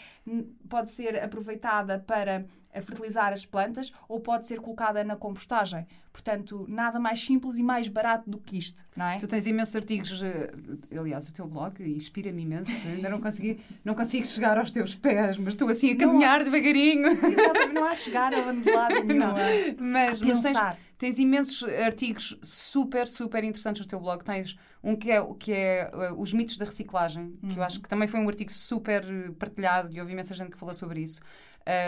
pode 0.69 0.91
ser 0.91 1.23
aproveitada 1.23 1.99
para 2.07 2.45
fertilizar 2.83 3.33
as 3.33 3.45
plantas 3.45 3.91
ou 4.09 4.21
pode 4.21 4.47
ser 4.47 4.61
colocada 4.61 5.03
na 5.03 5.17
compostagem. 5.17 5.85
Portanto, 6.13 6.65
nada 6.69 7.01
mais 7.01 7.19
simples 7.25 7.59
e 7.59 7.63
mais 7.65 7.89
barato 7.89 8.31
do 8.31 8.39
que 8.39 8.57
isto, 8.57 8.85
não 8.97 9.07
é? 9.07 9.17
Tu 9.17 9.27
tens 9.27 9.45
imensos 9.47 9.75
artigos, 9.75 10.23
eh, 10.23 10.53
aliás, 10.97 11.29
o 11.29 11.35
teu 11.35 11.49
blog 11.49 11.83
inspira-me 11.83 12.43
imenso. 12.43 12.71
Ainda 12.87 13.09
não 13.09 13.21
consegui, 13.21 13.59
não 13.85 13.95
consigo 13.95 14.25
chegar 14.27 14.57
aos 14.57 14.71
teus 14.71 14.95
pés, 14.95 15.37
mas 15.37 15.49
estou 15.55 15.69
assim 15.69 15.91
a 15.91 15.97
caminhar 15.97 16.45
devagarinho. 16.45 17.09
Exatamente, 17.09 17.73
não 17.75 17.85
há 17.85 17.95
chegar 17.97 18.33
a 18.33 18.39
lado 18.47 18.95
nenhum. 19.05 19.19
Não. 19.19 19.37
a- 19.37 19.41
Mas, 19.81 20.23
a 20.23 20.27
mas 20.27 20.41
tens, 20.41 20.43
pensar. 20.43 20.79
Tens 21.01 21.19
imensos 21.19 21.65
artigos 21.65 22.37
super, 22.43 23.09
super 23.09 23.43
interessantes 23.43 23.81
no 23.81 23.89
teu 23.89 23.99
blog. 23.99 24.23
Tens 24.23 24.55
um 24.85 24.95
que 24.95 25.11
é, 25.11 25.35
que 25.39 25.51
é 25.51 25.91
eh, 25.91 26.13
Os 26.15 26.35
Mitos 26.35 26.59
da 26.59 26.67
Reciclagem, 26.67 27.39
que 27.49 27.59
eu 27.59 27.63
acho 27.63 27.81
que 27.81 27.89
também 27.89 28.07
foi 28.07 28.21
um 28.21 28.29
artigo 28.29 28.53
super 28.53 29.03
eh, 29.03 29.31
partilhado 29.39 29.97
e 29.97 29.99
houve 29.99 30.13
imensa 30.13 30.35
gente 30.35 30.51
que 30.51 30.59
falou 30.59 30.75
sobre 30.75 31.01
isso. 31.01 31.23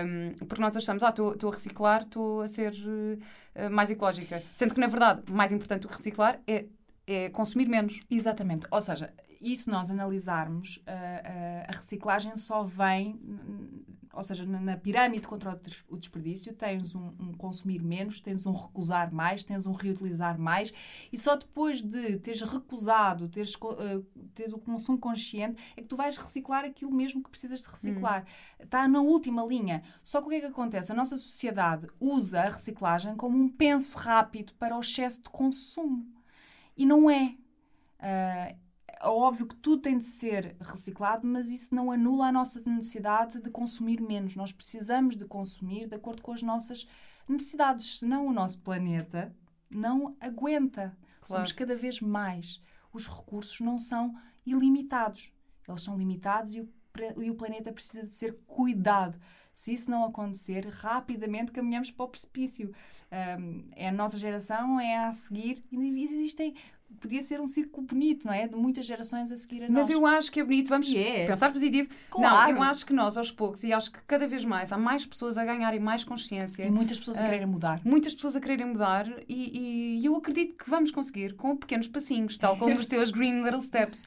Um, 0.04 0.46
porque 0.46 0.62
nós 0.62 0.74
achamos, 0.78 1.02
ah, 1.02 1.10
estou 1.10 1.50
a 1.50 1.52
reciclar, 1.52 2.02
estou 2.04 2.40
a 2.40 2.48
ser 2.48 2.72
eh, 3.54 3.68
mais 3.68 3.90
ecológica. 3.90 4.42
Sendo 4.50 4.72
que, 4.72 4.80
na 4.80 4.86
verdade, 4.86 5.30
mais 5.30 5.52
importante 5.52 5.82
do 5.82 5.88
que 5.88 5.94
reciclar 5.94 6.40
é, 6.46 6.64
é 7.06 7.28
consumir 7.28 7.68
menos. 7.68 8.00
Exatamente. 8.10 8.66
Ou 8.70 8.80
seja, 8.80 9.12
e 9.42 9.54
se 9.54 9.68
nós 9.68 9.90
analisarmos, 9.90 10.80
a 10.86 11.72
reciclagem 11.72 12.34
só 12.36 12.62
vem, 12.62 13.20
ou 14.12 14.22
seja, 14.22 14.44
na, 14.46 14.60
na 14.60 14.76
pirâmide 14.76 15.26
contra 15.26 15.52
o 15.52 15.56
des- 15.56 15.84
o 15.88 15.96
desperdício, 15.96 16.52
tens 16.52 16.94
um, 16.94 17.12
um 17.18 17.32
consumir 17.34 17.82
menos, 17.82 18.20
tens 18.20 18.44
um 18.46 18.52
recusar 18.52 19.12
mais, 19.12 19.44
tens 19.44 19.66
um 19.66 19.72
reutilizar 19.72 20.38
mais, 20.38 20.72
e 21.12 21.18
só 21.18 21.36
depois 21.36 21.80
de 21.80 22.18
teres 22.18 22.42
recusado, 22.42 23.28
teres 23.28 23.54
ah, 23.62 24.02
ter 24.34 24.52
o 24.52 24.58
consumo 24.58 24.98
consciente, 24.98 25.62
é 25.76 25.82
que 25.82 25.88
tu 25.88 25.96
vais 25.96 26.16
reciclar 26.16 26.64
aquilo 26.64 26.92
mesmo 26.92 27.22
que 27.22 27.30
precisas 27.30 27.60
de 27.60 27.68
reciclar. 27.68 28.24
Está 28.60 28.86
na 28.86 29.00
última 29.00 29.44
linha. 29.44 29.82
Só 30.02 30.20
que 30.20 30.26
o 30.26 30.30
que 30.30 30.36
é 30.36 30.40
que 30.40 30.46
acontece? 30.46 30.92
A 30.92 30.94
nossa 30.94 31.16
sociedade 31.16 31.88
usa 32.00 32.42
a 32.42 32.48
reciclagem 32.50 33.16
como 33.16 33.36
um 33.38 33.48
penso 33.48 33.96
rápido 33.98 34.52
para 34.54 34.76
o 34.76 34.80
excesso 34.80 35.20
de 35.22 35.30
consumo. 35.30 36.06
E 36.76 36.84
não 36.86 37.10
é. 37.10 37.34
Ah, 37.98 38.54
é 39.02 39.08
óbvio 39.08 39.46
que 39.46 39.56
tudo 39.56 39.82
tem 39.82 39.98
de 39.98 40.04
ser 40.04 40.56
reciclado, 40.60 41.26
mas 41.26 41.50
isso 41.50 41.74
não 41.74 41.90
anula 41.90 42.28
a 42.28 42.32
nossa 42.32 42.62
necessidade 42.64 43.40
de 43.40 43.50
consumir 43.50 44.00
menos. 44.00 44.36
Nós 44.36 44.52
precisamos 44.52 45.16
de 45.16 45.24
consumir 45.24 45.88
de 45.88 45.96
acordo 45.96 46.22
com 46.22 46.32
as 46.32 46.42
nossas 46.42 46.86
necessidades, 47.28 47.98
senão 47.98 48.26
o 48.26 48.32
nosso 48.32 48.60
planeta 48.60 49.34
não 49.68 50.16
aguenta. 50.20 50.96
Claro. 51.20 51.26
Somos 51.26 51.52
cada 51.52 51.74
vez 51.74 52.00
mais. 52.00 52.62
Os 52.92 53.08
recursos 53.08 53.58
não 53.60 53.76
são 53.76 54.14
ilimitados. 54.46 55.32
Eles 55.68 55.82
são 55.82 55.98
limitados 55.98 56.54
e 56.54 56.60
o, 56.60 56.68
e 57.20 57.28
o 57.28 57.34
planeta 57.34 57.72
precisa 57.72 58.06
de 58.06 58.14
ser 58.14 58.38
cuidado. 58.46 59.18
Se 59.52 59.72
isso 59.72 59.90
não 59.90 60.04
acontecer, 60.04 60.66
rapidamente 60.66 61.52
caminhamos 61.52 61.90
para 61.90 62.04
o 62.04 62.08
precipício. 62.08 62.72
Ahm, 63.10 63.68
é 63.76 63.88
a 63.88 63.92
nossa 63.92 64.16
geração, 64.16 64.80
é 64.80 64.96
a 64.96 65.12
seguir. 65.12 65.62
E 65.70 66.04
existem. 66.04 66.54
Podia 67.00 67.22
ser 67.22 67.40
um 67.40 67.46
círculo 67.46 67.86
bonito, 67.86 68.26
não 68.26 68.32
é? 68.32 68.46
De 68.46 68.54
muitas 68.54 68.84
gerações 68.86 69.30
a 69.32 69.36
seguir 69.36 69.64
a 69.64 69.68
nós. 69.68 69.70
Mas 69.70 69.90
eu 69.90 70.06
acho 70.06 70.30
que 70.30 70.40
é 70.40 70.44
bonito, 70.44 70.68
vamos 70.68 70.88
E 70.88 70.96
é. 70.96 71.26
pensar 71.26 71.52
positivo. 71.52 71.88
Claro. 72.10 72.52
Não, 72.52 72.58
eu 72.58 72.62
acho 72.62 72.84
que 72.86 72.92
nós, 72.92 73.16
aos 73.16 73.30
poucos, 73.30 73.64
e 73.64 73.72
acho 73.72 73.90
que 73.92 73.98
cada 74.06 74.26
vez 74.26 74.44
mais 74.44 74.72
há 74.72 74.78
mais 74.78 75.04
pessoas 75.06 75.36
a 75.38 75.44
ganharem 75.44 75.80
mais 75.80 76.04
consciência. 76.04 76.64
E 76.64 76.70
muitas 76.70 76.98
pessoas 76.98 77.18
a 77.18 77.20
Ah, 77.20 77.24
quererem 77.24 77.46
mudar. 77.46 77.80
Muitas 77.84 78.14
pessoas 78.14 78.36
a 78.36 78.40
quererem 78.40 78.66
mudar 78.66 79.06
e, 79.28 79.98
e 80.00 80.04
eu 80.06 80.14
acredito 80.16 80.62
que 80.62 80.68
vamos 80.70 80.90
conseguir 80.90 81.34
com 81.34 81.56
pequenos 81.56 81.88
passinhos, 81.88 82.38
tal 82.38 82.56
como 82.56 82.74
os 82.76 82.86
teus 82.86 83.10
Green 83.10 83.42
Little 83.42 83.60
Steps. 83.60 84.04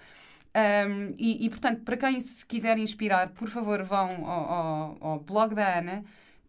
Um, 0.55 1.13
e, 1.17 1.45
e, 1.45 1.49
portanto, 1.49 1.81
para 1.81 1.97
quem 1.97 2.19
se 2.21 2.45
quiser 2.45 2.77
inspirar, 2.77 3.29
por 3.31 3.49
favor, 3.49 3.83
vão 3.83 4.25
ao, 4.25 4.49
ao, 4.51 4.97
ao 5.01 5.19
blog 5.19 5.53
da 5.53 5.79
Ana. 5.79 6.03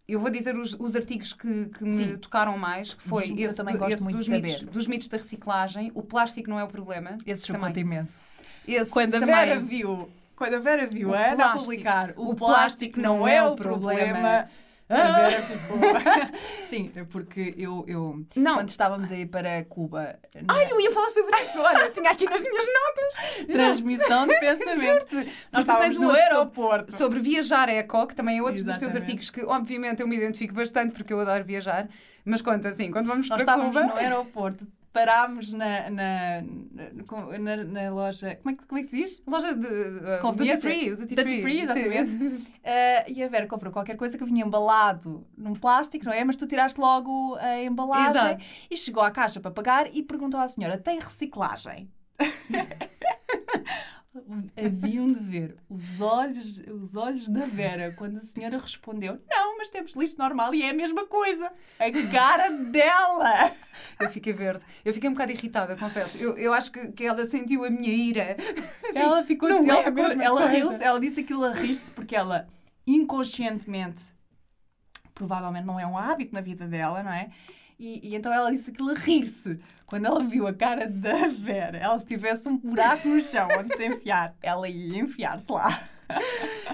Eu 0.08 0.20
vou 0.20 0.30
dizer 0.30 0.56
os, 0.56 0.74
os 0.78 0.94
artigos 0.94 1.32
que, 1.32 1.66
que 1.66 1.84
me 1.84 2.16
tocaram 2.18 2.56
mais, 2.56 2.94
que 2.94 3.02
foi 3.02 3.22
Diz-me 3.22 3.42
esse, 3.42 3.62
do- 3.62 3.84
esse 3.86 4.06
dos, 4.12 4.28
mitos, 4.28 4.60
dos 4.60 4.86
mitos 4.86 5.08
da 5.08 5.16
reciclagem. 5.18 5.90
O 5.94 6.02
plástico 6.02 6.48
não 6.48 6.60
é 6.60 6.64
o 6.64 6.68
problema. 6.68 7.18
Esse 7.26 7.46
também. 7.46 7.62
chocou 7.68 7.80
imenso. 7.80 8.22
Esse 8.68 8.90
Quando 8.90 9.14
a 9.16 9.20
também. 9.20 9.34
Vera 9.34 9.58
viu, 9.60 10.08
quando 10.36 10.54
a 10.54 10.58
Vera 10.60 10.86
viu 10.86 11.10
O 11.10 11.14
a 11.14 11.18
Ana 11.26 11.34
plástico. 11.36 11.58
publicar 11.64 12.12
o, 12.16 12.30
O 12.30 12.34
plástico 12.36 13.00
não 13.00 13.26
é 13.26 13.42
o 13.42 13.56
problema, 13.56 14.28
a 14.28 14.48
Ah! 14.88 15.28
Vera 15.28 15.42
ficou. 15.42 15.78
Sim, 16.64 16.92
é 16.94 17.02
porque 17.04 17.54
eu, 17.58 17.84
eu 17.88 18.24
Não. 18.36 18.54
quando 18.56 18.68
estávamos 18.68 19.10
a 19.10 19.16
ir 19.16 19.26
para 19.26 19.64
Cuba, 19.64 20.16
na 20.34 20.54
Ai, 20.54 20.70
eu 20.70 20.80
ia 20.80 20.90
falar 20.92 21.08
sobre 21.08 21.36
isso. 21.42 21.58
Olha, 21.60 21.90
tinha 21.90 22.10
aqui 22.10 22.24
nas 22.24 22.40
minhas 22.42 22.66
notas. 22.66 23.46
transmissão 23.52 24.26
de 24.28 24.38
pensamento, 24.40 25.16
nós 25.52 25.60
estávamos 25.64 25.96
no 25.96 26.06
outro 26.06 26.20
sobre- 26.22 26.34
aeroporto. 26.34 26.92
Sobre 26.96 27.18
viajar 27.20 27.68
eco, 27.68 28.06
que 28.06 28.14
também 28.14 28.38
é 28.38 28.42
outro 28.42 28.62
dos 28.62 28.78
teus 28.78 28.92
Exatamente. 28.92 29.10
artigos 29.10 29.30
que, 29.30 29.44
obviamente, 29.44 30.00
eu 30.02 30.08
me 30.08 30.16
identifico 30.16 30.54
bastante 30.54 30.92
porque 30.94 31.12
eu 31.12 31.20
adoro 31.20 31.44
viajar. 31.44 31.88
Mas 32.24 32.42
conta 32.42 32.68
assim, 32.70 32.90
quando 32.90 33.06
vamos 33.06 33.28
Nós 33.28 33.40
para 33.42 33.52
estávamos 33.52 33.74
Cuba... 33.76 33.86
no 33.86 33.96
aeroporto, 34.00 34.66
parámos 34.96 35.52
na, 35.52 35.90
na, 35.90 36.42
na, 37.38 37.56
na- 37.64 37.90
loja. 37.90 38.36
Como 38.36 38.54
é, 38.54 38.56
que, 38.56 38.66
como 38.66 38.78
é 38.78 38.82
que 38.82 38.88
se 38.88 38.96
diz? 38.96 39.22
Loja 39.26 39.54
de 39.54 39.66
uh, 39.66 40.32
duty 40.32 40.56
free, 40.56 40.96
duty, 40.96 41.42
free, 41.42 41.58
sim. 41.58 41.62
exatamente. 41.62 42.56
Eh, 42.68 43.12
e 43.12 43.22
a 43.22 43.28
Vera 43.28 43.46
comprou 43.46 43.72
qualquer 43.72 43.96
coisa 43.96 44.18
que 44.18 44.24
vinha 44.24 44.44
embalado 44.44 45.24
num 45.38 45.52
plástico, 45.54 46.04
não 46.04 46.12
é? 46.12 46.24
Mas 46.24 46.34
tu 46.34 46.48
tiraste 46.48 46.80
logo 46.80 47.36
a 47.36 47.62
embalagem 47.62 48.10
Exato. 48.10 48.44
e 48.68 48.76
chegou 48.76 49.04
à 49.04 49.10
caixa 49.12 49.38
para 49.38 49.52
pagar 49.52 49.86
e 49.94 50.02
perguntou 50.02 50.40
à 50.40 50.48
senhora: 50.48 50.76
tem 50.76 50.98
reciclagem? 50.98 51.88
Haviam 54.56 55.10
de 55.10 55.20
ver 55.20 55.56
os 55.68 56.00
olhos, 56.00 56.58
os 56.58 56.96
olhos 56.96 57.28
da 57.28 57.46
Vera 57.46 57.92
quando 57.96 58.16
a 58.16 58.20
senhora 58.20 58.58
respondeu: 58.58 59.20
Não, 59.28 59.56
mas 59.58 59.68
temos 59.68 59.92
lixo 59.94 60.16
normal 60.18 60.54
e 60.54 60.62
é 60.62 60.70
a 60.70 60.74
mesma 60.74 61.06
coisa. 61.06 61.52
A 61.78 61.90
cara 62.12 62.50
dela! 62.50 63.52
Eu 64.00 64.10
fiquei 64.10 64.32
verde. 64.32 64.64
Eu 64.84 64.92
fiquei 64.92 65.08
um 65.08 65.12
bocado 65.12 65.32
irritada, 65.32 65.76
confesso. 65.76 66.18
Eu, 66.18 66.36
eu 66.36 66.52
acho 66.52 66.70
que, 66.72 66.92
que 66.92 67.04
ela 67.04 67.24
sentiu 67.26 67.64
a 67.64 67.70
minha 67.70 67.92
ira. 67.92 68.36
Assim, 68.88 68.98
ela 68.98 69.24
ficou, 69.24 69.48
não 69.48 69.58
ela, 69.58 69.80
é 69.80 69.84
ficou- 69.84 70.22
ela 70.22 70.40
coisa. 70.42 70.48
riu-se, 70.56 70.82
ela 70.84 71.00
disse 71.00 71.20
aquilo 71.20 71.44
a 71.44 71.52
rir-se 71.52 71.90
porque 71.90 72.14
ela 72.16 72.46
inconscientemente, 72.86 74.04
provavelmente 75.14 75.64
não 75.64 75.78
é 75.80 75.86
um 75.86 75.96
hábito 75.96 76.34
na 76.34 76.40
vida 76.40 76.66
dela, 76.66 77.02
não 77.02 77.12
é? 77.12 77.30
E, 77.78 78.08
e 78.10 78.14
então 78.14 78.32
ela 78.32 78.50
disse 78.50 78.70
aquilo 78.70 78.90
a 78.90 78.94
rir-se. 78.94 79.58
Quando 79.86 80.06
ela 80.06 80.22
viu 80.24 80.46
a 80.46 80.52
cara 80.52 80.88
da 80.88 81.28
Vera, 81.28 81.78
ela 81.78 81.98
se 81.98 82.06
tivesse 82.06 82.48
um 82.48 82.56
buraco 82.56 83.08
no 83.08 83.20
chão 83.22 83.48
onde 83.56 83.76
se 83.76 83.86
enfiar, 83.86 84.34
ela 84.42 84.68
ia 84.68 84.98
enfiar-se 84.98 85.50
lá. 85.50 85.88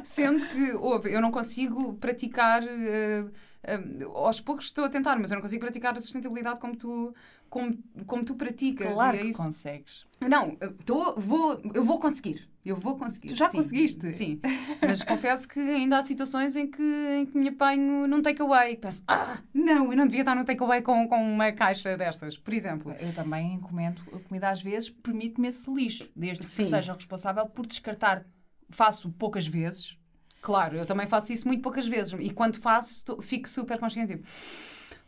Sendo 0.02 0.44
que, 0.46 0.72
houve, 0.72 1.12
eu 1.12 1.20
não 1.20 1.30
consigo 1.30 1.94
praticar. 1.94 2.62
eh, 2.64 3.24
eh, 3.64 3.80
aos 4.14 4.40
poucos 4.40 4.66
estou 4.66 4.84
a 4.84 4.88
tentar, 4.88 5.18
mas 5.18 5.30
eu 5.30 5.36
não 5.36 5.42
consigo 5.42 5.60
praticar 5.60 5.94
a 5.96 6.00
sustentabilidade 6.00 6.58
como 6.58 6.76
tu, 6.76 7.14
como, 7.48 7.78
como 8.06 8.24
tu 8.24 8.34
praticas. 8.34 8.92
Claro 8.92 9.16
é 9.16 9.20
que 9.20 9.28
isso. 9.28 9.42
consegues. 9.42 10.06
Não, 10.20 10.56
eu 10.60 10.72
tô, 10.84 11.14
vou, 11.16 11.60
eu 11.74 11.84
vou 11.84 11.98
conseguir. 11.98 12.48
Eu 12.64 12.76
vou 12.76 12.96
conseguir. 12.96 13.28
Tu 13.28 13.34
já 13.36 13.48
sim. 13.48 13.56
conseguiste? 13.56 14.12
Sim. 14.12 14.40
Mas 14.80 15.02
confesso 15.02 15.48
que 15.48 15.58
ainda 15.58 15.98
há 15.98 16.02
situações 16.02 16.54
em 16.54 16.70
que, 16.70 16.82
em 16.82 17.26
que 17.26 17.36
me 17.36 17.48
apanho 17.48 18.06
num 18.06 18.22
takeaway. 18.22 18.76
Penso, 18.76 19.02
ah, 19.08 19.38
não, 19.52 19.90
eu 19.90 19.96
não 19.96 20.06
devia 20.06 20.20
estar 20.22 20.34
num 20.36 20.44
takeaway 20.44 20.80
com, 20.80 21.08
com 21.08 21.16
uma 21.34 21.50
caixa 21.50 21.96
destas, 21.96 22.38
por 22.38 22.54
exemplo. 22.54 22.94
Eu 23.00 23.12
também 23.12 23.54
encomendo 23.54 24.00
a 24.14 24.18
comida 24.20 24.48
às 24.50 24.62
vezes, 24.62 24.90
permite-me 24.90 25.48
esse 25.48 25.68
lixo, 25.68 26.08
desde 26.14 26.44
Sim. 26.44 26.62
que 26.62 26.68
seja 26.70 26.92
responsável 26.92 27.46
por 27.46 27.66
descartar. 27.66 28.24
Faço 28.70 29.10
poucas 29.12 29.46
vezes, 29.46 29.98
Claro, 30.40 30.76
eu 30.76 30.84
também 30.84 31.06
faço 31.06 31.32
isso 31.32 31.46
muito 31.46 31.62
poucas 31.62 31.86
vezes. 31.86 32.12
E 32.18 32.28
quando 32.30 32.56
faço, 32.60 33.04
tô- 33.04 33.22
fico 33.22 33.48
super 33.48 33.78
consciente. 33.78 34.16
Tipo, 34.16 34.26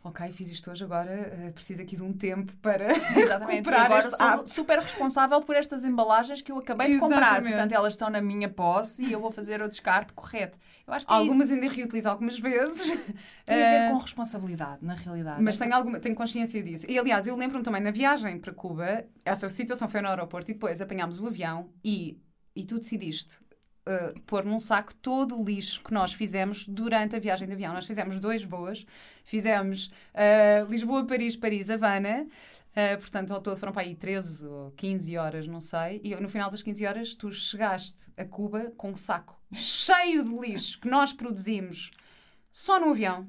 ok, 0.05 0.31
fiz 0.31 0.51
isto 0.51 0.69
hoje, 0.69 0.83
agora 0.83 1.09
eh, 1.11 1.51
preciso 1.53 1.81
aqui 1.81 1.95
de 1.95 2.03
um 2.03 2.13
tempo 2.13 2.55
para 2.57 2.91
Exatamente. 3.17 3.51
E 3.51 3.55
recuperar 3.55 3.85
agora 3.85 4.07
este 4.07 4.17
sou 4.17 4.25
hábito. 4.25 4.49
super 4.51 4.79
responsável 4.79 5.41
por 5.41 5.55
estas 5.55 5.83
embalagens 5.83 6.41
que 6.41 6.51
eu 6.51 6.59
acabei 6.59 6.91
de 6.91 6.99
comprar. 6.99 7.19
Exatamente. 7.21 7.51
Portanto, 7.53 7.71
elas 7.71 7.93
estão 7.93 8.09
na 8.09 8.21
minha 8.21 8.47
posse 8.47 9.03
e 9.03 9.11
eu 9.11 9.19
vou 9.19 9.31
fazer 9.31 9.61
o 9.61 9.67
descarte 9.67 10.13
correto. 10.13 10.57
Eu 10.85 10.93
acho 10.93 11.07
que 11.07 11.11
é 11.11 11.15
Algumas 11.15 11.51
ainda 11.51 11.67
reutilizo 11.67 12.07
algumas 12.07 12.37
vezes. 12.39 12.91
tem 13.45 13.63
a 13.63 13.69
ver 13.69 13.75
Eh, 13.87 13.89
com 13.89 13.97
responsabilidade, 13.97 14.85
na 14.85 14.93
realidade. 14.93 15.41
Mas 15.41 15.57
tenho, 15.57 15.73
alguma, 15.73 15.99
tenho 15.99 16.15
consciência 16.15 16.61
disso. 16.61 16.85
E 16.87 16.97
aliás, 16.99 17.25
eu 17.25 17.35
lembro-me 17.35 17.63
também 17.63 17.81
na 17.81 17.91
viagem 17.91 18.39
para 18.39 18.53
Cuba, 18.53 19.03
essa 19.25 19.49
situação 19.49 19.87
foi 19.89 20.01
no 20.01 20.07
aeroporto 20.07 20.51
e 20.51 20.53
depois 20.53 20.79
apanhámos 20.81 21.19
o 21.19 21.25
avião 21.27 21.69
e, 21.83 22.19
e 22.55 22.63
tu 22.63 22.79
decidiste 22.79 23.39
uh, 23.87 24.19
pôr 24.21 24.43
num 24.43 24.59
saco 24.59 24.93
todo 24.95 25.39
o 25.39 25.43
lixo 25.43 25.83
que 25.83 25.93
nós 25.93 26.13
fizemos 26.13 26.67
durante 26.67 27.15
a 27.15 27.19
viagem 27.19 27.47
de 27.47 27.53
avião. 27.53 27.73
Nós 27.73 27.85
fizemos 27.85 28.19
dois 28.19 28.43
voos, 28.43 28.85
fizemos 29.23 29.87
uh, 30.13 30.69
Lisboa, 30.69 31.05
Paris, 31.05 31.35
Paris, 31.35 31.69
Havana. 31.69 32.27
Uh, 32.75 32.99
portanto, 32.99 33.33
ao 33.33 33.39
todo 33.39 33.55
foram 33.55 33.71
para 33.71 33.83
aí 33.83 33.95
13 33.95 34.45
ou 34.45 34.71
15 34.71 35.17
horas, 35.17 35.47
não 35.47 35.61
sei. 35.61 36.01
E 36.03 36.15
no 36.15 36.29
final 36.29 36.49
das 36.49 36.61
15 36.61 36.85
horas, 36.85 37.15
tu 37.15 37.31
chegaste 37.31 38.11
a 38.17 38.25
Cuba 38.25 38.73
com 38.75 38.91
um 38.91 38.95
saco 38.95 39.39
cheio 39.53 40.23
de 40.23 40.37
lixo 40.37 40.79
que 40.79 40.89
nós 40.89 41.13
produzimos 41.13 41.91
só 42.51 42.79
no 42.79 42.91
avião. 42.91 43.27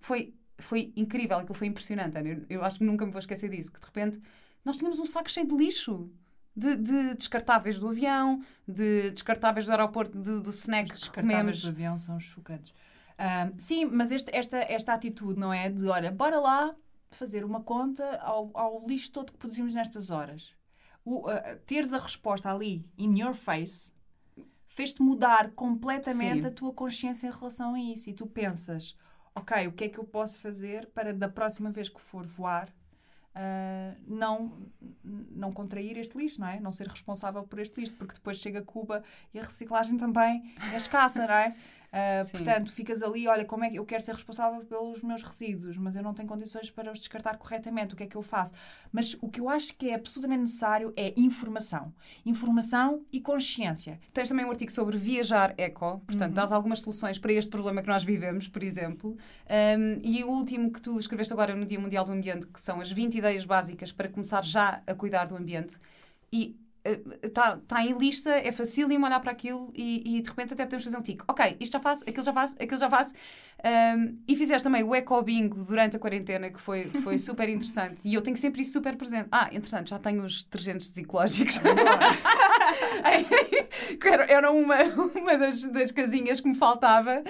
Foi, 0.00 0.34
foi 0.58 0.92
incrível, 0.94 1.38
aquilo 1.38 1.54
foi 1.54 1.66
impressionante, 1.68 2.18
Ana. 2.18 2.28
Eu, 2.28 2.46
eu 2.50 2.64
acho 2.64 2.78
que 2.78 2.84
nunca 2.84 3.06
me 3.06 3.12
vou 3.12 3.18
esquecer 3.18 3.48
disso, 3.48 3.72
que 3.72 3.80
de 3.80 3.86
repente 3.86 4.20
nós 4.64 4.76
tínhamos 4.76 4.98
um 4.98 5.06
saco 5.06 5.30
cheio 5.30 5.46
de 5.46 5.54
lixo. 5.56 6.10
De, 6.56 6.74
de 6.76 7.14
descartáveis 7.14 7.78
do 7.78 7.88
avião, 7.88 8.42
de 8.66 9.10
descartáveis 9.10 9.66
do 9.66 9.72
aeroporto, 9.72 10.18
de- 10.18 10.40
do 10.40 10.48
snack 10.50 10.90
Os 10.92 11.00
descartáveis 11.00 11.38
comemos. 11.38 11.62
do 11.62 11.68
avião 11.68 11.98
são 11.98 12.18
chocantes. 12.18 12.72
Ah, 13.18 13.50
sim, 13.58 13.84
mas 13.84 14.10
este- 14.10 14.34
esta, 14.34 14.56
esta 14.58 14.94
atitude, 14.94 15.38
não 15.38 15.52
é? 15.52 15.68
De, 15.68 15.86
olha, 15.86 16.10
bora 16.10 16.40
lá 16.40 16.74
fazer 17.10 17.44
uma 17.44 17.62
conta 17.62 18.04
ao, 18.18 18.50
ao 18.54 18.82
lixo 18.86 19.12
todo 19.12 19.32
que 19.32 19.38
produzimos 19.38 19.74
nestas 19.74 20.10
horas. 20.10 20.54
O, 21.04 21.28
ah, 21.28 21.56
teres 21.66 21.92
a 21.92 21.98
resposta 21.98 22.50
ali, 22.50 22.84
in 22.96 23.18
your 23.20 23.34
face, 23.34 23.92
fez-te 24.66 25.02
mudar 25.02 25.50
completamente 25.52 26.42
Sim. 26.42 26.48
a 26.48 26.50
tua 26.50 26.72
consciência 26.72 27.26
em 27.28 27.30
relação 27.32 27.74
a 27.74 27.80
isso. 27.80 28.08
E 28.10 28.14
tu 28.14 28.26
pensas, 28.26 28.96
ok, 29.34 29.66
o 29.68 29.72
que 29.72 29.84
é 29.84 29.88
que 29.88 29.98
eu 29.98 30.04
posso 30.04 30.40
fazer 30.40 30.86
para 30.94 31.12
da 31.12 31.28
próxima 31.28 31.70
vez 31.70 31.88
que 31.88 32.00
for 32.00 32.26
voar 32.26 32.72
ah, 33.38 33.94
não, 34.08 34.50
não 35.04 35.52
contrair 35.52 35.98
este 35.98 36.16
lixo, 36.16 36.40
não 36.40 36.48
é? 36.48 36.58
Não 36.58 36.72
ser 36.72 36.88
responsável 36.88 37.42
por 37.42 37.58
este 37.58 37.78
lixo, 37.78 37.92
porque 37.92 38.14
depois 38.14 38.38
chega 38.38 38.60
a 38.60 38.62
Cuba 38.62 39.02
e 39.34 39.38
a 39.38 39.42
reciclagem 39.42 39.98
também 39.98 40.54
é 40.72 40.76
escassa, 40.78 41.26
não 41.26 41.34
é? 41.34 41.54
Sim. 42.24 42.32
portanto, 42.32 42.72
ficas 42.72 43.02
ali, 43.02 43.26
olha, 43.26 43.44
como 43.44 43.64
é 43.64 43.70
que 43.70 43.78
eu 43.78 43.84
quero 43.84 44.02
ser 44.02 44.14
responsável 44.14 44.64
pelos 44.64 45.02
meus 45.02 45.22
resíduos, 45.22 45.76
mas 45.76 45.96
eu 45.96 46.02
não 46.02 46.12
tenho 46.12 46.28
condições 46.28 46.70
para 46.70 46.90
os 46.92 46.98
descartar 46.98 47.38
corretamente, 47.38 47.94
o 47.94 47.96
que 47.96 48.02
é 48.04 48.06
que 48.06 48.16
eu 48.16 48.22
faço? 48.22 48.52
Mas 48.92 49.16
o 49.20 49.28
que 49.28 49.40
eu 49.40 49.48
acho 49.48 49.74
que 49.76 49.90
é 49.90 49.94
absolutamente 49.94 50.42
necessário 50.42 50.92
é 50.96 51.12
informação. 51.16 51.92
Informação 52.24 53.04
e 53.12 53.20
consciência. 53.20 54.00
Tens 54.12 54.28
também 54.28 54.44
um 54.44 54.50
artigo 54.50 54.72
sobre 54.72 54.96
viajar 54.96 55.54
eco, 55.56 56.00
portanto, 56.06 56.34
dás 56.34 56.52
algumas 56.52 56.80
soluções 56.80 57.18
para 57.18 57.32
este 57.32 57.50
problema 57.50 57.82
que 57.82 57.88
nós 57.88 58.04
vivemos, 58.04 58.48
por 58.48 58.62
exemplo. 58.62 59.16
Um, 59.78 60.00
e 60.02 60.24
o 60.24 60.28
último 60.28 60.72
que 60.72 60.80
tu 60.80 60.98
escreveste 60.98 61.32
agora 61.32 61.54
no 61.54 61.64
Dia 61.64 61.78
Mundial 61.78 62.04
do 62.04 62.12
Ambiente, 62.12 62.46
que 62.46 62.60
são 62.60 62.80
as 62.80 62.90
20 62.90 63.18
ideias 63.18 63.44
básicas 63.44 63.92
para 63.92 64.08
começar 64.08 64.44
já 64.44 64.82
a 64.86 64.94
cuidar 64.94 65.26
do 65.26 65.36
ambiente. 65.36 65.76
E 66.32 66.56
está 67.22 67.58
tá 67.66 67.84
em 67.84 67.96
lista, 67.96 68.30
é 68.30 68.52
facílimo 68.52 69.06
olhar 69.06 69.20
para 69.20 69.32
aquilo 69.32 69.72
e, 69.74 70.16
e 70.16 70.22
de 70.22 70.28
repente 70.28 70.52
até 70.52 70.64
podemos 70.64 70.84
fazer 70.84 70.96
um 70.96 71.02
tico. 71.02 71.24
Ok, 71.28 71.56
isto 71.60 71.72
já 71.72 71.80
faço, 71.80 72.04
aquilo 72.08 72.24
já 72.24 72.32
faço, 72.32 72.56
aquilo 72.60 72.78
já 72.78 72.90
faço. 72.90 73.14
Um, 73.64 74.18
e 74.28 74.36
fizeste 74.36 74.64
também 74.64 74.82
o 74.84 74.94
Eco 74.94 75.20
Bingo 75.22 75.64
durante 75.64 75.96
a 75.96 75.98
quarentena, 75.98 76.50
que 76.50 76.60
foi, 76.60 76.84
foi 77.02 77.18
super 77.18 77.48
interessante. 77.48 78.00
E 78.04 78.14
eu 78.14 78.22
tenho 78.22 78.36
sempre 78.36 78.62
isso 78.62 78.72
super 78.72 78.96
presente. 78.96 79.28
Ah, 79.32 79.48
entretanto, 79.52 79.90
já 79.90 79.98
tenho 79.98 80.22
os 80.24 80.42
detergentes 80.44 80.96
ecológicos. 80.96 81.58
era, 84.28 84.50
uma, 84.50 84.82
uma 85.14 85.38
das, 85.38 85.62
das 85.62 85.90
casinhas 85.90 86.40
que 86.40 86.48
me 86.48 86.54
faltava. 86.54 87.22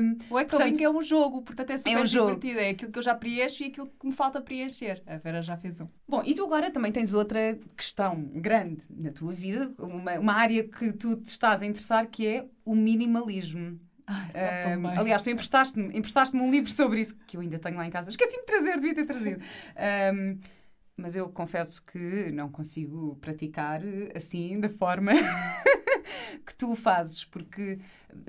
Um, 0.00 0.18
O 0.30 0.44
Portanto, 0.44 0.80
é 0.80 0.90
um 0.90 1.02
jogo, 1.02 1.42
portanto 1.42 1.70
é 1.70 1.78
super 1.78 2.02
um 2.02 2.06
jogo. 2.06 2.40
divertido. 2.40 2.60
É 2.60 2.70
aquilo 2.70 2.92
que 2.92 2.98
eu 2.98 3.02
já 3.02 3.14
preencho 3.14 3.62
e 3.62 3.66
aquilo 3.66 3.86
que 3.86 4.06
me 4.06 4.12
falta 4.12 4.40
preencher. 4.40 5.02
A 5.06 5.16
Vera 5.16 5.42
já 5.42 5.56
fez 5.56 5.80
um. 5.80 5.86
Bom, 6.08 6.22
e 6.24 6.34
tu 6.34 6.44
agora 6.44 6.70
também 6.70 6.92
tens 6.92 7.14
outra 7.14 7.58
questão 7.76 8.22
grande 8.34 8.84
na 8.90 9.10
tua 9.10 9.32
vida, 9.32 9.72
uma, 9.78 10.18
uma 10.18 10.32
área 10.34 10.64
que 10.64 10.92
tu 10.92 11.16
te 11.16 11.28
estás 11.28 11.62
a 11.62 11.66
interessar, 11.66 12.06
que 12.06 12.26
é 12.26 12.46
o 12.64 12.74
minimalismo. 12.74 13.78
Tão 14.32 14.82
Um, 14.82 14.86
aliás, 14.98 15.22
tu 15.22 15.30
emprestaste-me 15.30 15.96
emprestaste 15.96 16.36
um 16.36 16.50
livro 16.50 16.70
sobre 16.70 17.00
isso, 17.00 17.16
que 17.26 17.36
eu 17.36 17.40
ainda 17.40 17.58
tenho 17.58 17.76
lá 17.76 17.86
em 17.86 17.90
casa. 17.90 18.10
Esqueci-me 18.10 18.42
de 18.42 18.46
trazer, 18.46 18.74
devia 18.74 18.94
ter 18.94 19.04
trazido. 19.04 19.40
Um, 20.12 20.38
mas 21.00 21.16
eu 21.16 21.28
confesso 21.30 21.82
que 21.84 22.30
não 22.32 22.50
consigo 22.50 23.16
praticar 23.20 23.82
eh, 23.84 24.12
assim, 24.16 24.60
da 24.60 24.68
forma 24.68 25.12
que 26.46 26.54
tu 26.54 26.72
o 26.72 26.76
fazes. 26.76 27.24
Porque, 27.24 27.78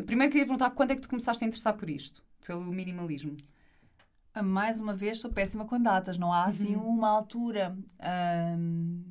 primeiro 0.05 0.31
queria 0.31 0.45
perguntar 0.45 0.71
quando 0.71 0.91
é 0.91 0.95
que 0.95 1.01
tu 1.01 1.09
começaste 1.09 1.43
a 1.43 1.47
interessar 1.47 1.73
por 1.75 1.89
isto, 1.89 2.23
pelo 2.45 2.61
minimalismo? 2.71 3.35
Ah, 4.33 4.43
Mais 4.43 4.79
uma 4.79 4.95
vez, 4.95 5.19
sou 5.19 5.31
péssima 5.31 5.65
com 5.65 5.79
datas. 5.79 6.17
Não 6.17 6.31
há 6.31 6.45
assim 6.47 6.75
Uhum. 6.75 6.87
uma 6.89 7.09
altura. 7.09 7.77
Ahm, 7.99 9.01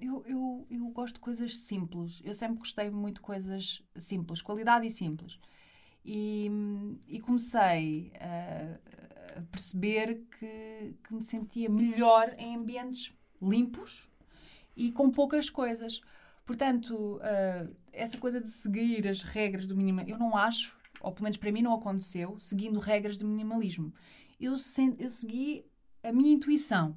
Eu, 0.00 0.24
eu, 0.26 0.66
eu 0.70 0.86
gosto 0.88 1.14
de 1.14 1.20
coisas 1.20 1.56
simples. 1.56 2.20
Eu 2.24 2.34
sempre 2.34 2.58
gostei 2.58 2.90
muito 2.90 3.16
de 3.16 3.20
coisas 3.22 3.82
simples, 3.96 4.42
qualidade 4.42 4.86
e 4.86 4.90
simples. 4.90 5.38
E, 6.04 6.50
e 7.08 7.20
comecei 7.20 8.12
a, 8.20 8.78
a 9.03 9.03
perceber 9.50 10.22
que, 10.38 10.94
que 11.04 11.14
me 11.14 11.22
sentia 11.22 11.68
melhor 11.68 12.34
em 12.38 12.56
ambientes 12.56 13.12
limpos 13.40 14.08
e 14.76 14.90
com 14.90 15.10
poucas 15.10 15.50
coisas. 15.50 16.00
Portanto, 16.44 17.16
uh, 17.16 17.74
essa 17.92 18.18
coisa 18.18 18.40
de 18.40 18.48
seguir 18.48 19.08
as 19.08 19.22
regras 19.22 19.66
do 19.66 19.76
minimalismo, 19.76 20.16
eu 20.16 20.18
não 20.18 20.36
acho, 20.36 20.76
ou 21.00 21.12
pelo 21.12 21.24
menos 21.24 21.38
para 21.38 21.52
mim 21.52 21.62
não 21.62 21.74
aconteceu, 21.74 22.38
seguindo 22.38 22.78
regras 22.78 23.16
de 23.18 23.24
minimalismo. 23.24 23.92
Eu, 24.38 24.56
eu 24.98 25.10
segui 25.10 25.64
a 26.02 26.12
minha 26.12 26.32
intuição. 26.32 26.96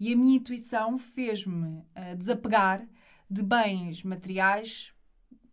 E 0.00 0.12
a 0.12 0.16
minha 0.16 0.36
intuição 0.36 0.98
fez-me 0.98 1.78
uh, 1.78 2.16
desapegar 2.16 2.84
de 3.30 3.42
bens 3.42 4.02
materiais 4.02 4.92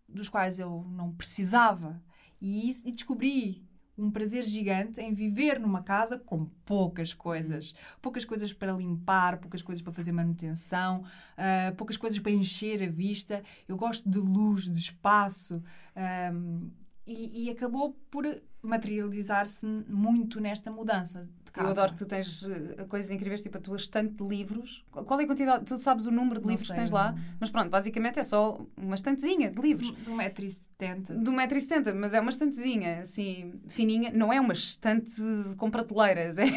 dos 0.07 0.27
quais 0.27 0.57
eu 0.57 0.83
não 0.89 1.13
precisava. 1.13 2.01
E, 2.41 2.69
isso, 2.69 2.87
e 2.87 2.91
descobri 2.91 3.68
um 3.99 4.09
prazer 4.09 4.43
gigante 4.43 5.01
em 5.01 5.13
viver 5.13 5.59
numa 5.59 5.83
casa 5.83 6.17
com 6.17 6.45
poucas 6.65 7.13
coisas. 7.13 7.73
Poucas 8.01 8.25
coisas 8.25 8.53
para 8.53 8.71
limpar, 8.71 9.39
poucas 9.39 9.61
coisas 9.61 9.81
para 9.81 9.93
fazer 9.93 10.11
manutenção, 10.11 11.03
uh, 11.37 11.75
poucas 11.75 11.97
coisas 11.97 12.19
para 12.19 12.31
encher 12.31 12.81
a 12.83 12.89
vista. 12.89 13.43
Eu 13.67 13.77
gosto 13.77 14.09
de 14.09 14.17
luz, 14.17 14.69
de 14.69 14.79
espaço. 14.79 15.61
Um, 16.33 16.69
e, 17.05 17.45
e 17.45 17.49
acabou 17.49 17.93
por 18.11 18.25
materializar-se 18.61 19.65
muito 19.87 20.39
nesta 20.39 20.69
mudança 20.69 21.27
de 21.45 21.51
casa. 21.51 21.67
Eu 21.67 21.71
adoro 21.71 21.93
que 21.93 21.99
tu 21.99 22.05
tens 22.05 22.43
uh, 22.43 22.85
coisas 22.87 23.09
incríveis, 23.09 23.41
tipo 23.41 23.57
a 23.57 23.61
tua 23.61 23.77
estante 23.77 24.13
de 24.13 24.23
livros. 24.23 24.83
Qual 24.91 25.19
é 25.19 25.23
a 25.23 25.27
quantidade? 25.27 25.65
Tu 25.65 25.77
sabes 25.77 26.05
o 26.05 26.11
número 26.11 26.39
de 26.39 26.45
não 26.45 26.51
livros 26.51 26.67
sei, 26.67 26.75
que 26.75 26.81
tens 26.81 26.91
lá? 26.91 27.15
Mas 27.39 27.49
pronto, 27.49 27.69
basicamente 27.69 28.19
é 28.19 28.23
só 28.23 28.59
uma 28.77 28.95
estantezinha 28.95 29.49
de 29.49 29.61
livros. 29.61 29.91
De 29.95 30.11
1,70m. 30.11 31.23
De 31.23 31.31
1,70m, 31.31 31.93
mas 31.95 32.13
é 32.13 32.19
uma 32.19 32.29
estantezinha, 32.29 33.01
assim, 33.01 33.53
fininha. 33.67 34.11
Não 34.13 34.31
é 34.31 34.39
uma 34.39 34.53
estante 34.53 35.21
com 35.57 35.71
prateleiras, 35.71 36.37
é, 36.39 36.49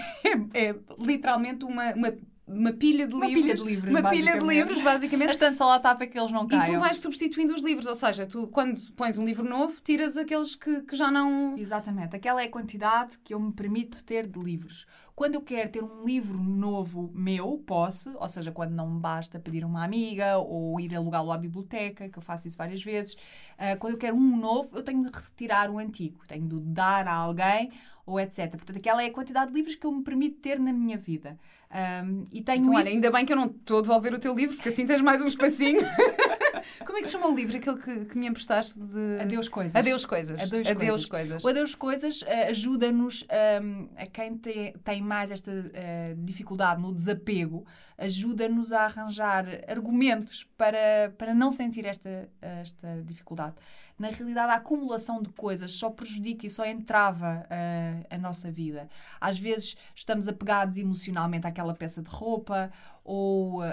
é, 0.55 0.68
é 0.68 0.76
literalmente 0.98 1.64
uma, 1.64 1.92
uma 1.94 2.12
uma 2.47 2.72
pilha 2.72 3.07
de 3.07 3.14
uma 3.14 3.26
livros. 3.26 3.43
Pilha 3.43 3.55
de 3.55 3.64
livros 3.64 3.90
uma 3.90 4.11
pilha 4.11 4.38
de 4.38 4.47
livros, 4.47 4.82
basicamente. 4.82 5.28
Bastante 5.28 5.57
só 5.57 5.66
lá 5.66 5.76
está 5.76 5.95
para 5.95 6.07
que 6.07 6.18
eles 6.18 6.32
não 6.32 6.47
caiam. 6.47 6.64
E 6.64 6.74
tu 6.74 6.80
vais 6.80 6.99
substituindo 6.99 7.55
os 7.55 7.62
livros, 7.62 7.86
ou 7.86 7.95
seja, 7.95 8.26
tu 8.26 8.47
quando 8.49 8.80
pões 8.93 9.16
um 9.16 9.24
livro 9.24 9.49
novo, 9.49 9.80
tiras 9.82 10.16
aqueles 10.16 10.55
que, 10.55 10.82
que 10.82 10.97
já 10.97 11.11
não. 11.11 11.57
Exatamente. 11.57 12.16
Aquela 12.16 12.43
é 12.43 12.47
a 12.47 12.51
quantidade 12.51 13.18
que 13.18 13.32
eu 13.32 13.40
me 13.40 13.53
permito 13.53 14.03
ter 14.05 14.26
de 14.26 14.38
livros. 14.38 14.86
Quando 15.14 15.34
eu 15.34 15.43
quero 15.43 15.70
ter 15.70 15.84
um 15.84 16.05
livro 16.05 16.38
novo 16.38 17.12
meu, 17.14 17.62
posso, 17.66 18.16
ou 18.18 18.28
seja, 18.28 18.51
quando 18.51 18.72
não 18.72 18.90
me 18.90 18.99
basta 18.99 19.38
pedir 19.38 19.64
uma 19.64 19.84
amiga 19.84 20.38
ou 20.38 20.80
ir 20.80 20.97
alugá-lo 20.97 21.30
à 21.30 21.38
biblioteca, 21.38 22.09
que 22.09 22.18
eu 22.18 22.22
faço 22.22 22.49
isso 22.49 22.57
várias 22.57 22.82
vezes. 22.82 23.12
Uh, 23.12 23.78
quando 23.78 23.93
eu 23.93 23.99
quero 23.99 24.16
um 24.16 24.36
novo, 24.36 24.70
eu 24.74 24.82
tenho 24.82 25.03
de 25.03 25.11
retirar 25.14 25.70
o 25.70 25.78
antigo, 25.78 26.26
tenho 26.26 26.49
de 26.49 26.61
dar 26.61 27.07
a 27.07 27.14
alguém 27.14 27.70
ou 28.05 28.18
etc. 28.18 28.50
Portanto, 28.50 28.76
aquela 28.76 29.03
é 29.03 29.07
a 29.07 29.12
quantidade 29.12 29.50
de 29.50 29.57
livros 29.57 29.76
que 29.76 29.86
eu 29.86 29.92
me 29.92 30.03
permito 30.03 30.40
ter 30.40 30.59
na 30.59 30.72
minha 30.72 30.98
vida. 30.98 31.38
Um, 31.72 32.24
e 32.30 32.42
tenho 32.42 32.61
então, 32.61 32.72
isso... 32.72 32.82
olha, 32.82 32.90
ainda 32.90 33.11
bem 33.11 33.24
que 33.24 33.32
eu 33.32 33.36
não 33.36 33.46
estou 33.46 33.78
a 33.78 33.82
devolver 33.82 34.12
o 34.12 34.18
teu 34.18 34.34
livro, 34.34 34.57
porque 34.57 34.68
assim 34.68 34.84
tens 34.84 35.00
mais 35.00 35.22
um 35.22 35.26
espacinho. 35.26 35.80
Como 36.84 36.98
é 36.98 37.00
que 37.00 37.07
se 37.07 37.12
chama 37.12 37.28
o 37.28 37.34
livro, 37.34 37.57
aquele 37.57 37.78
que, 37.78 38.05
que 38.05 38.18
me 38.18 38.26
emprestaste 38.26 38.78
de... 38.78 39.20
Adeus 39.20 39.48
Coisas. 39.48 39.74
Adeus 39.74 40.05
Coisas. 40.05 40.40
Adeus, 40.40 40.68
Adeus 40.68 41.09
Coisas. 41.09 41.09
coisas. 41.09 41.44
O 41.44 41.48
Adeus 41.48 41.74
Coisas 41.74 42.22
uh, 42.22 42.50
ajuda-nos, 42.50 43.26
um, 43.62 43.88
a 43.96 44.07
quem 44.07 44.36
te, 44.36 44.74
tem 44.84 45.03
mais 45.03 45.30
esta 45.30 45.50
uh, 45.50 46.14
dificuldade 46.18 46.80
no 46.80 46.92
desapego, 46.92 47.64
ajuda-nos 47.96 48.72
a 48.72 48.82
arranjar 48.82 49.46
argumentos 49.66 50.44
para, 50.57 51.12
para 51.16 51.34
não 51.34 51.50
sentir 51.50 51.86
esta, 51.86 52.28
esta 52.40 53.03
dificuldade 53.05 53.55
na 54.03 54.11
realidade 54.11 54.50
a 54.50 54.57
acumulação 54.57 55.22
de 55.22 55.30
coisas 55.30 55.70
só 55.70 55.88
prejudica 55.88 56.44
e 56.44 56.50
só 56.50 56.66
entrava 56.66 57.46
uh, 57.46 58.07
a 58.11 58.18
nossa 58.18 58.50
vida. 58.50 58.88
Às 59.20 59.38
vezes 59.38 59.76
estamos 59.94 60.26
apegados 60.26 60.76
emocionalmente 60.76 61.46
àquela 61.46 61.72
peça 61.72 62.03
de 62.03 62.11
roupa 62.11 62.72
ou 63.05 63.62
uh, 63.62 63.72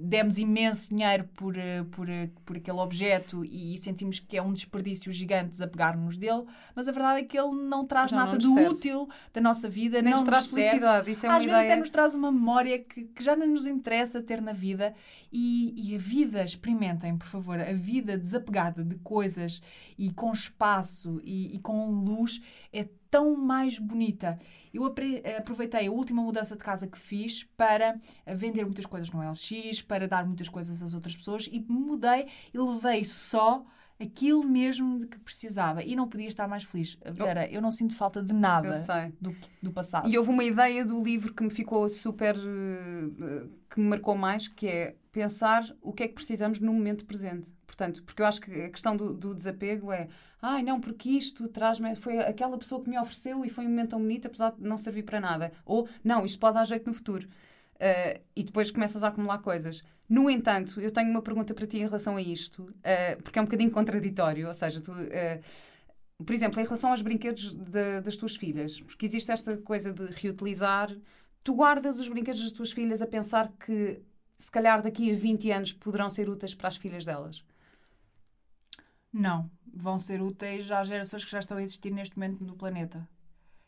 demos 0.00 0.38
imenso 0.38 0.88
dinheiro 0.88 1.28
por, 1.34 1.54
uh, 1.54 1.84
por, 1.90 2.08
uh, 2.08 2.28
por 2.46 2.56
aquele 2.56 2.78
objeto 2.78 3.44
e 3.44 3.76
sentimos 3.78 4.18
que 4.18 4.38
é 4.38 4.42
um 4.42 4.52
desperdício 4.52 5.12
gigante 5.12 5.50
desapegar-nos 5.50 6.16
dele, 6.16 6.44
mas 6.74 6.88
a 6.88 6.92
verdade 6.92 7.20
é 7.20 7.24
que 7.24 7.38
ele 7.38 7.52
não 7.52 7.84
traz 7.84 8.10
já 8.10 8.16
nada 8.16 8.38
do 8.38 8.54
útil 8.54 9.08
da 9.34 9.40
nossa 9.40 9.68
vida, 9.68 10.00
Nem 10.00 10.12
não 10.12 10.20
nos 10.20 10.28
traz 10.28 10.46
felicidade. 10.46 11.10
Isso 11.10 11.26
é 11.26 11.28
uma 11.28 11.36
Às 11.36 11.44
ideia... 11.44 11.58
vezes 11.58 11.72
até 11.72 11.80
nos 11.80 11.90
traz 11.90 12.14
uma 12.14 12.32
memória 12.32 12.78
que, 12.78 13.04
que 13.04 13.22
já 13.22 13.36
não 13.36 13.46
nos 13.46 13.66
interessa 13.66 14.22
ter 14.22 14.40
na 14.40 14.52
vida 14.52 14.94
e, 15.30 15.74
e 15.76 15.94
a 15.96 15.98
vida, 15.98 16.42
experimentem, 16.42 17.18
por 17.18 17.26
favor, 17.26 17.60
a 17.60 17.72
vida 17.72 18.16
desapegada 18.16 18.82
de 18.82 18.94
coisas 18.96 19.53
e 19.98 20.12
com 20.12 20.32
espaço 20.32 21.20
e, 21.24 21.54
e 21.54 21.58
com 21.58 21.90
luz 21.90 22.40
é 22.72 22.88
tão 23.10 23.36
mais 23.36 23.78
bonita. 23.78 24.38
Eu 24.72 24.84
aproveitei 24.84 25.86
a 25.86 25.92
última 25.92 26.22
mudança 26.22 26.56
de 26.56 26.64
casa 26.64 26.86
que 26.86 26.98
fiz 26.98 27.44
para 27.56 27.98
vender 28.26 28.64
muitas 28.64 28.86
coisas 28.86 29.10
no 29.10 29.20
LX, 29.20 29.82
para 29.82 30.08
dar 30.08 30.26
muitas 30.26 30.48
coisas 30.48 30.82
às 30.82 30.94
outras 30.94 31.16
pessoas 31.16 31.48
e 31.50 31.60
mudei 31.60 32.26
e 32.52 32.58
levei 32.58 33.04
só 33.04 33.64
aquilo 34.00 34.44
mesmo 34.44 34.98
de 34.98 35.06
que 35.06 35.18
precisava 35.18 35.82
e 35.82 35.94
não 35.94 36.08
podia 36.08 36.28
estar 36.28 36.48
mais 36.48 36.64
feliz. 36.64 36.98
Vera, 37.12 37.48
eu 37.50 37.62
não 37.62 37.70
sinto 37.70 37.94
falta 37.94 38.22
de 38.22 38.32
nada 38.32 38.72
do, 39.20 39.34
do 39.62 39.72
passado. 39.72 40.08
E 40.08 40.18
houve 40.18 40.30
uma 40.30 40.44
ideia 40.44 40.84
do 40.84 40.98
livro 41.02 41.32
que 41.32 41.42
me 41.42 41.50
ficou 41.50 41.88
super. 41.88 42.36
Eh, 42.36 43.46
que 43.70 43.80
me 43.80 43.88
marcou 43.88 44.16
mais, 44.16 44.46
que 44.46 44.68
é 44.68 44.96
pensar 45.10 45.64
o 45.82 45.92
que 45.92 46.04
é 46.04 46.08
que 46.08 46.14
precisamos 46.14 46.60
no 46.60 46.72
momento 46.72 47.04
presente. 47.04 47.50
Portanto, 47.66 48.02
porque 48.04 48.22
eu 48.22 48.26
acho 48.26 48.40
que 48.40 48.52
a 48.52 48.70
questão 48.70 48.96
do, 48.96 49.12
do 49.12 49.34
desapego 49.34 49.90
é 49.90 50.08
ai 50.40 50.62
não, 50.62 50.80
porque 50.80 51.08
isto 51.08 51.48
traz-me. 51.48 51.94
Foi 51.96 52.18
aquela 52.18 52.58
pessoa 52.58 52.82
que 52.82 52.90
me 52.90 52.98
ofereceu 52.98 53.44
e 53.44 53.48
foi 53.48 53.66
um 53.66 53.70
momento 53.70 53.90
tão 53.90 54.00
bonito, 54.00 54.26
apesar 54.26 54.50
de 54.50 54.62
não 54.62 54.76
servir 54.78 55.02
para 55.02 55.20
nada. 55.20 55.52
Ou 55.64 55.88
não, 56.02 56.24
isto 56.24 56.38
pode 56.38 56.54
dar 56.54 56.64
jeito 56.64 56.86
no 56.86 56.94
futuro. 56.94 57.26
Uh, 57.74 58.20
e 58.36 58.44
depois 58.44 58.70
começas 58.70 59.02
a 59.02 59.08
acumular 59.08 59.38
coisas. 59.38 59.82
No 60.08 60.28
entanto, 60.28 60.80
eu 60.80 60.90
tenho 60.90 61.10
uma 61.10 61.22
pergunta 61.22 61.54
para 61.54 61.66
ti 61.66 61.78
em 61.78 61.84
relação 61.84 62.16
a 62.16 62.22
isto, 62.22 62.62
uh, 62.62 63.22
porque 63.22 63.38
é 63.38 63.42
um 63.42 63.46
bocadinho 63.46 63.70
contraditório. 63.70 64.46
Ou 64.48 64.54
seja, 64.54 64.80
tu. 64.80 64.92
Uh, 64.92 65.42
por 66.24 66.32
exemplo, 66.32 66.60
em 66.60 66.64
relação 66.64 66.90
aos 66.90 67.02
brinquedos 67.02 67.54
de, 67.54 68.00
das 68.00 68.16
tuas 68.16 68.36
filhas, 68.36 68.80
porque 68.80 69.04
existe 69.04 69.32
esta 69.32 69.56
coisa 69.58 69.92
de 69.92 70.06
reutilizar, 70.06 70.94
tu 71.42 71.54
guardas 71.54 71.98
os 71.98 72.08
brinquedos 72.08 72.42
das 72.42 72.52
tuas 72.52 72.70
filhas 72.70 73.02
a 73.02 73.06
pensar 73.06 73.52
que 73.58 74.00
se 74.38 74.50
calhar 74.50 74.80
daqui 74.80 75.12
a 75.12 75.16
20 75.16 75.50
anos 75.50 75.72
poderão 75.72 76.08
ser 76.08 76.28
úteis 76.28 76.54
para 76.54 76.68
as 76.68 76.76
filhas 76.76 77.04
delas? 77.04 77.44
Não, 79.12 79.50
vão 79.66 79.98
ser 79.98 80.22
úteis 80.22 80.70
às 80.70 80.88
gerações 80.88 81.24
que 81.24 81.30
já 81.30 81.40
estão 81.40 81.56
a 81.56 81.62
existir 81.62 81.90
neste 81.90 82.16
momento 82.16 82.44
no 82.44 82.54
planeta. 82.54 83.08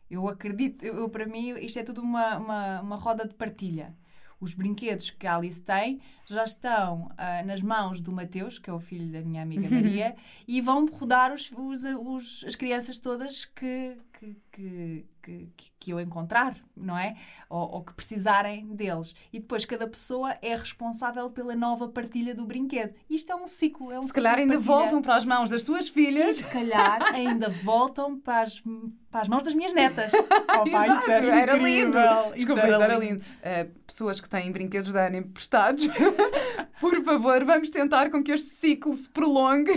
Eu 0.08 0.28
acredito, 0.28 0.84
eu, 0.84 1.08
para 1.08 1.26
mim, 1.26 1.50
isto 1.58 1.78
é 1.78 1.82
tudo 1.82 2.00
uma, 2.00 2.36
uma, 2.36 2.80
uma 2.80 2.96
roda 2.96 3.26
de 3.26 3.34
partilha 3.34 3.96
os 4.40 4.54
brinquedos 4.54 5.10
que 5.10 5.26
a 5.26 5.36
Alice 5.36 5.62
tem 5.62 6.00
já 6.26 6.44
estão 6.44 7.08
uh, 7.12 7.46
nas 7.46 7.62
mãos 7.62 8.02
do 8.02 8.12
Mateus, 8.12 8.58
que 8.58 8.68
é 8.68 8.72
o 8.72 8.78
filho 8.78 9.10
da 9.10 9.20
minha 9.22 9.42
amiga 9.42 9.68
Maria, 9.70 10.14
e 10.46 10.60
vão 10.60 10.86
rodar 10.86 11.32
os, 11.32 11.50
os, 11.52 11.84
os, 11.84 12.44
as 12.46 12.54
crianças 12.54 12.98
todas 12.98 13.44
que, 13.44 13.96
que, 14.18 14.36
que, 14.50 15.06
que, 15.22 15.48
que 15.78 15.90
eu 15.90 16.00
encontrar, 16.00 16.56
não 16.74 16.96
é? 16.96 17.16
Ou, 17.50 17.74
ou, 17.74 17.84
que 17.84 17.92
precisarem 17.92 18.66
deles. 18.74 19.14
E 19.32 19.38
depois 19.38 19.64
cada 19.64 19.86
pessoa 19.86 20.36
é 20.40 20.56
responsável 20.56 21.28
pela 21.30 21.54
nova 21.54 21.88
partilha 21.88 22.34
do 22.34 22.46
brinquedo. 22.46 22.94
Isto 23.10 23.32
é 23.32 23.36
um 23.36 23.46
ciclo. 23.46 23.92
É 23.92 23.98
um 23.98 24.02
se 24.02 24.12
calhar 24.12 24.38
ainda 24.38 24.58
voltam 24.58 25.02
para 25.02 25.16
as 25.16 25.24
mãos 25.24 25.50
das 25.50 25.62
tuas 25.62 25.88
filhas. 25.88 26.38
E 26.38 26.42
se 26.42 26.48
calhar 26.48 27.02
ainda 27.14 27.50
voltam 27.50 28.18
para 28.18 28.40
as, 28.40 28.62
para 29.10 29.20
as 29.20 29.28
mãos 29.28 29.42
das 29.42 29.54
minhas 29.54 29.74
netas. 29.74 30.10
oh, 30.14 30.70
pai, 30.70 30.90
isso 30.90 31.10
era, 31.10 31.40
era 31.40 31.56
lindo. 31.56 31.98
Desculpa, 32.34 32.60
isso 32.62 32.72
era, 32.74 32.84
era 32.84 32.98
lindo. 32.98 33.20
Uh, 33.20 33.78
pessoas 33.86 34.20
que 34.20 34.28
têm 34.28 34.50
brinquedos 34.50 34.92
da 34.92 35.06
Ana 35.06 35.18
emprestados, 35.18 35.86
por 36.80 37.04
favor, 37.04 37.44
vamos 37.44 37.68
tentar 37.68 38.10
com 38.10 38.22
que 38.22 38.32
este 38.32 38.54
ciclo 38.54 38.94
se 38.94 39.10
prolongue. 39.10 39.72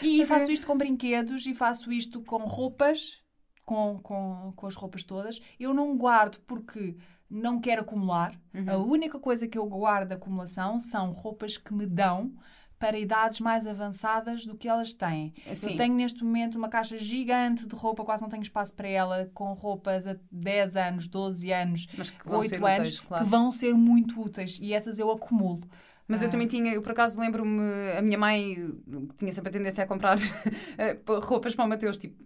E 0.00 0.24
faço 0.26 0.52
isto 0.52 0.66
com 0.66 0.76
brinquedos 0.76 1.44
e 1.46 1.54
faço 1.54 1.90
isto 1.90 2.22
com 2.22 2.38
roupas 2.44 3.23
com, 3.64 3.98
com, 4.02 4.52
com 4.54 4.66
as 4.66 4.74
roupas 4.74 5.04
todas. 5.04 5.40
Eu 5.58 5.72
não 5.72 5.96
guardo 5.96 6.38
porque 6.46 6.96
não 7.30 7.60
quero 7.60 7.82
acumular. 7.82 8.38
Uhum. 8.54 8.70
A 8.70 8.76
única 8.76 9.18
coisa 9.18 9.48
que 9.48 9.58
eu 9.58 9.66
guardo 9.66 10.08
de 10.08 10.14
acumulação 10.14 10.78
são 10.78 11.12
roupas 11.12 11.56
que 11.56 11.72
me 11.72 11.86
dão 11.86 12.32
para 12.78 12.98
idades 12.98 13.40
mais 13.40 13.66
avançadas 13.66 14.44
do 14.44 14.56
que 14.56 14.68
elas 14.68 14.92
têm. 14.92 15.32
Assim. 15.50 15.70
Eu 15.70 15.76
tenho 15.76 15.94
neste 15.94 16.22
momento 16.22 16.56
uma 16.56 16.68
caixa 16.68 16.98
gigante 16.98 17.66
de 17.66 17.74
roupa, 17.74 18.04
quase 18.04 18.22
não 18.22 18.28
tenho 18.28 18.42
espaço 18.42 18.74
para 18.74 18.88
ela, 18.88 19.30
com 19.32 19.52
roupas 19.54 20.06
a 20.06 20.16
10 20.30 20.76
anos, 20.76 21.08
12 21.08 21.52
anos, 21.52 21.86
Mas 21.96 22.10
que 22.10 22.28
8 22.28 22.66
anos, 22.66 22.88
úteis, 22.88 23.00
claro. 23.00 23.24
que 23.24 23.30
vão 23.30 23.50
ser 23.50 23.74
muito 23.74 24.20
úteis 24.20 24.58
e 24.60 24.74
essas 24.74 24.98
eu 24.98 25.10
acumulo. 25.10 25.62
Mas 26.06 26.20
ah. 26.20 26.26
eu 26.26 26.30
também 26.30 26.46
tinha, 26.46 26.74
eu 26.74 26.82
por 26.82 26.92
acaso 26.92 27.18
lembro-me, 27.18 27.62
a 27.96 28.02
minha 28.02 28.18
mãe 28.18 28.70
tinha 29.16 29.32
sempre 29.32 29.48
a 29.48 29.52
tendência 29.52 29.82
a 29.82 29.86
comprar 29.86 30.18
roupas 31.22 31.54
para 31.54 31.64
o 31.64 31.68
Mateus, 31.68 31.96
tipo 31.96 32.22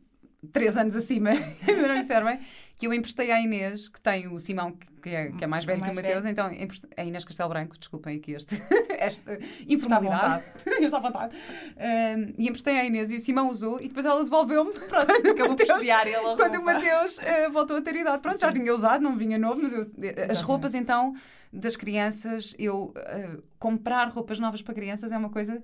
três 0.53 0.77
anos 0.77 0.95
acima, 0.97 1.31
ainda 1.67 1.89
não 1.89 2.25
bem, 2.25 2.41
que 2.77 2.87
eu 2.87 2.95
emprestei 2.95 3.31
à 3.33 3.41
Inês, 3.41 3.89
que 3.89 4.01
tem 4.01 4.29
o 4.29 4.39
Simão, 4.39 4.77
que 5.03 5.11
é, 5.11 5.33
que 5.33 5.43
é 5.43 5.47
mais 5.47 5.65
velho 5.65 5.81
Mais 5.81 5.93
que 5.93 5.99
o 5.99 6.03
Mateus, 6.03 6.25
velho. 6.25 6.33
então 6.33 6.75
a 6.97 7.05
Inês 7.05 7.25
Castelo 7.25 7.49
Branco, 7.49 7.77
desculpem 7.77 8.17
aqui 8.19 8.33
este, 8.33 8.55
esta 8.99 9.39
informalidade. 9.67 10.45
Está 10.81 10.97
à 10.99 11.01
vontade. 11.01 11.37
Um, 11.77 12.35
e 12.39 12.47
emprestei 12.49 12.79
à 12.79 12.85
Inês 12.85 13.11
e 13.11 13.17
o 13.17 13.21
Simão 13.21 13.49
usou 13.51 13.81
e 13.81 13.89
depois 13.89 14.07
ela 14.07 14.23
devolveu-me. 14.23 14.73
Pronto, 14.73 15.11
Acabou 15.31 15.57
por 15.57 15.63
estudiar 15.63 16.07
ele 16.07 16.17
a 16.17 16.21
roupa. 16.21 16.37
quando 16.37 16.61
o 16.61 16.65
Mateus 16.65 17.19
eh, 17.21 17.49
voltou 17.49 17.77
a 17.77 17.83
ter 17.83 17.97
idade. 17.97 18.23
Pronto, 18.23 18.39
já 18.39 18.49
Sim. 18.53 18.61
tinha 18.61 18.73
usado, 18.73 19.03
não 19.03 19.17
vinha 19.17 19.39
novo, 19.39 19.61
mas 19.61 19.73
eu- 19.73 19.87
as 20.31 20.41
roupas 20.41 20.73
então 20.75 21.15
das 21.53 21.75
crianças, 21.77 22.55
eu 22.59 22.93
eh, 22.97 23.39
comprar 23.59 24.09
roupas 24.11 24.39
novas 24.39 24.63
para 24.63 24.75
crianças 24.75 25.11
é 25.11 25.19
uma 25.19 25.31
coisa 25.31 25.61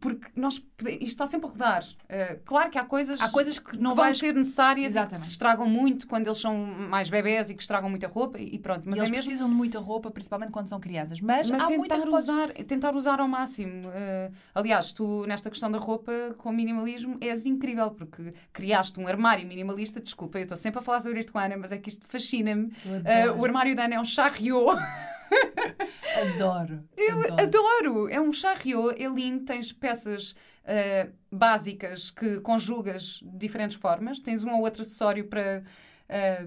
porque 0.00 0.26
nós 0.36 0.58
pode- 0.58 0.92
isto 0.94 1.04
está 1.04 1.26
sempre 1.26 1.46
a 1.48 1.50
rodar. 1.50 1.84
Eh, 2.08 2.40
claro 2.44 2.70
que 2.70 2.78
há 2.78 2.84
coisas, 2.84 3.20
Há 3.20 3.28
coisas 3.30 3.58
que 3.58 3.76
não 3.76 3.94
vão 3.94 4.04
vais- 4.04 4.18
ser 4.18 4.34
necessárias 4.34 4.92
e 4.92 4.94
que 4.94 4.98
Exatamente. 4.98 5.24
se 5.26 5.30
estragam 5.30 5.66
muito 5.68 6.06
quando 6.06 6.26
eles 6.26 6.38
são 6.38 6.56
mais 6.56 7.08
bebés 7.10 7.50
e 7.50 7.54
que 7.54 7.62
estragam 7.62 7.88
muita 7.90 8.06
roupa 8.08 8.38
e 8.38 8.58
pronto. 8.58 8.84
Mas 8.86 8.96
E 8.96 8.98
é 8.98 9.02
eles 9.02 9.10
mesmo 9.10 9.24
precisam 9.26 9.48
de 9.48 9.54
muita 9.54 9.78
roupa, 9.78 10.10
principalmente 10.10 10.50
quando 10.52 10.68
são 10.68 10.78
crianças. 10.80 11.20
Mas, 11.20 11.50
mas 11.50 11.62
há 11.64 11.68
muita 11.68 11.94
tentar 11.94 12.04
que 12.04 12.10
pode- 12.10 12.22
usar, 12.22 12.48
tentar 12.64 12.94
usar 12.94 13.20
ao 13.20 13.28
máximo. 13.28 13.88
Eh, 13.92 14.30
aliás, 14.54 14.92
tu, 14.92 15.24
nesta 15.26 15.50
questão 15.50 15.70
da 15.70 15.78
roupa, 15.78 16.12
com 16.38 16.50
o 16.50 16.52
minimalismo, 16.52 17.16
és 17.20 17.44
incrível, 17.46 17.90
porque 17.90 18.32
criaste 18.52 18.98
um 19.00 19.06
armário 19.06 19.46
minimalista. 19.46 20.00
Desculpa, 20.00 20.38
eu 20.38 20.42
estou 20.42 20.56
sempre 20.56 20.78
a 20.80 20.82
falar 20.82 21.00
sobre 21.00 21.20
isto 21.20 21.32
com 21.32 21.38
a 21.38 21.44
Ana, 21.44 21.56
mas 21.56 21.72
é 21.72 21.78
que 21.78 21.88
isto 21.88 22.06
fascina-me. 22.06 22.72
Adoro. 23.04 23.40
o 23.40 23.44
armário 23.44 23.74
da 23.76 23.84
Ana 23.84 23.94
é 23.96 24.00
um 24.00 24.04
charriot. 24.04 24.76
Adoro. 26.34 26.84
Eu 26.96 27.20
adoro. 27.20 27.40
adoro! 27.42 28.08
É 28.08 28.20
um 28.20 28.32
charriot, 28.32 29.02
é 29.02 29.08
lindo, 29.08 29.44
tens 29.44 29.72
peças 29.72 30.34
eh, 30.64 31.08
básicas 31.30 32.10
que 32.10 32.40
conjugas 32.40 33.20
de 33.22 33.38
diferentes 33.38 33.76
formas, 33.76 34.20
tens 34.20 34.44
um 34.44 34.52
ou 34.54 34.62
outro 34.62 34.82
acessório 34.82 35.26
para, 35.26 35.62
eh, 36.08 36.44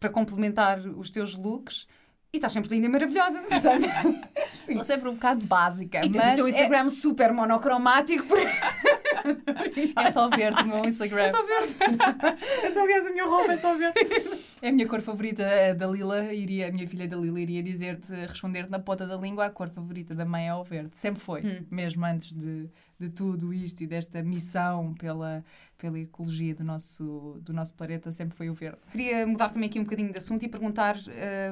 para 0.00 0.08
complementar 0.10 0.80
os 0.80 1.10
teus 1.10 1.36
looks 1.36 1.86
e 2.32 2.38
estás 2.38 2.52
sempre 2.52 2.70
linda 2.70 2.86
e 2.86 2.90
maravilhosa. 2.90 3.40
Portanto. 3.46 3.88
Estou 4.68 4.84
sempre 4.84 5.08
um 5.08 5.14
bocado 5.14 5.44
básica, 5.44 5.98
E 5.98 6.10
tens 6.10 6.16
mas 6.16 6.32
o 6.32 6.36
teu 6.36 6.46
é- 6.46 6.50
Instagram 6.50 6.88
super 6.88 7.32
monocromático. 7.32 8.26
Porque... 8.26 8.46
é, 9.96 10.10
só 10.10 10.28
verde 10.28 10.62
o 10.62 10.66
meu 10.66 10.84
Instagram. 10.84 11.22
É 11.22 11.30
só 11.30 11.42
verde. 11.46 11.76
Aliás, 12.78 13.06
a 13.06 13.10
minha 13.10 13.24
roupa 13.24 13.52
é 13.52 13.56
só 13.56 13.76
verde. 13.76 13.98
É 14.60 14.68
a 14.68 14.72
minha 14.72 14.86
cor 14.86 15.00
favorita 15.00 15.44
a 15.44 15.72
da 15.74 15.86
Lila, 15.86 16.32
iria, 16.32 16.68
a 16.68 16.72
minha 16.72 16.86
filha 16.86 17.06
da 17.08 17.16
Lila 17.16 17.40
iria 17.40 17.62
dizer-te, 17.62 18.12
responder-te 18.12 18.70
na 18.70 18.78
ponta 18.78 19.06
da 19.06 19.16
língua, 19.16 19.46
a 19.46 19.50
cor 19.50 19.68
favorita 19.70 20.14
da 20.14 20.24
mãe 20.24 20.48
é 20.48 20.54
o 20.54 20.62
verde. 20.64 20.90
Sempre 20.94 21.20
foi, 21.20 21.42
Hum. 21.42 21.64
mesmo 21.70 22.04
antes 22.04 22.32
de, 22.32 22.68
de 22.98 23.10
tudo 23.10 23.52
isto 23.52 23.82
e 23.82 23.86
desta 23.86 24.22
missão 24.22 24.94
pela, 24.94 25.44
pela 25.78 25.98
ecologia 25.98 26.54
do 26.54 26.62
nosso, 26.64 27.38
do 27.42 27.52
nosso 27.52 27.74
planeta, 27.74 28.12
sempre 28.12 28.36
foi 28.36 28.48
o 28.50 28.54
verde. 28.54 28.80
Queria 28.92 29.26
mudar 29.26 29.50
também 29.50 29.68
aqui 29.68 29.80
um 29.80 29.84
bocadinho 29.84 30.12
de 30.12 30.18
assunto 30.18 30.44
e 30.44 30.48
perguntar 30.48 30.96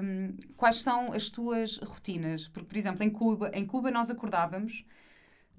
hum, 0.02 0.34
quais 0.56 0.76
são 0.82 1.12
as 1.12 1.30
tuas 1.30 1.78
rotinas. 1.78 2.46
Porque, 2.48 2.68
por 2.68 2.76
exemplo, 2.76 3.02
em 3.02 3.10
Cuba, 3.10 3.50
em 3.52 3.66
Cuba 3.66 3.90
nós 3.90 4.10
acordávamos, 4.10 4.84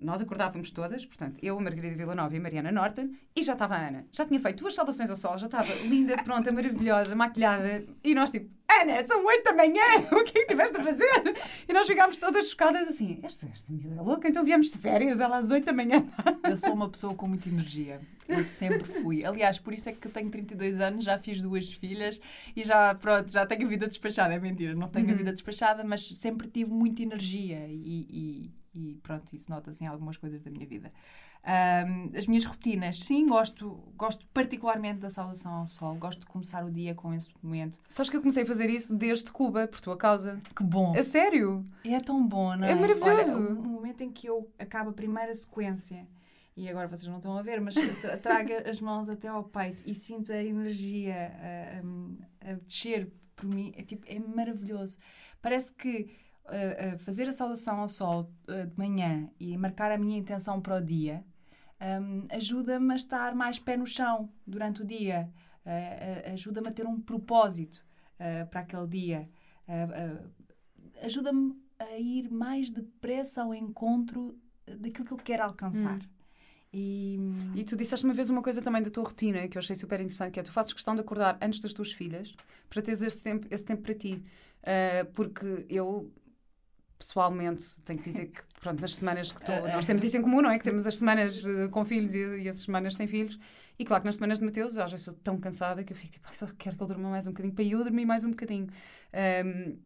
nós 0.02 0.22
acordávamos 0.22 0.72
todas, 0.72 1.06
portanto, 1.06 1.40
eu, 1.42 1.58
a 1.58 1.62
Margarida 1.62 1.96
Villanova 1.96 2.34
e 2.34 2.38
a 2.38 2.42
Mariana 2.42 2.72
Norton, 2.72 3.10
e 3.36 3.44
já 3.44 3.54
estava 3.54 3.76
a 3.76 3.88
Ana. 3.88 4.06
Já 4.12 4.26
tinha 4.26 4.40
feito 4.40 4.62
duas 4.62 4.74
saudações 4.74 5.10
ao 5.10 5.16
sol, 5.16 5.38
já 5.38 5.46
estava 5.46 5.74
linda, 5.86 6.16
pronta, 6.24 6.52
maravilhosa, 6.54 7.16
maquilhada, 7.16 7.84
e 8.04 8.16
nós 8.16 8.32
tipo, 8.32 8.50
Ana, 8.80 9.04
são 9.04 9.24
oito 9.26 9.44
da 9.44 9.54
manhã, 9.54 9.84
o 10.12 10.24
que 10.24 10.40
é 10.40 10.42
que 10.42 10.48
tiveste 10.48 10.78
a 10.78 10.84
fazer? 10.84 11.36
E 11.68 11.74
nós 11.74 11.86
ficámos 11.86 12.18
todas 12.18 12.50
chocadas 12.50 12.88
assim, 12.88 13.20
esta, 13.22 13.46
esta 13.48 13.72
miúda 13.72 13.96
é 13.96 14.02
louca, 14.02 14.28
então 14.28 14.44
viemos 14.44 14.72
de 14.72 14.78
férias, 14.78 15.20
ela 15.20 15.38
às 15.38 15.52
oito 15.52 15.66
da 15.66 15.74
manhã. 15.74 16.06
Eu 16.50 16.58
sou 16.58 16.74
uma 16.74 16.90
pessoa 16.90 17.14
com 17.14 17.28
muita 17.28 17.50
energia. 17.50 18.00
Eu 18.28 18.44
sempre 18.44 18.86
fui. 18.86 19.26
Aliás, 19.26 19.60
por 19.60 19.74
isso 19.74 19.90
é 19.90 19.92
que 19.92 20.08
tenho 20.08 20.30
32 20.30 20.80
anos, 20.80 21.04
já 21.04 21.20
fiz 21.20 21.42
duas 21.42 21.72
filhas 21.74 22.22
e 22.56 22.64
já, 22.64 22.96
pronto, 22.96 23.30
já 23.30 23.46
tenho 23.46 23.66
a 23.66 23.70
vida 23.70 23.88
despachada. 23.88 24.34
É 24.34 24.40
mentira, 24.40 24.74
não 24.74 24.88
tenho 24.88 25.12
a 25.12 25.14
vida 25.14 25.32
despachada, 25.32 25.84
mas 25.84 26.08
sempre 26.16 26.48
tive 26.48 26.72
muita 26.72 27.02
energia 27.02 27.68
e, 27.68 28.08
e, 28.10 28.52
e 28.74 28.96
pronto, 29.04 29.36
isso 29.36 29.50
nota-se 29.50 29.84
em 29.84 29.88
algumas 29.88 30.18
coisas 30.18 30.42
da 30.42 30.50
minha 30.52 30.66
vida. 30.66 30.92
Ahm, 31.44 32.12
as 32.16 32.28
minhas 32.28 32.46
rotinas, 32.46 33.00
sim, 33.00 33.26
gosto, 33.28 33.72
gosto 33.98 34.28
particularmente 34.28 35.00
da 35.00 35.10
saudação 35.10 35.52
ao 35.54 35.68
sol, 35.68 35.96
gosto 35.96 36.20
de 36.20 36.26
começar 36.28 36.64
o 36.64 36.70
dia 36.72 36.94
com 36.94 37.14
esse 37.14 37.32
momento. 37.42 37.80
Sabes 37.88 38.10
que 38.10 38.16
eu 38.18 38.22
comecei 38.22 38.44
a 38.44 38.46
fazer 38.46 38.70
isso 38.70 38.96
desde 38.96 39.32
Cuba, 39.32 39.68
por 39.68 39.82
tua 39.82 39.98
causa. 39.98 40.40
Que 40.56 40.64
bom! 40.64 40.96
A 40.96 41.04
sério? 41.04 41.66
É 41.84 42.00
tão 42.00 42.26
bom, 42.26 42.56
não 42.56 42.66
é? 42.68 42.72
É 42.72 42.76
maravilhoso. 42.76 43.38
Olha, 43.40 43.52
o 43.60 43.64
momento 43.64 44.02
em 44.02 44.12
que 44.12 44.28
eu 44.28 44.50
acabo 44.60 44.92
a 44.92 44.94
primeira 44.94 45.34
sequência, 45.34 46.08
e 46.56 46.70
agora 46.70 46.88
vocês 46.88 47.08
não 47.08 47.18
estão 47.18 47.36
a 47.38 47.42
ver, 47.42 47.60
mas 47.60 47.74
tra- 48.02 48.18
trago 48.18 48.52
as 48.70 48.80
mãos 48.80 49.10
até 49.10 49.28
ao 49.28 49.44
peito 49.44 49.82
e 49.86 49.96
sinto 49.96 50.32
a 50.32 50.44
energia 50.44 51.32
a, 52.44 52.48
a- 52.48 52.52
a 52.52 52.54
descer 52.54 53.12
por 53.36 53.48
mim, 53.48 53.74
é, 53.76 53.82
tipo, 53.82 54.06
é 54.08 54.20
maravilhoso. 54.20 54.98
Parece 55.42 55.74
que 55.74 56.08
uh, 56.46 56.96
uh, 56.96 57.00
fazer 57.00 57.28
a 57.28 57.34
saudação 57.34 57.80
ao 57.80 57.88
sol 57.88 58.32
uh, 58.48 58.68
de 58.68 58.78
manhã 58.78 59.30
e 59.40 59.58
marcar 59.58 59.92
a 59.92 59.98
minha 59.98 60.18
intenção 60.18 60.62
para 60.62 60.78
o 60.78 60.82
dia 60.82 61.24
um, 61.82 62.28
ajuda-me 62.30 62.94
a 62.94 62.96
estar 62.96 63.34
mais 63.34 63.58
pé 63.58 63.76
no 63.76 63.88
chão 63.88 64.30
durante 64.46 64.84
o 64.84 64.86
dia, 64.86 65.30
uh, 65.66 66.30
uh, 66.30 66.34
ajuda-me 66.34 66.68
a 66.68 66.72
ter 66.72 66.86
um 66.86 67.00
propósito 67.00 67.84
uh, 68.20 68.48
para 68.50 68.62
aquele 68.62 68.88
dia. 68.88 69.30
Uh, 69.68 70.24
uh, 70.24 70.32
ajuda-me 71.04 71.56
a 71.80 71.98
ir 71.98 72.30
mais 72.30 72.70
depressa 72.70 73.42
ao 73.42 73.54
encontro 73.54 74.38
daquilo 74.80 75.06
que 75.08 75.14
eu 75.14 75.18
quero 75.18 75.44
alcançar. 75.44 76.00
E, 76.72 77.20
E 77.56 77.64
tu 77.64 77.76
disseste 77.76 78.06
uma 78.06 78.14
vez 78.14 78.30
uma 78.30 78.42
coisa 78.42 78.62
também 78.62 78.82
da 78.82 78.90
tua 78.90 79.04
rotina 79.04 79.48
que 79.48 79.58
eu 79.58 79.60
achei 79.60 79.76
super 79.76 80.00
interessante, 80.00 80.32
que 80.34 80.40
é 80.40 80.44
tu 80.44 80.52
fazes 80.52 80.72
questão 80.72 80.94
de 80.94 81.02
acordar 81.02 81.38
antes 81.42 81.60
das 81.60 81.74
tuas 81.74 81.92
filhas 81.92 82.36
para 82.70 82.82
teres 82.82 83.02
esse 83.02 83.24
tempo, 83.24 83.48
esse 83.50 83.66
tempo 83.66 83.82
para 83.82 83.96
ti. 83.96 84.22
Ah, 84.64 85.06
porque 85.14 85.66
eu, 85.68 86.12
pessoalmente, 87.06 87.82
tenho 87.84 88.00
que 88.00 88.10
dizer 88.10 88.28
que, 88.28 88.42
pronto, 88.62 88.80
nas 88.80 88.96
semanas 88.96 89.32
que 89.32 89.40
estou... 89.42 89.56
Nós 89.74 89.86
temos 89.86 90.04
isso 90.04 90.18
em 90.18 90.22
comum, 90.22 90.42
não 90.42 90.50
é? 90.50 90.58
Que 90.58 90.64
temos 90.64 90.86
as 90.86 90.98
semanas 90.98 91.46
eh, 91.46 91.68
com 91.70 91.84
filhos 91.84 92.14
e, 92.14 92.42
e 92.44 92.48
as 92.50 92.58
semanas 92.58 92.96
sem 92.96 93.08
filhos. 93.08 93.38
E 93.80 93.84
claro 93.86 94.02
que 94.04 94.06
nas 94.08 94.16
semanas 94.16 94.40
de 94.40 94.46
Mateus, 94.46 94.76
eu 94.76 94.84
às 94.84 94.92
vezes 94.92 95.06
sou 95.06 95.14
tão 95.16 95.40
cansada 95.40 95.84
que 95.84 95.92
eu 95.94 95.98
fico 95.98 96.14
tipo, 96.14 96.28
"Ai, 96.28 96.36
só 96.36 96.46
quero 96.46 96.76
que 96.78 96.84
ele 96.84 96.94
durma 96.94 97.10
mais 97.10 97.26
um 97.26 97.32
bocadinho 97.32 97.54
para 97.56 97.64
eu 97.64 97.84
dormir 97.84 98.06
mais 98.06 98.24
um 98.24 98.30
bocadinho. 98.30 98.68
Ahm, 99.14 99.78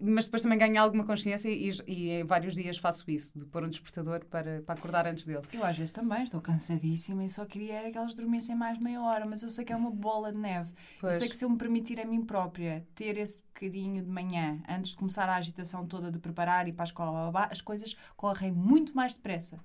mas 0.00 0.24
depois 0.24 0.42
também 0.42 0.58
ganho 0.58 0.80
alguma 0.80 1.04
consciência 1.04 1.48
e, 1.48 1.70
e 1.86 2.10
em 2.10 2.24
vários 2.24 2.54
dias 2.54 2.78
faço 2.78 3.08
isso, 3.10 3.38
de 3.38 3.44
pôr 3.46 3.62
um 3.62 3.68
despertador 3.68 4.24
para, 4.24 4.62
para 4.62 4.74
acordar 4.74 5.06
antes 5.06 5.24
dele. 5.24 5.42
eu 5.52 5.64
às 5.64 5.76
vezes 5.76 5.92
também 5.92 6.24
estou 6.24 6.40
cansadíssima 6.40 7.24
e 7.24 7.30
só 7.30 7.44
queria 7.44 7.90
que 7.90 7.96
elas 7.96 8.14
dormissem 8.14 8.56
mais 8.56 8.78
meia 8.78 9.00
hora, 9.00 9.24
mas 9.24 9.42
eu 9.42 9.50
sei 9.50 9.64
que 9.64 9.72
é 9.72 9.76
uma 9.76 9.90
bola 9.90 10.32
de 10.32 10.38
neve. 10.38 10.70
Pois. 11.00 11.14
Eu 11.14 11.18
sei 11.20 11.28
que 11.28 11.36
se 11.36 11.44
eu 11.44 11.50
me 11.50 11.56
permitir 11.56 12.00
a 12.00 12.04
mim 12.04 12.24
própria 12.24 12.86
ter 12.94 13.16
esse 13.16 13.38
bocadinho 13.38 14.02
de 14.02 14.10
manhã, 14.10 14.60
antes 14.68 14.92
de 14.92 14.96
começar 14.96 15.28
a 15.28 15.36
agitação 15.36 15.86
toda 15.86 16.10
de 16.10 16.18
preparar 16.18 16.66
e 16.68 16.72
para 16.72 16.82
a 16.82 16.86
escola, 16.86 17.10
blá, 17.10 17.22
blá, 17.22 17.30
blá, 17.30 17.48
as 17.50 17.60
coisas 17.60 17.96
correm 18.16 18.52
muito 18.52 18.94
mais 18.94 19.14
depressa. 19.14 19.58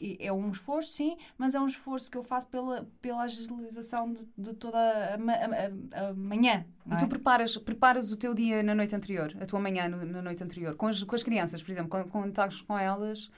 E 0.00 0.16
é 0.18 0.32
um 0.32 0.50
esforço, 0.50 0.92
sim, 0.92 1.16
mas 1.36 1.54
é 1.54 1.60
um 1.60 1.66
esforço 1.66 2.10
que 2.10 2.16
eu 2.16 2.22
faço 2.22 2.48
pela, 2.48 2.88
pela 3.02 3.22
agilização 3.22 4.12
de, 4.12 4.26
de 4.36 4.54
toda 4.54 4.78
a, 4.78 5.14
a- 5.14 6.04
a- 6.06 6.08
a 6.08 6.14
manhã. 6.14 6.64
não 6.86 6.96
E 6.96 6.98
tu 6.98 7.04
é? 7.04 7.08
preparas, 7.08 7.56
preparas 7.58 8.10
o 8.10 8.16
teu 8.16 8.34
dia 8.34 8.62
na 8.62 8.74
noite 8.74 8.96
anterior, 8.96 9.34
a 9.40 9.44
tua 9.46 9.60
manhã 9.60 9.88
no- 9.88 10.04
na 10.04 10.22
noite 10.22 10.42
anterior, 10.42 10.74
com 10.74 10.86
as, 10.86 11.02
com 11.02 11.14
as 11.14 11.22
crianças, 11.22 11.62
por 11.62 11.70
exemplo, 11.70 11.90
quando, 11.90 12.08
quando 12.10 12.28
estás 12.30 12.60
com 12.62 12.78
elas, 12.78 13.30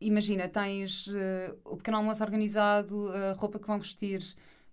imagina, 0.00 0.48
tens 0.48 1.08
eh, 1.12 1.54
o 1.64 1.76
pequeno 1.76 1.96
almoço 1.98 2.22
organizado, 2.22 3.08
a 3.12 3.32
roupa 3.34 3.58
que 3.58 3.66
vão 3.66 3.78
vestir, 3.78 4.20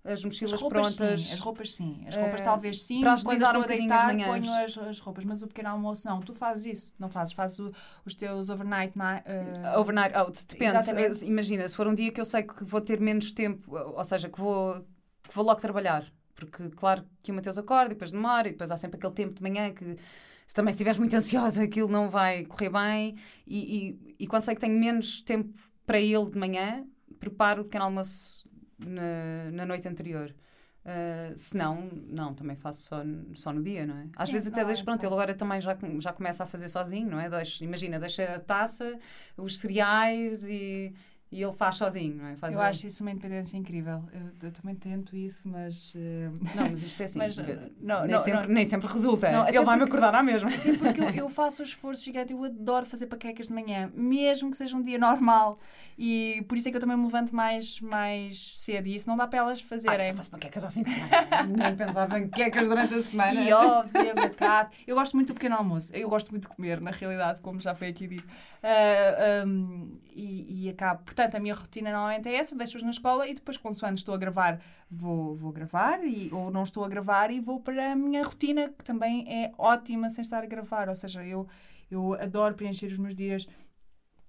as 0.03 0.23
mochilas 0.23 0.53
As 0.53 0.61
roupas, 0.61 0.95
prontas. 0.95 1.21
sim. 1.23 1.33
As 1.33 1.39
roupas, 1.39 1.73
sim. 1.75 2.03
As 2.07 2.15
roupas, 2.15 2.41
Eh, 2.41 2.43
talvez, 2.43 2.83
sim. 2.83 3.01
para 3.01 3.21
Quando 3.21 3.41
estou 3.43 3.61
um 3.61 3.63
a 3.63 3.67
deitar, 3.67 4.15
ponho 4.15 4.53
as, 4.53 4.77
as 4.77 4.99
roupas. 4.99 5.25
Mas 5.25 5.41
o 5.43 5.47
pequeno 5.47 5.69
almoço, 5.69 6.07
não. 6.07 6.19
Tu 6.21 6.33
fazes 6.33 6.65
isso. 6.65 6.95
Não 6.97 7.09
fazes. 7.09 7.33
Fazes 7.33 7.59
o- 7.59 7.71
os 8.05 8.15
teus 8.15 8.49
overnight... 8.49 8.97
ni- 8.97 9.03
eh, 9.25 9.77
Overnight 9.77 10.15
out, 10.15 10.45
depende. 10.47 10.75
Exatamente. 10.77 11.25
Imagina, 11.25 11.67
se 11.67 11.75
for 11.75 11.87
um 11.87 11.93
dia 11.93 12.11
que 12.11 12.19
eu 12.21 12.25
sei 12.25 12.43
que 12.43 12.63
vou 12.63 12.81
ter 12.81 12.99
menos 12.99 13.31
tempo, 13.31 13.75
ou 13.75 14.03
seja, 14.03 14.29
que 14.29 14.39
vou, 14.39 14.81
que 15.23 15.35
vou 15.35 15.43
logo 15.45 15.59
trabalhar, 15.59 16.05
porque 16.33 16.69
claro 16.69 17.03
que 17.21 17.31
o 17.31 17.35
Mateus 17.35 17.57
acorda 17.57 17.87
e 17.87 17.95
depois 17.95 18.11
demora, 18.11 18.47
e 18.47 18.51
depois 18.51 18.71
há 18.71 18.77
sempre 18.77 18.97
aquele 18.97 19.13
tempo 19.13 19.33
de 19.35 19.41
manhã 19.43 19.73
que 19.73 19.97
se 20.47 20.55
também 20.55 20.71
estiveres 20.71 20.97
muito 20.97 21.13
ansiosa 21.15 21.61
aquilo 21.63 21.89
não 21.89 22.09
vai 22.09 22.45
correr 22.45 22.69
bem, 22.69 23.15
e, 23.45 23.77
e, 24.09 24.15
e 24.19 24.27
quando 24.27 24.41
sei 24.43 24.55
que 24.55 24.61
tenho 24.61 24.79
menos 24.79 25.21
tempo 25.21 25.53
para 25.85 25.99
ele 25.99 26.25
de 26.29 26.37
manhã, 26.39 26.85
preparo 27.19 27.61
o 27.61 27.65
pequeno 27.65 27.83
almoço 27.85 28.47
na, 28.79 29.51
na 29.51 29.65
noite 29.65 29.87
anterior. 29.87 30.33
Uh, 30.85 31.37
se 31.37 31.55
não, 31.57 31.89
não, 32.07 32.33
também 32.33 32.55
faço 32.55 32.83
só, 32.83 33.03
só 33.35 33.53
no 33.53 33.61
dia, 33.61 33.85
não 33.85 33.97
é? 33.97 34.07
Às 34.15 34.29
Sim, 34.29 34.33
vezes 34.33 34.47
até 34.47 34.63
deixo, 34.63 34.83
pronto, 34.83 35.03
ele 35.03 35.13
agora 35.13 35.35
também 35.35 35.61
já, 35.61 35.77
já 35.99 36.13
começa 36.13 36.43
a 36.43 36.47
fazer 36.47 36.69
sozinho, 36.69 37.09
não 37.09 37.19
é? 37.19 37.29
Deixo, 37.29 37.63
imagina, 37.63 37.99
deixa 37.99 38.35
a 38.35 38.39
taça, 38.39 38.97
os 39.37 39.59
cereais 39.59 40.43
e, 40.45 40.93
e 41.31 41.43
ele 41.43 41.53
faz 41.53 41.75
sozinho, 41.75 42.15
não 42.15 42.25
é? 42.25 42.35
Faz 42.35 42.55
eu 42.55 42.59
ele. 42.59 42.69
acho 42.69 42.87
isso 42.87 43.03
uma 43.03 43.11
independência 43.11 43.55
incrível. 43.55 44.03
Eu, 44.11 44.47
eu 44.47 44.51
também 44.51 44.73
tento 44.75 45.15
isso, 45.15 45.47
mas. 45.47 45.93
eh, 45.95 46.29
Não, 46.55 46.69
mas 46.69 46.81
isto 46.81 46.99
é 47.01 47.05
assim. 47.05 47.19
Mas, 47.19 47.37
não, 47.37 48.01
nem, 48.01 48.11
não, 48.11 48.19
sempre, 48.23 48.41
não. 48.47 48.53
nem 48.53 48.65
sempre 48.65 48.87
resulta. 48.87 49.31
Não, 49.31 49.47
ele 49.47 49.61
vai-me 49.61 49.83
acordar 49.83 50.15
à 50.15 50.23
mesma. 50.23 50.49
Porque 50.79 51.01
eu, 51.01 51.09
eu 51.25 51.29
faço 51.29 51.61
o 51.61 51.65
esforço 51.65 52.03
gigante, 52.03 52.33
eu 52.33 52.43
adoro 52.43 52.85
fazer 52.85 53.05
paquecas 53.07 53.47
de 53.47 53.53
manhã, 53.53 53.91
mesmo 53.93 54.49
que 54.51 54.57
seja 54.57 54.75
um 54.75 54.81
dia 54.81 54.97
normal. 54.97 55.59
E 55.97 56.43
por 56.47 56.57
isso 56.57 56.67
é 56.67 56.71
que 56.71 56.77
eu 56.77 56.81
também 56.81 56.97
me 56.97 57.03
levanto 57.03 57.35
mais, 57.35 57.79
mais 57.81 58.57
cedo. 58.57 58.87
E 58.87 58.95
isso 58.95 59.07
não 59.09 59.17
dá 59.17 59.27
para 59.27 59.39
elas 59.39 59.59
Ah, 59.63 59.67
fazerem. 59.67 60.07
eu 60.09 60.15
faço 60.15 60.31
panquecas 60.31 60.63
ao 60.63 60.71
fim 60.71 60.81
de 60.83 60.89
semana. 60.91 61.27
Nem 61.57 61.75
pensava 61.75 62.17
em 62.19 62.27
panquecas 62.27 62.67
durante 62.67 62.93
a 62.93 63.03
semana. 63.03 63.41
E 63.41 63.53
ovos 63.53 63.93
e 63.93 64.09
abacate. 64.09 64.77
Eu 64.87 64.95
gosto 64.95 65.15
muito 65.15 65.27
do 65.27 65.33
pequeno 65.35 65.55
almoço. 65.57 65.91
Eu 65.93 66.09
gosto 66.09 66.29
muito 66.31 66.49
de 66.49 66.55
comer, 66.55 66.79
na 66.81 66.91
realidade, 66.91 67.41
como 67.41 67.59
já 67.59 67.75
foi 67.75 67.89
aqui 67.89 68.07
dito. 68.07 68.27
Ah, 68.63 69.45
um, 69.45 69.97
e, 70.15 70.65
e 70.65 70.69
acabo. 70.69 71.03
Portanto, 71.19 71.35
a 71.35 71.39
minha 71.41 71.53
rotina 71.53 71.91
normalmente 71.91 72.29
é 72.29 72.35
essa: 72.35 72.55
deixo-os 72.55 72.81
na 72.81 72.91
escola 72.91 73.27
e 73.27 73.33
depois, 73.33 73.57
consoante 73.57 73.97
estou 73.97 74.15
a 74.15 74.17
gravar, 74.17 74.61
vou, 74.89 75.35
vou 75.35 75.51
gravar, 75.51 76.01
e, 76.01 76.29
ou 76.31 76.49
não 76.49 76.63
estou 76.63 76.85
a 76.85 76.87
gravar 76.87 77.29
e 77.29 77.41
vou 77.41 77.59
para 77.59 77.91
a 77.91 77.95
minha 77.95 78.23
rotina, 78.23 78.69
que 78.69 78.85
também 78.85 79.27
é 79.27 79.51
ótima 79.57 80.09
sem 80.09 80.21
estar 80.21 80.41
a 80.41 80.45
gravar. 80.45 80.87
Ou 80.87 80.95
seja, 80.95 81.21
eu, 81.25 81.45
eu 81.91 82.13
adoro 82.13 82.55
preencher 82.55 82.85
os 82.85 82.97
meus 82.97 83.13
dias 83.13 83.49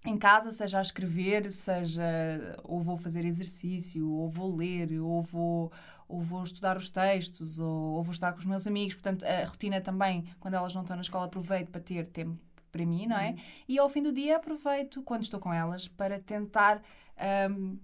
em 0.04 0.18
casa, 0.18 0.50
seja 0.50 0.80
a 0.80 0.82
escrever, 0.82 1.48
seja 1.52 2.02
ou 2.64 2.80
vou 2.80 2.96
fazer 2.96 3.24
exercício, 3.24 4.10
ou 4.10 4.28
vou 4.28 4.56
ler, 4.56 5.00
ou 5.00 5.22
vou, 5.22 5.70
ou 6.08 6.20
vou 6.20 6.42
estudar 6.42 6.76
os 6.76 6.90
textos, 6.90 7.60
ou, 7.60 7.98
ou 7.98 8.02
vou 8.02 8.12
estar 8.12 8.32
com 8.32 8.40
os 8.40 8.46
meus 8.46 8.66
amigos. 8.66 8.94
Portanto, 8.94 9.24
a 9.24 9.44
rotina 9.44 9.80
também, 9.80 10.24
quando 10.40 10.54
elas 10.54 10.74
não 10.74 10.82
estão 10.82 10.96
na 10.96 11.02
escola, 11.02 11.26
aproveito 11.26 11.70
para 11.70 11.80
ter 11.80 12.08
tempo 12.08 12.36
para 12.70 12.84
mim, 12.86 13.06
não 13.06 13.16
é? 13.16 13.34
E 13.68 13.78
ao 13.78 13.88
fim 13.88 14.02
do 14.02 14.12
dia 14.12 14.36
aproveito, 14.36 15.02
quando 15.02 15.22
estou 15.22 15.40
com 15.40 15.52
elas, 15.52 15.88
para 15.88 16.18
tentar 16.20 16.82
hum, 17.50 17.78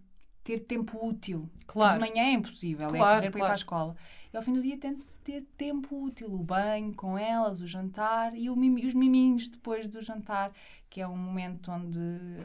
ter 0.44 0.60
tempo 0.60 1.04
útil. 1.04 1.48
Claro. 1.66 1.94
De 2.02 2.08
manhã 2.08 2.22
é 2.24 2.32
impossível, 2.32 2.88
Claro, 2.88 2.96
é 2.96 3.14
correr 3.16 3.30
para 3.30 3.38
ir 3.38 3.42
claro. 3.42 3.44
para 3.46 3.52
a 3.52 3.54
escola. 3.54 3.96
E 4.32 4.36
ao 4.36 4.42
fim 4.42 4.52
do 4.52 4.62
dia 4.62 4.78
tento 4.78 5.04
ter 5.24 5.44
tempo 5.56 6.04
útil, 6.04 6.32
o 6.32 6.38
banho 6.38 6.94
com 6.94 7.18
elas, 7.18 7.60
o 7.60 7.66
jantar 7.66 8.36
e 8.36 8.48
o 8.48 8.54
mimi- 8.54 8.86
os 8.86 8.94
miminhos 8.94 9.48
depois 9.48 9.88
do 9.88 10.00
jantar, 10.00 10.52
que 10.88 11.00
é 11.00 11.08
um 11.08 11.16
momento 11.16 11.70
onde, 11.72 11.98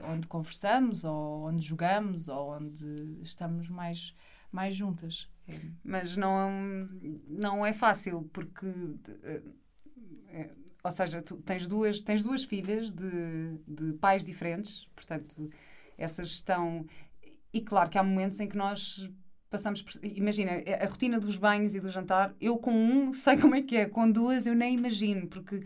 onde 0.10 0.28
conversamos, 0.28 1.04
ou 1.04 1.44
onde 1.48 1.64
jogamos, 1.64 2.28
ou 2.28 2.54
onde 2.56 3.22
estamos 3.22 3.70
mais, 3.70 4.16
mais 4.52 4.76
juntas. 4.76 5.30
É- 5.48 5.60
Mas 5.84 6.18
não, 6.18 6.50
não 7.28 7.64
é 7.66 7.72
fácil, 7.72 8.28
porque. 8.34 8.66
eh, 9.24 9.42
ou 10.84 10.92
seja, 10.92 11.22
tu 11.22 11.38
tens 11.38 11.68
duas, 11.68 12.02
tens 12.02 12.24
duas 12.24 12.44
filhas 12.44 12.92
de, 12.92 13.58
de 13.68 13.94
pais 13.94 14.24
diferentes, 14.24 14.88
portanto, 14.96 15.50
essas 15.98 16.30
estão. 16.30 16.86
E 17.54 17.62
claro 17.62 17.90
que 17.90 17.98
há 17.98 18.04
momentos 18.04 18.40
em 18.40 18.48
que 18.48 18.58
nós 18.58 19.10
passamos 19.50 19.82
por. 19.82 19.94
Imagina, 20.04 20.52
a 20.82 20.86
rotina 20.86 21.20
dos 21.20 21.38
banhos 21.38 21.76
e 21.76 21.80
do 21.80 21.90
jantar, 21.90 22.34
eu 22.40 22.58
com 22.58 22.74
um 22.74 23.14
sei 23.14 23.38
como 23.38 23.56
é 23.56 23.62
que 23.62 23.78
é, 23.78 23.86
com 23.86 24.10
duas 24.10 24.48
eu 24.48 24.56
nem 24.56 24.76
imagino, 24.76 25.28
porque 25.28 25.64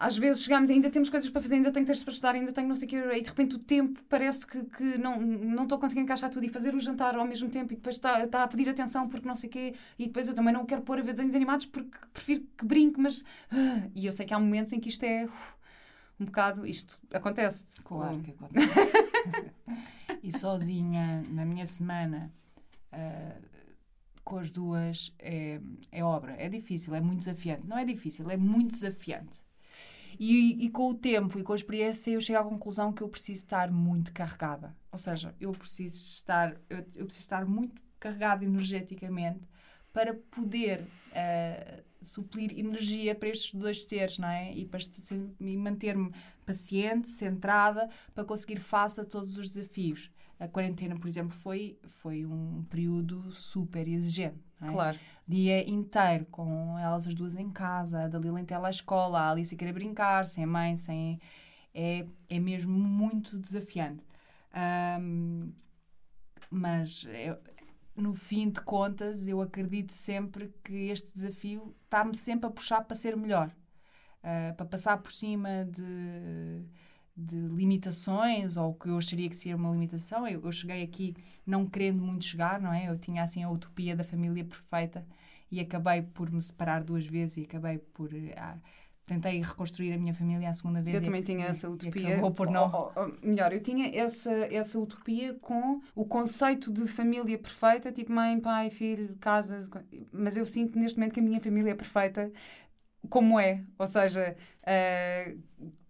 às 0.00 0.16
vezes 0.16 0.42
chegamos 0.42 0.70
e 0.70 0.72
ainda 0.72 0.88
temos 0.88 1.10
coisas 1.10 1.28
para 1.28 1.42
fazer, 1.42 1.56
ainda 1.56 1.70
tenho 1.70 1.84
textos 1.84 2.04
para 2.04 2.12
estudar, 2.12 2.34
ainda 2.34 2.50
tenho 2.52 2.66
não 2.66 2.74
sei 2.74 2.86
o 2.86 2.90
quê, 2.90 2.96
e 2.96 3.20
de 3.20 3.28
repente 3.28 3.54
o 3.54 3.58
tempo 3.58 4.02
parece 4.08 4.46
que, 4.46 4.64
que 4.64 4.96
não, 4.96 5.20
não 5.20 5.64
estou 5.64 5.78
conseguindo 5.78 6.04
encaixar 6.04 6.30
tudo 6.30 6.42
e 6.46 6.48
fazer 6.48 6.74
o 6.74 6.80
jantar 6.80 7.14
ao 7.14 7.26
mesmo 7.26 7.50
tempo 7.50 7.70
e 7.74 7.76
depois 7.76 7.96
está, 7.96 8.24
está 8.24 8.42
a 8.42 8.48
pedir 8.48 8.66
atenção 8.70 9.06
porque 9.10 9.28
não 9.28 9.36
sei 9.36 9.50
o 9.50 9.52
quê, 9.52 9.74
e 9.98 10.06
depois 10.06 10.26
eu 10.26 10.32
também 10.32 10.54
não 10.54 10.64
quero 10.64 10.80
pôr 10.80 10.98
a 10.98 11.02
ver 11.02 11.12
desenhos 11.12 11.34
animados 11.34 11.66
porque 11.66 11.98
prefiro 12.14 12.46
que 12.56 12.64
brinque, 12.64 12.98
mas. 12.98 13.22
ah, 13.50 13.86
e 13.94 14.06
eu 14.06 14.12
sei 14.12 14.24
que 14.24 14.32
há 14.32 14.38
momentos 14.38 14.72
em 14.72 14.80
que 14.80 14.88
isto 14.88 15.04
é 15.04 15.26
uf, 15.26 15.54
um 16.18 16.24
bocado. 16.24 16.66
Isto 16.66 16.98
acontece. 17.12 17.84
Claro 17.84 18.20
que 18.20 18.30
acontece. 18.30 18.70
e 20.22 20.32
sozinha, 20.32 21.22
na 21.28 21.44
minha 21.44 21.66
semana, 21.66 22.32
ah, 22.90 23.36
com 24.24 24.38
as 24.38 24.50
duas, 24.50 25.14
é, 25.18 25.60
é 25.92 26.02
obra. 26.02 26.36
É 26.38 26.48
difícil, 26.48 26.94
é 26.94 27.02
muito 27.02 27.18
desafiante. 27.18 27.66
Não 27.66 27.76
é 27.76 27.84
difícil, 27.84 28.30
é 28.30 28.36
muito 28.38 28.70
desafiante. 28.70 29.39
E, 30.22 30.66
e 30.66 30.68
com 30.68 30.90
o 30.90 30.94
tempo 30.94 31.38
e 31.38 31.42
com 31.42 31.54
a 31.54 31.56
experiência, 31.56 32.10
eu 32.10 32.20
chego 32.20 32.38
à 32.38 32.44
conclusão 32.44 32.92
que 32.92 33.02
eu 33.02 33.08
preciso 33.08 33.42
estar 33.42 33.70
muito 33.70 34.12
carregada. 34.12 34.76
Ou 34.92 34.98
seja, 34.98 35.34
eu 35.40 35.50
preciso 35.50 36.04
estar, 36.04 36.60
eu, 36.68 36.78
eu 36.94 37.06
preciso 37.06 37.20
estar 37.20 37.46
muito 37.46 37.80
carregada 37.98 38.44
energeticamente 38.44 39.40
para 39.94 40.12
poder 40.12 40.86
ah, 41.14 41.82
suplir 42.02 42.58
energia 42.58 43.14
para 43.14 43.30
estes 43.30 43.54
dois 43.54 43.84
seres, 43.84 44.18
não 44.18 44.28
é? 44.28 44.52
E, 44.52 44.66
para 44.66 44.80
manter-me 45.40 46.12
paciente, 46.44 47.08
centrada, 47.08 47.88
para 48.14 48.22
conseguir 48.22 48.60
face 48.60 49.00
a 49.00 49.06
todos 49.06 49.38
os 49.38 49.50
desafios. 49.50 50.10
A 50.40 50.48
quarentena, 50.48 50.98
por 50.98 51.06
exemplo, 51.06 51.36
foi, 51.36 51.78
foi 51.86 52.24
um 52.24 52.64
período 52.64 53.30
super 53.30 53.86
exigente. 53.86 54.40
é? 54.62 54.66
Claro. 54.66 54.98
Dia 55.28 55.68
inteiro, 55.68 56.24
com 56.30 56.78
elas 56.78 57.06
as 57.06 57.14
duas 57.14 57.36
em 57.36 57.50
casa, 57.50 58.04
a 58.04 58.08
Dalila 58.08 58.40
em 58.40 58.46
escola, 58.70 59.20
a 59.20 59.30
Alice 59.30 59.54
a 59.54 59.58
querer 59.58 59.72
brincar, 59.74 60.26
sem 60.26 60.46
mãe, 60.46 60.76
sem... 60.76 61.20
É, 61.74 62.04
é 62.28 62.38
mesmo 62.40 62.72
muito 62.72 63.38
desafiante. 63.38 64.02
Ahm, 64.52 65.52
mas 66.50 67.06
eu- 67.24 67.38
no 67.94 68.14
fim 68.14 68.48
de 68.50 68.60
contas, 68.62 69.28
eu 69.28 69.40
acredito 69.40 69.92
sempre 69.92 70.52
que 70.64 70.88
este 70.88 71.12
desafio 71.14 71.74
está-me 71.84 72.14
sempre 72.16 72.46
a 72.48 72.50
puxar 72.50 72.82
para 72.84 72.96
ser 72.96 73.16
melhor, 73.16 73.54
Ah, 74.22 74.52
para 74.56 74.66
passar 74.66 74.98
por 74.98 75.12
cima 75.12 75.64
de, 75.64 76.62
de 77.20 77.36
limitações 77.36 78.56
ou 78.56 78.74
que 78.74 78.88
eu 78.88 78.96
acharia 78.98 79.28
que 79.28 79.36
seria 79.36 79.56
uma 79.56 79.70
limitação. 79.70 80.26
Eu, 80.26 80.42
eu 80.44 80.52
cheguei 80.52 80.82
aqui 80.82 81.14
não 81.46 81.66
querendo 81.66 82.02
muito 82.02 82.24
chegar, 82.24 82.60
não 82.60 82.72
é? 82.72 82.88
Eu 82.88 82.98
tinha 82.98 83.22
assim 83.22 83.42
a 83.42 83.50
utopia 83.50 83.94
da 83.96 84.04
família 84.04 84.44
perfeita 84.44 85.06
e 85.50 85.60
acabei 85.60 86.02
por 86.02 86.30
me 86.30 86.40
separar 86.40 86.82
duas 86.84 87.04
vezes 87.06 87.38
e 87.38 87.42
acabei 87.42 87.78
por. 87.78 88.10
ah, 88.36 88.56
tentei 89.06 89.40
reconstruir 89.42 89.92
a 89.92 89.98
minha 89.98 90.14
família 90.14 90.48
a 90.48 90.52
segunda 90.52 90.80
vez. 90.80 90.94
Eu 90.96 91.02
e- 91.02 91.04
também 91.04 91.22
tinha 91.22 91.46
essa 91.46 91.68
utopia. 91.68 92.10
acabou 92.10 92.30
por 92.30 92.48
não. 92.48 92.72
Ou- 92.72 92.92
ou- 92.96 93.04
ou, 93.06 93.18
melhor, 93.22 93.52
eu 93.52 93.60
tinha 93.60 93.88
essa, 93.92 94.30
essa 94.30 94.78
utopia 94.78 95.34
com 95.40 95.80
o 95.96 96.04
conceito 96.04 96.72
de 96.72 96.86
família 96.86 97.36
perfeita, 97.36 97.90
tipo 97.90 98.12
mãe, 98.12 98.38
pai, 98.38 98.70
filho, 98.70 99.16
casa. 99.20 99.68
Mas 100.12 100.36
eu 100.36 100.46
sinto 100.46 100.78
neste 100.78 100.96
momento 100.98 101.14
que 101.14 101.20
a 101.20 101.22
minha 101.24 101.40
família 101.40 101.72
é 101.72 101.74
perfeita 101.74 102.30
como 103.08 103.38
é. 103.38 103.62
Ou 103.78 103.86
seja, 103.86 104.36
eh, 104.64 105.34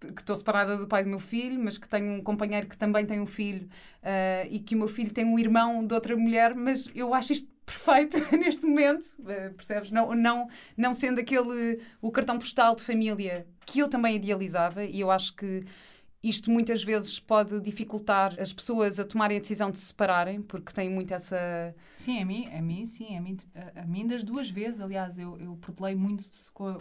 que 0.01 0.21
estou 0.21 0.35
separada 0.35 0.77
do 0.77 0.87
pai 0.87 1.03
do 1.03 1.11
meu 1.11 1.19
filho, 1.19 1.59
mas 1.63 1.77
que 1.77 1.89
tenho 1.89 2.13
um 2.13 2.23
companheiro 2.23 2.67
que 2.67 2.77
também 2.77 3.05
tem 3.05 3.21
um 3.21 3.27
filho 3.27 3.69
eh, 4.03 4.47
e 4.51 4.59
que 4.61 4.75
o 4.75 4.79
meu 4.79 4.89
filho 4.89 5.13
tem 5.13 5.25
um 5.25 5.39
irmão 5.39 5.87
de 5.87 5.93
outra 5.95 6.17
mulher, 6.17 6.55
mas 6.55 6.91
eu 6.95 7.13
acho 7.15 7.33
isto 7.33 7.51
perfeito 7.67 8.19
neste 8.37 8.67
momento, 8.67 9.09
eh, 9.29 9.51
percebes? 9.51 9.91
Não, 9.91 10.15
não, 10.15 10.49
não 10.77 10.93
sendo 10.95 11.21
aquele 11.21 11.81
o 12.01 12.11
cartão 12.11 12.39
postal 12.39 12.75
de 12.75 12.83
família 12.83 13.47
que 13.67 13.81
eu 13.81 13.89
também 13.89 14.17
idealizava 14.17 14.85
e 14.85 15.01
eu 15.01 15.11
acho 15.11 15.35
que 15.37 15.65
isto 16.23 16.51
muitas 16.51 16.83
vezes 16.83 17.19
pode 17.19 17.61
dificultar 17.61 18.35
as 18.39 18.53
pessoas 18.53 19.01
a 19.01 19.05
tomarem 19.05 19.39
a 19.39 19.41
decisão 19.41 19.71
de 19.71 19.79
se 19.79 19.87
separarem, 19.87 20.43
porque 20.43 20.73
têm 20.73 20.91
muito 20.91 21.15
essa. 21.15 21.75
Sim, 21.97 22.21
a 22.21 22.27
mim, 22.27 22.47
a 22.49 22.61
mim 22.61 22.85
sim, 22.85 23.17
a 23.17 23.21
mim, 23.21 23.39
a, 23.55 23.81
a 23.83 23.87
mim 23.87 24.07
das 24.07 24.23
duas 24.23 24.51
vezes, 24.51 24.81
aliás, 24.81 25.19
eu, 25.19 25.39
eu 25.39 25.57
protelei 25.57 25.95
muito 25.95 26.29
com, 26.53 26.77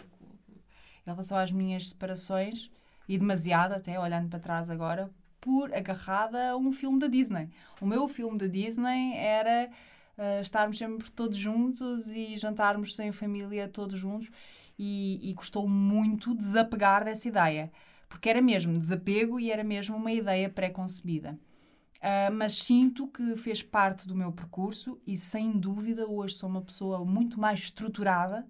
em 1.06 1.10
relação 1.10 1.36
às 1.36 1.50
minhas 1.52 1.88
separações, 1.88 2.70
e 3.08 3.18
demasiado 3.18 3.72
até, 3.72 3.98
olhando 3.98 4.28
para 4.28 4.38
trás 4.38 4.70
agora, 4.70 5.10
por 5.40 5.74
agarrada 5.74 6.50
a 6.50 6.56
um 6.56 6.70
filme 6.70 6.98
da 6.98 7.06
Disney. 7.06 7.48
O 7.80 7.86
meu 7.86 8.06
filme 8.06 8.38
da 8.38 8.46
Disney 8.46 9.14
era 9.16 9.70
ah, 10.20 10.40
estarmos 10.42 10.76
sempre 10.76 11.10
todos 11.10 11.38
juntos 11.38 12.08
e 12.08 12.36
jantarmos 12.36 12.94
sem 12.94 13.10
família 13.10 13.66
todos 13.66 13.98
juntos, 13.98 14.30
e, 14.78 15.30
e 15.30 15.34
custou 15.34 15.66
muito 15.68 16.34
desapegar 16.34 17.04
dessa 17.04 17.26
ideia, 17.26 17.72
porque 18.08 18.28
era 18.28 18.42
mesmo 18.42 18.78
desapego 18.78 19.40
e 19.40 19.50
era 19.50 19.64
mesmo 19.64 19.96
uma 19.96 20.12
ideia 20.12 20.48
pré-concebida. 20.48 21.38
Uh, 21.96 22.32
mas 22.32 22.54
sinto 22.54 23.06
que 23.08 23.36
fez 23.36 23.62
parte 23.62 24.08
do 24.08 24.14
meu 24.14 24.32
percurso 24.32 24.98
e, 25.06 25.18
sem 25.18 25.52
dúvida, 25.58 26.06
hoje 26.06 26.34
sou 26.34 26.48
uma 26.48 26.62
pessoa 26.62 27.04
muito 27.04 27.38
mais 27.38 27.58
estruturada 27.58 28.46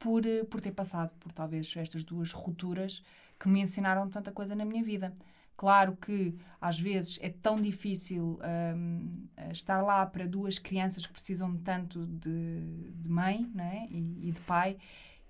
por, 0.00 0.26
eh, 0.26 0.42
por 0.42 0.60
ter 0.60 0.72
passado 0.72 1.12
por 1.20 1.30
talvez 1.30 1.72
estas 1.76 2.02
duas 2.02 2.32
rupturas 2.32 3.04
que 3.38 3.48
me 3.48 3.60
ensinaram 3.60 4.08
tanta 4.08 4.32
coisa 4.32 4.56
na 4.56 4.64
minha 4.64 4.82
vida. 4.82 5.14
Claro 5.56 5.94
que 5.94 6.34
às 6.58 6.80
vezes 6.80 7.18
é 7.20 7.28
tão 7.28 7.60
difícil 7.60 8.40
um, 8.74 9.28
estar 9.52 9.82
lá 9.82 10.04
para 10.06 10.26
duas 10.26 10.58
crianças 10.58 11.06
que 11.06 11.12
precisam 11.12 11.54
tanto 11.58 12.06
de, 12.06 12.90
de 12.94 13.08
mãe 13.08 13.48
né? 13.54 13.86
e, 13.90 14.28
e 14.28 14.32
de 14.32 14.40
pai 14.40 14.78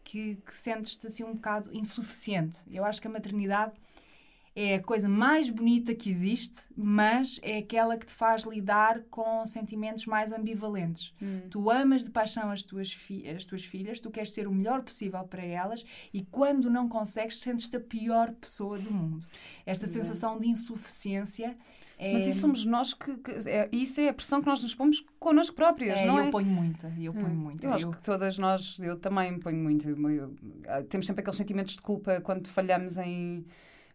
que, 0.05 0.37
que 0.37 0.55
sentes-te 0.55 1.07
assim 1.09 1.25
um 1.25 1.35
bocado 1.35 1.75
insuficiente. 1.75 2.61
Eu 2.71 2.85
acho 2.85 3.01
que 3.01 3.09
a 3.09 3.11
maternidade 3.11 3.73
é 4.55 4.74
a 4.74 4.82
coisa 4.82 5.09
mais 5.09 5.48
bonita 5.48 5.94
que 5.94 6.11
existe, 6.11 6.66
mas 6.76 7.38
é 7.42 7.59
aquela 7.59 7.96
que 7.96 8.07
te 8.07 8.12
faz 8.12 8.42
lidar 8.42 9.01
com 9.11 9.46
sentimentos 9.46 10.07
mais 10.07 10.32
ambivalentes. 10.32 11.14
Tu 11.51 11.70
amas 11.70 12.03
de 12.03 12.11
paixão 12.11 12.51
as 12.51 12.64
tuas, 12.64 12.90
as 13.36 13.44
tuas 13.44 13.64
filhas, 13.64 14.01
tu 14.01 14.11
queres 14.11 14.30
ser 14.30 14.46
o 14.48 14.53
melhor 14.53 14.82
possível 14.82 15.22
para 15.24 15.44
elas 15.44 15.84
e 16.12 16.22
quando 16.24 16.68
não 16.68 16.88
consegues, 16.88 17.38
sentes-te 17.38 17.76
a 17.76 17.80
pior 17.80 18.32
pessoa 18.32 18.78
do 18.78 18.90
mundo. 18.90 19.26
Esta 19.64 19.86
sensação 19.86 20.38
de 20.38 20.48
insuficiência 20.48 21.57
É, 22.03 22.14
Mas 22.14 22.26
isso 22.26 22.40
somos 22.40 22.64
nós 22.64 22.94
que. 22.94 23.14
que 23.18 23.30
é, 23.46 23.68
isso 23.70 24.01
é 24.01 24.09
a 24.09 24.14
pressão 24.14 24.40
que 24.40 24.46
nós 24.46 24.62
nos 24.62 24.74
pomos 24.74 25.05
connosco 25.18 25.55
próprias, 25.55 25.98
é, 26.01 26.07
não 26.07 26.16
eu 26.18 26.24
é? 26.24 26.30
ponho 26.30 26.46
muita, 26.46 26.90
eu 26.98 27.12
ponho 27.12 27.26
Hum, 27.26 27.34
muita. 27.36 27.66
Eu 27.66 27.74
acho 27.74 27.84
Eu- 27.88 27.90
que 27.90 28.03
todas 28.03 28.38
nós, 28.38 28.78
eu 28.80 28.96
também 28.98 29.38
ponho 29.38 29.59
muito. 29.59 29.86
eu- 29.86 30.34
temos 30.88 31.05
sempre 31.07 31.20
aqueles 31.20 31.36
sentimentos 31.36 31.74
de 31.76 31.82
culpa 31.82 32.18
quando 32.22 32.48
falhamos 32.48 32.96
em. 32.96 33.44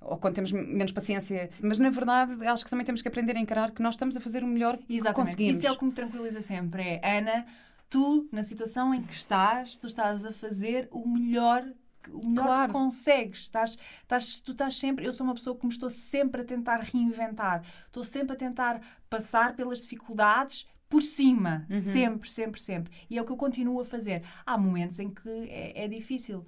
Ou 0.06 0.18
quando 0.18 0.36
temos 0.36 0.51
menos 0.51 0.91
paciência. 0.91 1.49
Mas 1.62 1.80
na 1.80 1.89
verdade, 1.89 2.45
acho 2.47 2.64
que 2.64 2.70
também 2.70 2.86
temos 2.86 3.01
que 3.01 3.08
aprender 3.08 3.36
a 3.36 3.39
encarar 3.39 3.72
que 3.72 3.82
nós 3.82 3.95
estamos 3.95 4.16
a 4.16 4.22
fazer 4.22 4.43
o 4.43 4.47
melhor 4.47 4.78
que 4.78 4.95
Exatamente. 4.95 5.16
conseguimos. 5.16 5.58
Isso 5.58 5.68
é 5.68 5.72
o 5.72 5.78
que 5.78 5.86
me 5.86 5.91
tranquiliza 5.91 6.41
sempre. 6.41 6.82
É, 6.82 7.18
Ana, 7.20 7.45
tu, 7.89 8.28
na 8.32 8.43
situação 8.43 8.93
em 8.93 9.01
que 9.01 9.14
estás, 9.14 9.78
tu 9.78 9.88
estás 9.88 10.26
a 10.26 10.32
fazer 10.32 10.88
o 10.91 11.08
melhor 11.08 11.66
o 12.14 12.30
melhor 12.30 12.45
Claro. 12.45 12.68
que 12.68 12.74
consegues. 12.74 13.39
Estás, 13.39 13.78
estás, 14.03 14.39
tu 14.39 14.51
estás 14.51 14.78
sempre. 14.78 15.03
Eu 15.08 15.12
sou 15.12 15.26
uma 15.26 15.34
pessoa 15.34 15.58
que 15.58 15.66
me 15.66 15.72
estou 15.72 15.89
sempre 15.89 16.41
a 16.41 16.45
tentar 16.45 16.78
reinventar. 16.78 17.64
Estou 17.88 18.03
sempre 18.03 18.34
a 18.34 18.36
tentar 18.36 18.80
passar 19.10 19.56
pelas 19.56 19.82
dificuldades 19.82 20.68
por 20.88 21.01
cima. 21.01 21.66
Uhum. 21.68 21.80
Sempre, 21.80 22.32
sempre, 22.32 22.62
sempre. 22.62 22.93
E 23.10 23.18
é 23.18 23.22
o 23.22 23.26
que 23.26 23.32
eu 23.32 23.36
continuo 23.38 23.80
a 23.82 23.86
fazer. 23.86 24.22
Há 24.45 24.56
momentos 24.56 24.99
em 24.99 25.10
que 25.10 25.28
é, 25.49 25.86
é 25.86 25.88
difícil. 25.88 26.45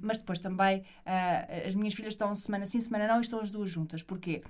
Mas 0.00 0.18
depois 0.18 0.38
também 0.38 0.82
ah, 1.04 1.46
as 1.66 1.74
minhas 1.74 1.94
filhas 1.94 2.14
estão 2.14 2.34
semana 2.34 2.66
sim, 2.66 2.80
semana 2.80 3.06
não 3.06 3.18
e 3.18 3.20
estão 3.22 3.40
as 3.40 3.50
duas 3.50 3.70
juntas. 3.70 4.02
Porquê? 4.02 4.42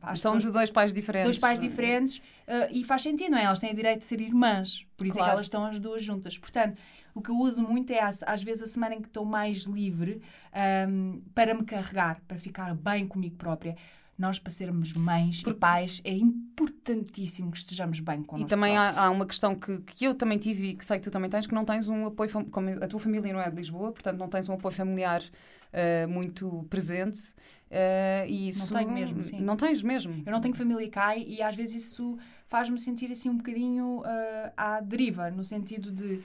As 0.00 0.20
São 0.20 0.38
de 0.38 0.50
dois 0.50 0.70
pais 0.70 0.92
diferentes. 0.92 1.26
dois 1.26 1.38
pais 1.38 1.58
diferentes 1.58 2.18
uh, 2.18 2.70
e 2.70 2.84
faz 2.84 3.02
sentido, 3.02 3.32
não 3.32 3.38
é? 3.38 3.44
Elas 3.44 3.58
têm 3.58 3.72
o 3.72 3.74
direito 3.74 3.98
de 4.00 4.04
ser 4.04 4.20
irmãs, 4.20 4.86
por 4.96 5.06
isso 5.06 5.16
é 5.16 5.18
Claro. 5.18 5.30
que 5.30 5.34
elas 5.34 5.46
estão 5.46 5.64
as 5.64 5.80
duas 5.80 6.02
juntas. 6.04 6.38
Portanto, 6.38 6.80
o 7.12 7.20
que 7.20 7.30
eu 7.30 7.36
uso 7.38 7.62
muito 7.62 7.92
é, 7.92 8.00
às, 8.00 8.22
às 8.22 8.42
vezes, 8.44 8.62
a 8.62 8.66
semana 8.68 8.94
em 8.94 9.00
que 9.00 9.08
estou 9.08 9.24
mais 9.24 9.62
livre 9.62 10.22
um, 10.88 11.20
para 11.34 11.52
me 11.52 11.64
carregar, 11.64 12.20
para 12.28 12.38
ficar 12.38 12.74
bem 12.74 13.08
comigo 13.08 13.34
própria. 13.36 13.76
Nós, 14.16 14.38
para 14.38 14.50
sermos 14.52 14.92
mães 14.92 15.42
e 15.46 15.52
pais, 15.52 16.00
é 16.04 16.12
importantíssimo 16.12 17.50
que 17.50 17.58
estejamos 17.58 17.98
bem 18.00 18.20
E 18.20 18.24
connosco 18.24 18.48
também 18.48 18.74
próprios. 18.74 18.96
há, 18.98 19.06
há 19.06 19.10
uma 19.10 19.26
questão 19.26 19.54
que, 19.54 19.78
que 19.80 20.04
eu 20.04 20.14
também 20.14 20.38
tive 20.38 20.68
e 20.68 20.74
que 20.74 20.84
sei 20.84 20.98
que 20.98 21.04
tu 21.04 21.10
também 21.10 21.28
tens, 21.28 21.46
que 21.46 21.54
não 21.54 21.64
tens 21.64 21.88
um 21.88 22.06
apoio, 22.06 22.30
como 22.50 22.68
a 22.70 22.86
tua 22.86 23.00
família 23.00 23.32
não 23.32 23.40
é 23.40 23.50
de 23.50 23.56
Lisboa, 23.56 23.92
portanto 23.92 24.18
não 24.18 24.28
tens 24.28 24.48
um 24.48 24.54
apoio 24.54 24.74
familiar 24.74 25.22
eh, 25.72 26.06
muito 26.06 26.64
presente. 26.70 27.34
eh, 27.70 28.26
e 28.28 28.48
isso, 28.48 28.72
tenho 28.72 28.92
mesmo, 28.92 29.22
sim. 29.24 29.40
Não 29.40 29.56
tens 29.56 29.82
mesmo. 29.82 30.22
Eu 30.24 30.30
não 30.32 30.40
tenho 30.40 30.54
família 30.54 30.88
cá 30.88 31.16
e 31.16 31.42
às 31.42 31.56
vezes 31.56 31.86
isso 31.86 32.16
faz-me 32.46 32.78
sentir 32.78 33.10
assim 33.10 33.28
um 33.28 33.36
bocadinho 33.36 33.98
uh, 34.00 34.52
à 34.56 34.80
deriva, 34.80 35.28
no 35.30 35.42
sentido 35.42 35.90
de 35.90 36.22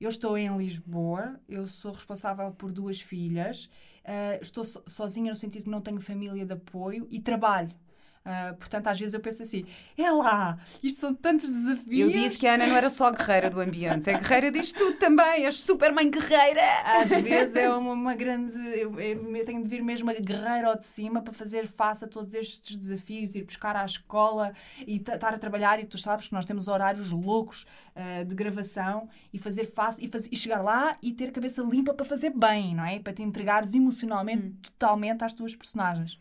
eu 0.00 0.08
estou 0.08 0.36
em 0.38 0.56
Lisboa, 0.56 1.38
eu 1.48 1.66
sou 1.68 1.92
responsável 1.92 2.50
por 2.52 2.72
duas 2.72 3.00
filhas, 3.00 3.66
uh, 4.04 4.40
estou 4.42 4.64
so- 4.64 4.82
sozinha 4.86 5.30
no 5.32 5.36
sentido 5.36 5.64
que 5.64 5.70
não 5.70 5.80
tenho 5.80 6.00
família 6.00 6.44
de 6.46 6.52
apoio 6.54 7.06
e 7.10 7.20
trabalho. 7.20 7.74
Uh, 8.22 8.54
portanto, 8.56 8.86
às 8.86 8.98
vezes 9.00 9.14
eu 9.14 9.20
penso 9.20 9.42
assim: 9.42 9.64
é 9.96 10.10
lá, 10.10 10.58
isto 10.82 11.00
são 11.00 11.14
tantos 11.14 11.48
desafios. 11.48 12.00
Eu 12.00 12.10
disse 12.10 12.38
que 12.38 12.46
a 12.46 12.52
Ana 12.52 12.66
não 12.66 12.76
era 12.76 12.90
só 12.90 13.10
guerreira 13.10 13.48
do 13.48 13.58
ambiente, 13.60 14.10
é 14.10 14.18
guerreira 14.18 14.50
disto 14.50 14.76
tudo 14.76 14.98
também, 14.98 15.46
és 15.46 15.58
super 15.58 15.90
mãe 15.90 16.10
guerreira. 16.10 16.60
Às 16.84 17.08
vezes 17.08 17.56
é 17.56 17.70
uma, 17.70 17.92
uma 17.92 18.14
grande. 18.14 18.54
Eu, 18.78 19.00
eu- 19.00 19.44
tenho 19.46 19.62
de 19.62 19.68
vir 19.68 19.82
mesmo 19.82 20.10
a 20.10 20.14
guerreira 20.14 20.68
ao 20.68 20.76
de 20.76 20.84
cima 20.84 21.22
para 21.22 21.32
fazer 21.32 21.66
face 21.66 22.04
a 22.04 22.08
todos 22.08 22.34
estes 22.34 22.76
desafios, 22.76 23.34
ir 23.34 23.42
buscar 23.44 23.74
à 23.74 23.86
escola 23.86 24.52
e 24.86 24.98
ta- 25.00 25.14
estar 25.14 25.32
a 25.32 25.38
trabalhar. 25.38 25.80
E 25.80 25.86
tu 25.86 25.96
sabes 25.96 26.28
que 26.28 26.34
nós 26.34 26.44
temos 26.44 26.68
horários 26.68 27.10
loucos 27.10 27.64
ah, 27.96 28.22
de 28.22 28.34
gravação 28.34 29.08
e 29.32 29.38
fazer 29.38 29.64
face 29.72 30.04
e, 30.04 30.08
faz- 30.08 30.28
e 30.30 30.36
chegar 30.36 30.60
lá 30.62 30.94
e 31.02 31.10
ter 31.14 31.28
a 31.30 31.32
cabeça 31.32 31.62
limpa 31.62 31.94
para 31.94 32.04
fazer 32.04 32.30
bem, 32.36 32.74
não 32.74 32.84
é? 32.84 32.98
Para 32.98 33.14
te 33.14 33.22
entregares 33.22 33.72
emocionalmente 33.72 34.52
totalmente 34.60 35.24
às 35.24 35.32
tuas 35.32 35.56
personagens. 35.56 36.20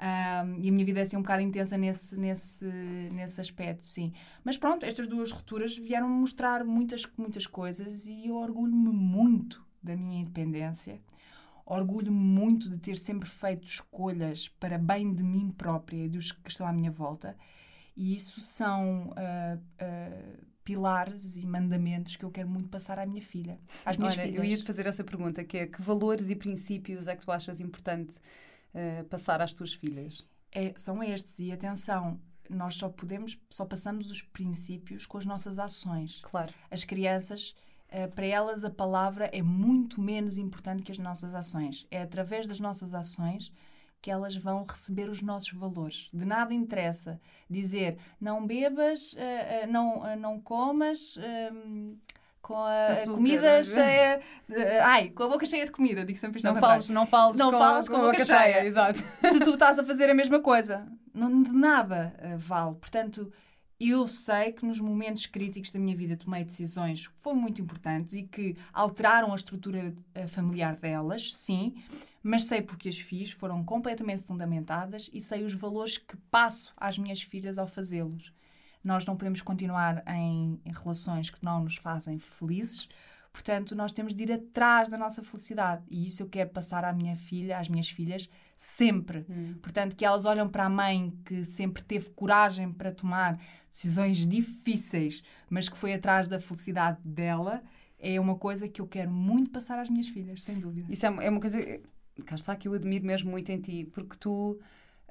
Um, 0.00 0.54
e 0.58 0.68
a 0.70 0.72
minha 0.72 0.84
vida 0.84 1.00
é 1.00 1.02
assim 1.02 1.18
um 1.18 1.20
bocado 1.20 1.42
intensa 1.42 1.76
nesse, 1.76 2.16
nesse, 2.16 2.64
nesse 3.12 3.38
aspecto, 3.38 3.84
sim. 3.84 4.14
Mas 4.42 4.56
pronto, 4.56 4.86
estas 4.86 5.06
duas 5.06 5.30
rupturas 5.30 5.76
vieram 5.76 6.08
mostrar 6.08 6.64
muitas, 6.64 7.06
muitas 7.18 7.46
coisas 7.46 8.06
e 8.06 8.28
eu 8.28 8.36
orgulho-me 8.36 8.90
muito 8.90 9.62
da 9.82 9.94
minha 9.94 10.22
independência. 10.22 11.02
Orgulho-me 11.66 12.18
muito 12.18 12.70
de 12.70 12.78
ter 12.78 12.96
sempre 12.96 13.28
feito 13.28 13.66
escolhas 13.66 14.48
para 14.48 14.78
bem 14.78 15.14
de 15.14 15.22
mim 15.22 15.50
própria 15.50 16.06
e 16.06 16.08
dos 16.08 16.32
que 16.32 16.50
estão 16.50 16.66
à 16.66 16.72
minha 16.72 16.90
volta. 16.90 17.36
E 17.94 18.16
isso 18.16 18.40
são 18.40 19.12
ah, 19.14 19.58
ah, 19.78 20.40
pilares 20.64 21.36
e 21.36 21.46
mandamentos 21.46 22.16
que 22.16 22.24
eu 22.24 22.30
quero 22.30 22.48
muito 22.48 22.70
passar 22.70 22.98
à 22.98 23.04
minha 23.04 23.20
filha. 23.20 23.60
Às 23.84 23.98
minhas 23.98 24.14
Olha, 24.14 24.22
filhas. 24.22 24.38
eu 24.38 24.44
ia 24.44 24.56
te 24.56 24.64
fazer 24.64 24.86
essa 24.86 25.04
pergunta, 25.04 25.44
que 25.44 25.58
é 25.58 25.66
que 25.66 25.82
valores 25.82 26.30
e 26.30 26.34
princípios 26.34 27.06
é 27.06 27.14
que 27.14 27.24
tu 27.24 27.30
achas 27.30 27.60
importante 27.60 28.18
eh, 28.74 29.02
passar 29.04 29.40
às 29.42 29.54
tuas 29.54 29.74
filhas? 29.74 30.24
é- 30.52 30.74
são 30.76 31.02
estes. 31.02 31.38
E 31.38 31.52
atenção, 31.52 32.20
nós 32.48 32.74
só 32.74 32.88
podemos, 32.88 33.38
só 33.48 33.64
passamos 33.64 34.10
os 34.10 34.22
princípios 34.22 35.06
com 35.06 35.18
as 35.18 35.24
nossas 35.24 35.58
ações. 35.58 36.20
Claro. 36.22 36.52
As 36.70 36.84
crianças, 36.84 37.54
eh, 37.88 38.06
para 38.06 38.26
elas, 38.26 38.64
a 38.64 38.70
palavra 38.70 39.30
é 39.32 39.42
muito 39.42 40.00
menos 40.00 40.36
importante 40.38 40.82
que 40.82 40.92
as 40.92 40.98
nossas 40.98 41.34
ações. 41.34 41.86
É 41.90 42.02
através 42.02 42.46
das 42.46 42.60
nossas 42.60 42.94
ações 42.94 43.52
que 44.02 44.10
elas 44.10 44.34
vão 44.34 44.64
receber 44.64 45.10
os 45.10 45.20
nossos 45.20 45.52
valores. 45.52 46.08
De 46.12 46.24
nada 46.24 46.54
interessa 46.54 47.20
dizer 47.48 47.98
não 48.18 48.46
bebas, 48.46 49.14
eh, 49.16 49.62
eh, 49.62 49.66
não, 49.66 50.16
não 50.16 50.40
comas. 50.40 51.18
Com 52.50 52.56
a, 52.64 52.86
Açúcar, 52.88 53.14
comida 53.14 53.46
é? 53.46 53.62
cheia. 53.64 54.20
de- 54.48 54.78
ai, 54.80 55.08
com 55.10 55.22
a 55.22 55.28
boca 55.28 55.46
cheia 55.46 55.64
de 55.64 55.70
comida, 55.70 56.04
digo 56.04 56.18
sempre 56.18 56.38
isto 56.38 56.46
Não 56.46 56.54
ao 56.56 56.60
fales, 56.60 56.88
não 56.88 57.06
fales, 57.06 57.38
Não 57.38 57.50
com, 57.52 57.58
fales 57.58 57.88
com 57.88 57.96
a 57.96 58.00
boca 58.00 58.24
cheia. 58.24 58.64
Exato. 58.64 58.98
se 58.98 59.38
tu 59.40 59.50
estás 59.54 59.78
a 59.78 59.84
fazer 59.84 60.10
a 60.10 60.14
mesma 60.14 60.40
coisa. 60.40 60.86
Não, 61.14 61.42
de 61.42 61.52
nada 61.52 62.12
eh, 62.18 62.36
vale. 62.36 62.74
Portanto, 62.74 63.32
eu 63.78 64.08
sei 64.08 64.52
que 64.52 64.66
nos 64.66 64.80
momentos 64.80 65.26
críticos 65.26 65.70
da 65.70 65.78
minha 65.78 65.96
vida 65.96 66.16
tomei 66.16 66.44
decisões 66.44 67.06
que 67.06 67.14
foram 67.18 67.36
muito 67.38 67.60
importantes 67.62 68.14
e 68.14 68.24
que 68.24 68.56
alteraram 68.72 69.32
a 69.32 69.36
estrutura 69.36 69.94
eh, 70.14 70.26
familiar 70.26 70.74
delas, 70.76 71.32
sim, 71.34 71.74
mas 72.22 72.44
sei 72.44 72.60
porque 72.60 72.88
as 72.88 72.98
fiz, 72.98 73.30
foram 73.32 73.64
completamente 73.64 74.22
fundamentadas 74.24 75.08
e 75.12 75.20
sei 75.20 75.44
os 75.44 75.54
valores 75.54 75.98
que 75.98 76.16
passo 76.30 76.72
às 76.76 76.98
minhas 76.98 77.22
filhas 77.22 77.58
ao 77.58 77.66
fazê-los. 77.66 78.32
Nós 78.82 79.04
não 79.04 79.16
podemos 79.16 79.42
continuar 79.42 80.02
em, 80.06 80.60
em 80.64 80.72
relações 80.72 81.30
que 81.30 81.44
não 81.44 81.62
nos 81.62 81.76
fazem 81.76 82.18
felizes, 82.18 82.88
portanto, 83.32 83.74
nós 83.76 83.92
temos 83.92 84.14
de 84.14 84.22
ir 84.24 84.32
atrás 84.32 84.88
da 84.88 84.96
nossa 84.98 85.22
felicidade 85.22 85.82
e 85.88 86.06
isso 86.06 86.22
eu 86.22 86.28
quero 86.28 86.50
passar 86.50 86.84
à 86.84 86.92
minha 86.92 87.14
filha, 87.16 87.58
às 87.58 87.68
minhas 87.68 87.88
filhas, 87.90 88.28
sempre. 88.56 89.24
Portanto, 89.62 89.94
que 89.94 90.04
elas 90.04 90.24
olham 90.24 90.48
para 90.48 90.64
a 90.64 90.68
mãe 90.68 91.12
que 91.24 91.44
sempre 91.44 91.82
teve 91.82 92.10
coragem 92.10 92.72
para 92.72 92.90
tomar 92.92 93.38
decisões 93.70 94.26
difíceis, 94.26 95.22
mas 95.48 95.68
que 95.68 95.76
foi 95.76 95.92
atrás 95.94 96.26
da 96.26 96.40
felicidade 96.40 96.98
dela, 97.04 97.62
é 97.98 98.18
uma 98.18 98.34
coisa 98.36 98.66
que 98.68 98.80
eu 98.80 98.86
quero 98.86 99.10
muito 99.10 99.50
passar 99.50 99.78
às 99.78 99.88
minhas 99.90 100.08
filhas, 100.08 100.42
sem 100.42 100.58
dúvida. 100.58 100.90
Isso 100.92 101.04
é, 101.06 101.10
uma- 101.10 101.22
é 101.22 101.30
uma 101.30 101.40
coisa, 101.40 101.58
cá 102.24 102.34
está, 102.34 102.56
que 102.56 102.66
eu 102.66 102.72
admiro 102.72 103.04
mesmo 103.04 103.30
muito 103.30 103.50
em 103.50 103.60
ti, 103.60 103.84
porque 103.92 104.16
tu. 104.18 104.58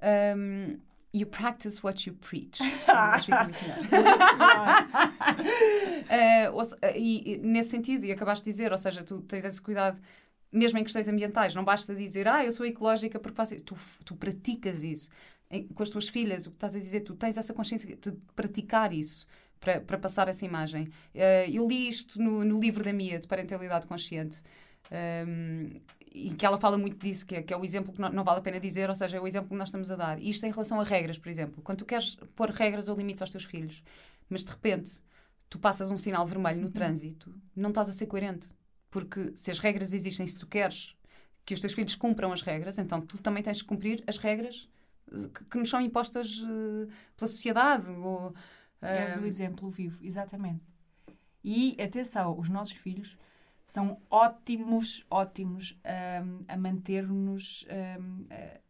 um, 0.01 0.77
you 1.13 1.25
practice 1.25 1.83
what 1.83 2.07
you 2.07 2.15
preach. 2.15 2.59
Eh, 6.09 6.49
ou 6.49 6.61
eh, 6.81 6.97
e, 6.97 7.33
e 7.33 7.37
nesse 7.37 7.69
sentido, 7.69 8.05
e 8.05 8.11
acabaste 8.11 8.43
de 8.43 8.51
dizer, 8.51 8.71
ou 8.71 8.77
seja, 8.77 9.03
tu 9.03 9.21
tens 9.21 9.45
esse 9.45 9.61
cuidado, 9.61 10.01
mesmo 10.51 10.79
em 10.79 10.83
questões 10.83 11.07
ambientais, 11.07 11.53
não 11.53 11.63
basta 11.63 11.93
dizer, 11.93 12.27
ah, 12.27 12.43
eu 12.43 12.51
sou 12.51 12.65
ecológica 12.65 13.19
porque 13.19 13.35
faço 13.35 13.53
isso. 13.55 13.63
Tu, 13.65 13.75
tu 14.03 14.15
praticas 14.15 14.81
isso. 14.81 15.09
Em- 15.51 15.67
com 15.67 15.83
as 15.83 15.89
tuas 15.89 16.09
filhas, 16.09 16.47
o 16.47 16.49
que 16.49 16.55
estás 16.55 16.75
a 16.75 16.79
dizer, 16.79 17.01
tu 17.01 17.15
tens 17.15 17.37
essa 17.37 17.53
consciência 17.53 17.95
de 17.95 18.11
praticar 18.35 18.91
isso. 18.93 19.27
Para, 19.59 19.81
para 19.81 19.97
passar 19.97 20.29
essa 20.29 20.45
imagem. 20.45 20.87
Eh, 21.13 21.49
eu 21.51 21.67
li 21.67 21.89
isto 21.89 22.17
no, 22.21 22.45
no 22.45 22.59
livro 22.61 22.81
da 22.83 22.93
Mia, 22.93 23.19
de 23.19 23.27
Parentalidade 23.27 23.85
Consciente, 23.85 24.41
um, 25.27 25.69
e 26.27 26.35
que 26.35 26.45
ela 26.45 26.57
fala 26.57 26.77
muito 26.77 26.97
disso, 26.97 27.25
que 27.25 27.35
é, 27.35 27.41
que 27.41 27.53
é 27.53 27.57
o 27.57 27.63
exemplo 27.63 27.93
que 27.93 28.01
não, 28.01 28.09
não 28.09 28.23
vale 28.23 28.39
a 28.39 28.41
pena 28.41 28.59
dizer, 28.59 28.89
ou 28.89 28.95
seja, 28.95 29.17
é 29.17 29.21
o 29.21 29.27
exemplo 29.27 29.49
que 29.49 29.55
nós 29.55 29.69
estamos 29.69 29.89
a 29.89 29.95
dar. 29.95 30.19
E 30.19 30.29
isto 30.29 30.45
em 30.45 30.51
relação 30.51 30.79
a 30.79 30.83
regras, 30.83 31.17
por 31.17 31.29
exemplo. 31.29 31.61
Quando 31.61 31.79
tu 31.79 31.85
queres 31.85 32.15
pôr 32.35 32.49
regras 32.49 32.87
ou 32.87 32.97
limites 32.97 33.21
aos 33.21 33.31
teus 33.31 33.45
filhos, 33.45 33.83
mas 34.29 34.43
de 34.43 34.51
repente 34.51 35.01
tu 35.49 35.57
passas 35.57 35.89
um 35.91 35.97
sinal 35.97 36.25
vermelho 36.25 36.61
no 36.61 36.69
trânsito, 36.69 37.33
não 37.55 37.69
estás 37.69 37.89
a 37.89 37.93
ser 37.93 38.05
coerente. 38.05 38.49
Porque 38.91 39.31
se 39.35 39.49
as 39.49 39.59
regras 39.59 39.93
existem, 39.93 40.25
se 40.27 40.37
tu 40.37 40.47
queres 40.47 40.95
que 41.45 41.53
os 41.53 41.59
teus 41.59 41.73
filhos 41.73 41.95
cumpram 41.95 42.31
as 42.31 42.41
regras, 42.41 42.77
então 42.77 43.01
tu 43.01 43.17
também 43.17 43.41
tens 43.41 43.57
de 43.57 43.63
cumprir 43.63 44.03
as 44.05 44.17
regras 44.17 44.67
eh, 45.11 45.29
que, 45.33 45.45
que 45.45 45.57
nos 45.57 45.69
são 45.69 45.79
impostas 45.79 46.41
eh, 46.43 46.87
pela 47.15 47.27
sociedade. 47.27 47.89
Ou, 47.89 48.33
És 48.81 49.17
eh, 49.17 49.19
o 49.19 49.25
exemplo 49.25 49.69
vivo, 49.69 50.03
exatamente. 50.03 50.63
E 51.43 51.77
atenção, 51.81 52.37
os 52.37 52.49
nossos 52.49 52.75
filhos 52.75 53.17
são 53.69 54.01
ótimos, 54.09 55.05
ótimos 55.11 55.77
hum, 56.25 56.43
a 56.47 56.57
manter-nos 56.57 57.67
hum, 57.99 58.25
eh, 58.31 58.61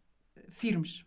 firmes. 0.49 1.05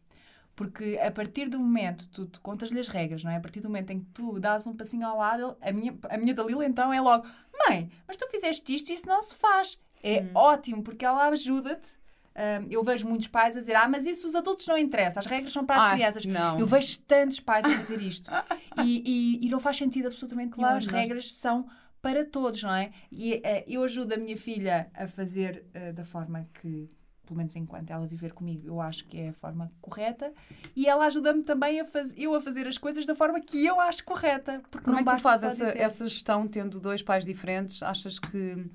Porque 0.56 0.98
a 1.02 1.10
partir 1.10 1.48
do 1.50 1.58
momento, 1.58 2.08
tu, 2.08 2.24
tu 2.26 2.40
contas-lhe 2.40 2.78
as 2.80 2.88
regras, 2.88 3.22
não 3.22 3.30
é? 3.30 3.36
A 3.36 3.40
partir 3.40 3.60
do 3.60 3.68
momento 3.68 3.90
em 3.90 4.00
que 4.00 4.06
tu 4.14 4.40
dás 4.40 4.66
um 4.66 4.74
passinho 4.74 5.06
ao 5.06 5.18
lado, 5.18 5.56
a 5.60 5.70
minha, 5.72 5.94
a 6.08 6.16
minha 6.16 6.32
Dalila 6.32 6.64
então 6.64 6.90
é 6.92 7.00
logo: 7.02 7.26
Mãe, 7.68 7.90
mas 8.08 8.16
tu 8.16 8.26
fizeste 8.30 8.74
isto 8.74 8.88
e 8.90 8.94
isso 8.94 9.06
não 9.06 9.22
se 9.22 9.34
faz. 9.34 9.78
É 10.02 10.24
ótimo, 10.34 10.82
porque 10.82 11.04
ela 11.04 11.28
ajuda-te 11.28 11.96
ah, 12.34 12.64
eu 12.70 12.82
vejo 12.82 13.06
muitos 13.06 13.28
pais 13.28 13.56
a 13.56 13.60
dizer: 13.60 13.74
Ah, 13.76 13.88
mas 13.88 14.06
isso 14.06 14.26
os 14.26 14.34
adultos 14.34 14.66
não 14.66 14.78
interessa, 14.78 15.20
as 15.20 15.26
regras 15.26 15.52
são 15.52 15.66
para 15.66 15.76
as 15.76 15.82
Ai, 15.84 15.94
crianças. 15.96 16.24
não. 16.24 16.58
Eu 16.58 16.66
vejo 16.66 16.98
tantos 17.00 17.40
pais 17.40 17.64
a 17.66 17.70
fazer 17.76 18.00
isto. 18.00 18.30
e, 18.82 19.02
e- 19.42 19.46
e 19.46 19.48
não 19.50 19.60
faz 19.60 19.76
sentido 19.76 20.06
absolutamente 20.06 20.50
nenhum. 20.56 20.60
Claro, 20.62 20.78
As 20.78 20.86
nós- 20.86 20.94
regras 20.94 21.34
são 21.34 21.66
para 22.02 22.24
todos, 22.24 22.62
não 22.64 22.74
é? 22.74 22.90
E 23.10 23.40
eh, 23.44 23.64
eu 23.68 23.84
ajudo 23.84 24.12
a 24.14 24.16
minha 24.16 24.36
filha 24.36 24.90
a 24.92 25.06
fazer 25.06 25.64
eh, 25.72 25.92
da 25.92 26.04
forma 26.04 26.48
que, 26.60 26.90
pelo 27.24 27.36
menos 27.38 27.54
enquanto 27.54 27.90
ela 27.90 28.06
viver 28.06 28.32
comigo, 28.32 28.66
eu 28.66 28.80
acho 28.80 29.06
que 29.06 29.18
é 29.20 29.28
a 29.28 29.32
forma 29.32 29.70
correta. 29.80 30.32
E 30.74 30.88
ela 30.88 31.06
ajuda-me 31.06 31.44
também 31.44 31.80
a 31.80 31.86
eu 32.16 32.34
a 32.34 32.40
fazer 32.40 32.66
as 32.66 32.76
coisas 32.76 33.06
da 33.06 33.14
forma 33.14 33.40
que 33.40 33.64
eu 33.64 33.80
acho 33.80 34.04
correta. 34.04 34.60
Porque 34.68 34.84
Como 34.84 34.96
não 34.96 35.00
é 35.00 35.04
que 35.04 35.16
tu 35.16 35.22
fazes 35.22 35.60
essa, 35.60 35.78
essa 35.78 36.08
gestão 36.08 36.48
tendo 36.48 36.80
dois 36.80 37.02
pais 37.02 37.24
diferentes? 37.24 37.80
Achas 37.82 38.18
que 38.18 38.66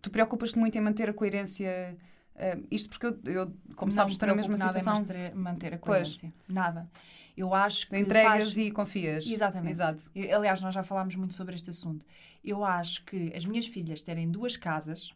tu 0.00 0.10
preocupas-te 0.10 0.58
muito 0.58 0.76
em 0.76 0.80
manter 0.80 1.10
a 1.10 1.12
coerência? 1.12 1.96
eh, 2.36 2.58
isto 2.70 2.88
porque 2.88 3.06
eu, 3.06 3.18
eu, 3.26 3.46
como 3.76 3.90
Não 3.90 3.96
sabes, 3.96 4.12
estou 4.12 4.26
na 4.26 4.34
mesma 4.34 4.56
nada 4.56 4.78
em 4.78 4.80
situação. 4.80 5.06
manter, 5.34 5.74
a 5.74 5.78
Pois. 5.78 6.00
coerência. 6.08 6.32
Nada. 6.48 6.88
Eu 7.36 7.54
acho 7.54 7.88
que 7.88 7.96
entregas 7.98 8.44
faz- 8.44 8.56
e 8.58 8.70
confias. 8.70 9.26
Exatamente. 9.26 9.72
Exato. 9.72 10.10
Eu- 10.14 10.36
Aliás, 10.38 10.60
nós 10.60 10.74
já 10.74 10.82
falámos 10.82 11.14
muito 11.16 11.34
sobre 11.34 11.54
este 11.54 11.70
assunto. 11.70 12.04
Eu 12.44 12.64
acho 12.64 13.04
que 13.04 13.32
as 13.34 13.44
minhas 13.44 13.66
filhas 13.66 14.02
terem 14.02 14.30
duas 14.30 14.56
casas 14.56 15.12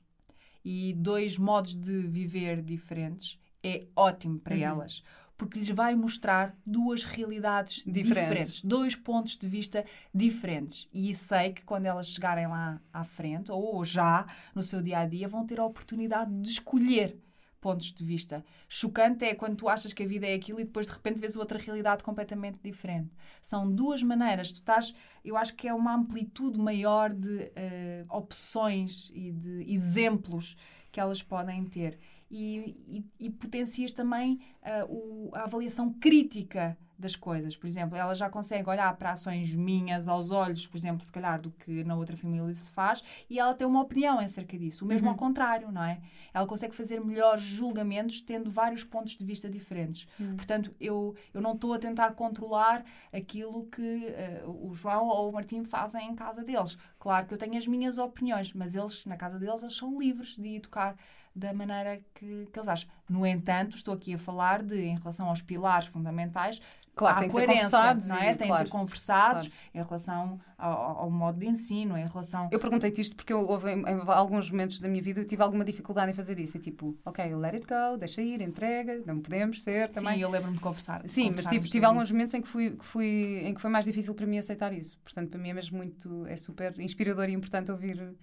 e 0.65 0.93
dois 0.95 1.37
modos 1.39 1.75
de 1.75 2.01
viver 2.07 2.63
diferentes 2.63 3.39
é 3.63 3.87
ótimo 3.97 4.39
para 4.39 4.55
Uhum. 4.55 4.63
elas. 4.63 5.03
Porque 5.37 5.59
lhes 5.59 5.69
vai 5.71 5.97
mostrar 5.97 6.57
duas 6.65 7.03
realidades 7.03 7.79
Diferentes. 7.85 8.07
diferentes. 8.29 8.63
dois 8.63 8.95
pontos 8.95 9.37
de 9.37 9.49
vista 9.49 9.85
diferentes. 10.15 10.89
E 10.93 11.13
sei 11.15 11.53
que 11.53 11.63
quando 11.63 11.87
elas 11.87 12.07
chegarem 12.09 12.47
lá 12.47 12.81
à 12.93 13.03
frente, 13.03 13.51
ou 13.51 13.85
já 13.85 14.27
no 14.55 14.63
seu 14.63 14.81
dia 14.81 15.01
a 15.01 15.07
dia, 15.07 15.27
vão 15.27 15.45
ter 15.45 15.59
a 15.59 15.65
oportunidade 15.65 16.33
de 16.41 16.49
escolher 16.51 17.19
pontos 17.67 17.93
de 17.99 18.05
vista. 18.05 18.45
Chocante 18.69 19.25
é 19.25 19.35
quando 19.35 19.57
tu 19.57 19.67
achas 19.69 19.93
que 19.95 20.03
a 20.03 20.07
vida 20.15 20.27
é 20.27 20.35
aquilo 20.35 20.61
e 20.61 20.65
depois 20.65 20.87
de 20.87 20.93
repente 20.93 21.19
vês 21.19 21.35
outra 21.37 21.59
realidade 21.59 22.05
completamente 22.09 22.59
diferente. 22.63 23.11
São 23.43 23.63
duas 23.81 24.03
maneiras. 24.03 24.53
Tu 24.53 24.61
estás, 24.61 24.95
eu 25.25 25.35
acho 25.37 25.55
que 25.55 25.67
é 25.67 25.75
uma 25.75 25.95
amplitude 25.95 26.59
maior 26.59 27.09
de 27.13 27.51
eh, 27.57 28.05
opções 28.11 29.11
e 29.15 29.33
de 29.33 29.55
exemplos 29.77 30.57
que 30.93 31.01
elas 31.01 31.23
podem 31.23 31.65
ter. 31.65 31.99
E, 32.31 32.77
e, 33.21 33.27
e 33.27 33.31
potencias 33.31 33.93
também 33.93 34.41
eh, 34.63 34.85
o- 34.89 35.31
a 35.35 35.43
avaliação 35.45 35.93
crítica 36.07 36.77
das 36.99 37.17
coisas. 37.17 37.57
Por 37.57 37.67
exemplo, 37.67 37.97
ela 37.97 38.15
já 38.15 38.31
consegue 38.31 38.69
olhar 38.69 38.95
para 38.97 39.13
ações 39.13 39.55
minhas 39.55 40.07
aos 40.09 40.31
olhos, 40.31 40.67
por 40.67 40.77
exemplo, 40.77 41.05
se 41.05 41.11
calhar, 41.13 41.41
do 41.41 41.51
que 41.51 41.83
na 41.85 41.97
outra 41.97 42.17
família 42.17 42.53
se 42.53 42.71
faz, 42.71 43.03
e 43.29 43.39
ela 43.39 43.53
tem 43.55 43.67
uma 43.67 43.83
opinião 43.83 44.19
acerca 44.19 44.57
disso. 44.59 44.85
O 44.85 44.89
mesmo 44.89 45.07
Uhum. 45.07 45.13
ao 45.13 45.19
contrário, 45.19 45.71
não 45.73 45.83
é? 45.83 46.01
Ela 46.33 46.47
consegue 46.47 46.75
fazer 46.75 47.01
melhores 47.01 47.43
julgamentos 47.43 48.21
tendo 48.23 48.51
vários 48.51 48.85
pontos 48.85 49.17
de 49.17 49.25
vista 49.25 49.49
diferentes. 49.51 50.07
Uhum. 50.19 50.37
Portanto, 50.37 50.75
eu, 50.81 51.15
eu 51.33 51.41
não 51.41 51.53
estou 51.55 51.73
a 51.73 51.79
tentar 51.79 52.13
controlar 52.13 52.85
aquilo 53.13 53.67
que 53.67 54.07
eh, 54.07 54.43
o 54.47 54.73
João 54.75 55.07
ou 55.09 55.31
o 55.31 55.33
Martim 55.33 55.65
fazem 55.65 56.09
em 56.11 56.15
casa 56.15 56.43
deles. 56.45 56.77
Claro 57.05 57.27
que 57.27 57.35
eu 57.35 57.39
tenho 57.39 57.59
as 57.59 57.67
minhas 57.67 57.99
opiniões, 57.99 58.55
mas 58.55 58.75
eles, 58.75 59.05
na 59.05 59.15
casa 59.15 59.39
deles, 59.39 59.63
eles 59.63 59.77
são 59.77 59.99
livres 59.99 60.37
de 60.39 60.57
educar 60.57 60.97
da 61.37 61.53
maneira 61.53 62.01
que, 62.15 62.49
que 62.51 62.59
eles 62.59 62.67
acham. 62.67 62.89
No 63.07 63.27
entanto, 63.27 63.77
estou 63.77 63.93
aqui 63.93 64.15
a 64.15 64.19
falar 64.19 64.63
de, 64.63 64.81
em 64.87 64.97
relação 64.97 65.29
aos 65.29 65.43
pilares 65.43 65.87
fundamentais, 65.87 66.63
Claro, 66.97 67.19
há 67.19 67.21
tem 67.21 67.29
coerência, 67.29 67.95
não 68.07 68.17
e- 68.23 68.27
é? 68.27 68.35
Tem 68.35 68.47
claro. 68.47 68.63
de 68.65 68.69
ser 68.71 68.73
conversados 68.73 69.51
em 69.75 69.83
relação 69.83 70.41
ao, 70.57 70.99
ao 70.99 71.11
modo 71.11 71.39
de 71.39 71.47
ensino, 71.47 71.97
em 71.97 72.07
relação... 72.07 72.49
Eu 72.51 72.59
perguntei-te 72.59 73.01
isto 73.01 73.17
porque 73.17 73.33
eu, 73.33 73.41
houve 73.47 73.71
em, 73.71 73.81
em 73.81 74.01
alguns 74.07 74.51
momentos 74.51 74.81
da 74.81 74.89
minha 74.89 75.03
vida 75.03 75.21
eu 75.21 75.27
tive 75.27 75.43
alguma 75.43 75.65
dificuldade 75.65 76.11
em 76.11 76.15
fazer 76.15 76.39
isso. 76.39 76.57
E 76.57 76.61
tipo, 76.61 76.97
ok, 77.05 77.35
let 77.35 77.55
it 77.55 77.67
go, 77.67 77.97
deixa 77.99 78.23
ir, 78.23 78.41
entrega, 78.41 79.03
não 79.07 79.21
podemos 79.21 79.63
ser 79.63 79.91
também. 79.91 80.15
Sim, 80.15 80.23
eu 80.23 80.31
lembro-me 80.31 80.57
de 80.57 80.63
conversar. 80.63 81.03
de 81.03 81.11
Sim, 81.11 81.33
mas 81.35 81.47
tive, 81.47 81.69
tive 81.69 81.85
alguns 81.85 82.05
isso. 82.05 82.13
momentos 82.13 82.35
em 82.35 82.43
que, 82.43 82.49
fui, 82.49 82.71
que 82.73 82.85
fui, 82.85 83.43
em 83.45 83.55
que 83.55 83.61
foi 83.61 83.71
mais 83.71 83.85
difícil 83.85 84.15
para 84.15 84.27
mim 84.27 84.39
aceitar 84.39 84.73
isso. 84.73 84.99
Portanto, 84.99 85.31
para 85.31 85.41
mim 85.41 85.51
é 85.51 85.55
mesmo 85.55 85.77
muito, 85.77 86.27
é 86.27 86.37
super 86.37 86.79
inspirador 86.81 87.29
e 87.29 87.33
importante 87.33 87.71
ouvir, 87.71 88.17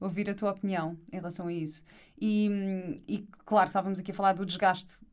ouvir 0.00 0.30
a 0.30 0.34
tua 0.34 0.50
opinião 0.50 0.96
em 1.12 1.16
relação 1.16 1.46
a 1.46 1.52
isso. 1.52 1.82
E, 2.20 2.48
hum, 2.50 2.96
e 3.06 3.26
claro, 3.44 3.68
estávamos 3.68 3.98
aqui 3.98 4.10
a 4.10 4.14
falar 4.14 4.32
do 4.32 4.44
desgaste 4.44 5.04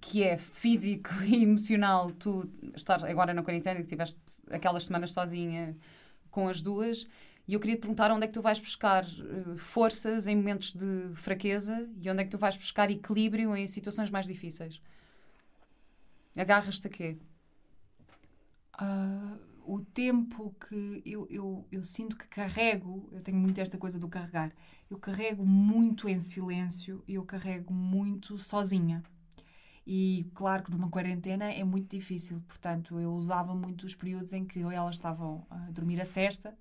que 0.00 0.22
é 0.22 0.36
físico 0.36 1.10
e 1.24 1.42
emocional. 1.42 2.10
Tu 2.12 2.48
estás 2.74 3.04
agora 3.04 3.34
na 3.34 3.42
quarentena, 3.42 3.80
que 3.80 3.88
tiveste 3.88 4.18
aquelas 4.50 4.84
semanas 4.84 5.12
sozinha 5.12 5.76
com 6.30 6.48
as 6.48 6.62
duas. 6.62 7.06
E 7.46 7.54
eu 7.54 7.60
queria 7.60 7.76
te 7.76 7.80
perguntar 7.80 8.10
onde 8.10 8.24
é 8.24 8.26
que 8.26 8.34
tu 8.34 8.42
vais 8.42 8.60
buscar 8.60 9.04
eh, 9.04 9.56
forças 9.56 10.26
em 10.26 10.36
momentos 10.36 10.74
de 10.74 11.10
fraqueza 11.14 11.88
e 11.98 12.10
onde 12.10 12.20
é 12.20 12.24
que 12.24 12.30
tu 12.30 12.36
vais 12.38 12.56
buscar 12.56 12.90
equilíbrio 12.90 13.56
em 13.56 13.66
situações 13.66 14.10
mais 14.10 14.26
difíceis. 14.26 14.82
Agarras-te 16.36 16.86
a 16.86 16.90
quê? 16.90 17.16
Ah, 18.74 19.38
o 19.64 19.80
tempo 19.80 20.54
que 20.68 21.02
eu, 21.04 21.26
eu, 21.30 21.66
eu 21.72 21.82
sinto 21.84 22.16
que 22.16 22.28
carrego, 22.28 23.08
eu 23.12 23.20
tenho 23.20 23.38
muito 23.38 23.58
esta 23.60 23.76
coisa 23.76 23.98
do 23.98 24.08
carregar, 24.08 24.52
eu 24.90 24.98
carrego 24.98 25.44
muito 25.44 26.08
em 26.08 26.20
silêncio 26.20 27.02
e 27.08 27.14
eu 27.14 27.24
carrego 27.24 27.72
muito 27.72 28.38
sozinha. 28.38 29.02
E 29.90 30.30
claro 30.34 30.62
que 30.62 30.70
numa 30.70 30.90
quarentena 30.90 31.50
é 31.50 31.64
muito 31.64 31.88
difícil, 31.88 32.42
portanto 32.46 33.00
eu 33.00 33.10
usava 33.14 33.54
muito 33.54 33.86
os 33.86 33.94
períodos 33.94 34.34
em 34.34 34.44
que 34.44 34.62
ou 34.62 34.70
elas 34.70 34.96
estavam 34.96 35.46
a 35.48 35.70
dormir 35.70 35.98
a 35.98 36.04
cesta 36.04 36.54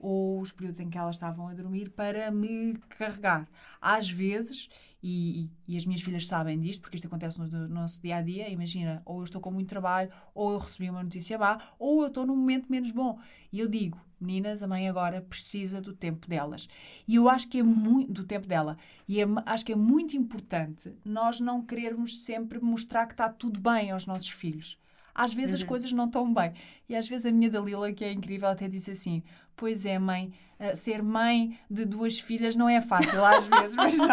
ou 0.00 0.40
os 0.40 0.50
períodos 0.50 0.80
em 0.80 0.90
que 0.90 0.98
elas 0.98 1.14
estavam 1.14 1.46
a 1.46 1.54
dormir 1.54 1.90
para 1.90 2.28
me 2.32 2.76
carregar. 2.98 3.48
Às 3.80 4.10
vezes, 4.10 4.68
e, 5.00 5.48
e 5.68 5.76
as 5.76 5.86
minhas 5.86 6.02
filhas 6.02 6.26
sabem 6.26 6.58
disto, 6.58 6.80
porque 6.80 6.96
isto 6.96 7.06
acontece 7.06 7.38
no, 7.38 7.46
no 7.46 7.68
nosso 7.68 8.02
dia 8.02 8.16
a 8.16 8.20
dia, 8.20 8.48
imagina, 8.50 9.00
ou 9.04 9.18
eu 9.18 9.24
estou 9.24 9.40
com 9.40 9.52
muito 9.52 9.68
trabalho, 9.68 10.10
ou 10.34 10.50
eu 10.50 10.58
recebi 10.58 10.90
uma 10.90 11.04
notícia 11.04 11.38
má, 11.38 11.58
ou 11.78 12.02
eu 12.02 12.08
estou 12.08 12.26
num 12.26 12.34
momento 12.34 12.68
menos 12.68 12.90
bom. 12.90 13.16
E 13.52 13.60
eu 13.60 13.68
digo, 13.68 13.96
meninas, 14.22 14.62
a 14.62 14.66
mãe 14.66 14.88
agora 14.88 15.20
precisa 15.20 15.80
do 15.80 15.92
tempo 15.92 16.28
delas. 16.28 16.68
E 17.06 17.16
eu 17.16 17.28
acho 17.28 17.48
que 17.48 17.58
é 17.58 17.62
muito 17.62 18.12
do 18.12 18.24
tempo 18.24 18.46
dela. 18.46 18.76
E 19.08 19.20
é- 19.20 19.26
acho 19.46 19.64
que 19.64 19.72
é 19.72 19.76
muito 19.76 20.16
importante 20.16 20.92
nós 21.04 21.40
não 21.40 21.62
querermos 21.62 22.20
sempre 22.20 22.60
mostrar 22.60 23.06
que 23.06 23.14
está 23.14 23.28
tudo 23.28 23.60
bem 23.60 23.90
aos 23.90 24.06
nossos 24.06 24.28
filhos. 24.30 24.78
Às 25.14 25.34
vezes 25.34 25.56
as 25.56 25.62
coisas 25.68 25.92
não 25.92 26.06
estão 26.06 26.32
bem. 26.32 26.52
E 26.88 26.94
às 26.94 27.06
vezes 27.06 27.26
a 27.26 27.32
minha 27.32 27.50
Dalila, 27.50 27.92
que 27.92 28.04
é 28.04 28.10
incrível, 28.12 28.48
até 28.48 28.66
disse 28.66 28.90
assim: 28.92 29.22
Pois 29.54 29.84
é, 29.84 29.98
mãe, 29.98 30.32
ser 30.74 31.02
mãe 31.02 31.58
de 31.70 31.84
duas 31.84 32.18
filhas 32.18 32.54
não 32.56 32.68
é 32.68 32.80
fácil, 32.80 33.24
às 33.24 33.44
vezes, 33.44 33.76
mas 33.76 33.98
não. 33.98 34.08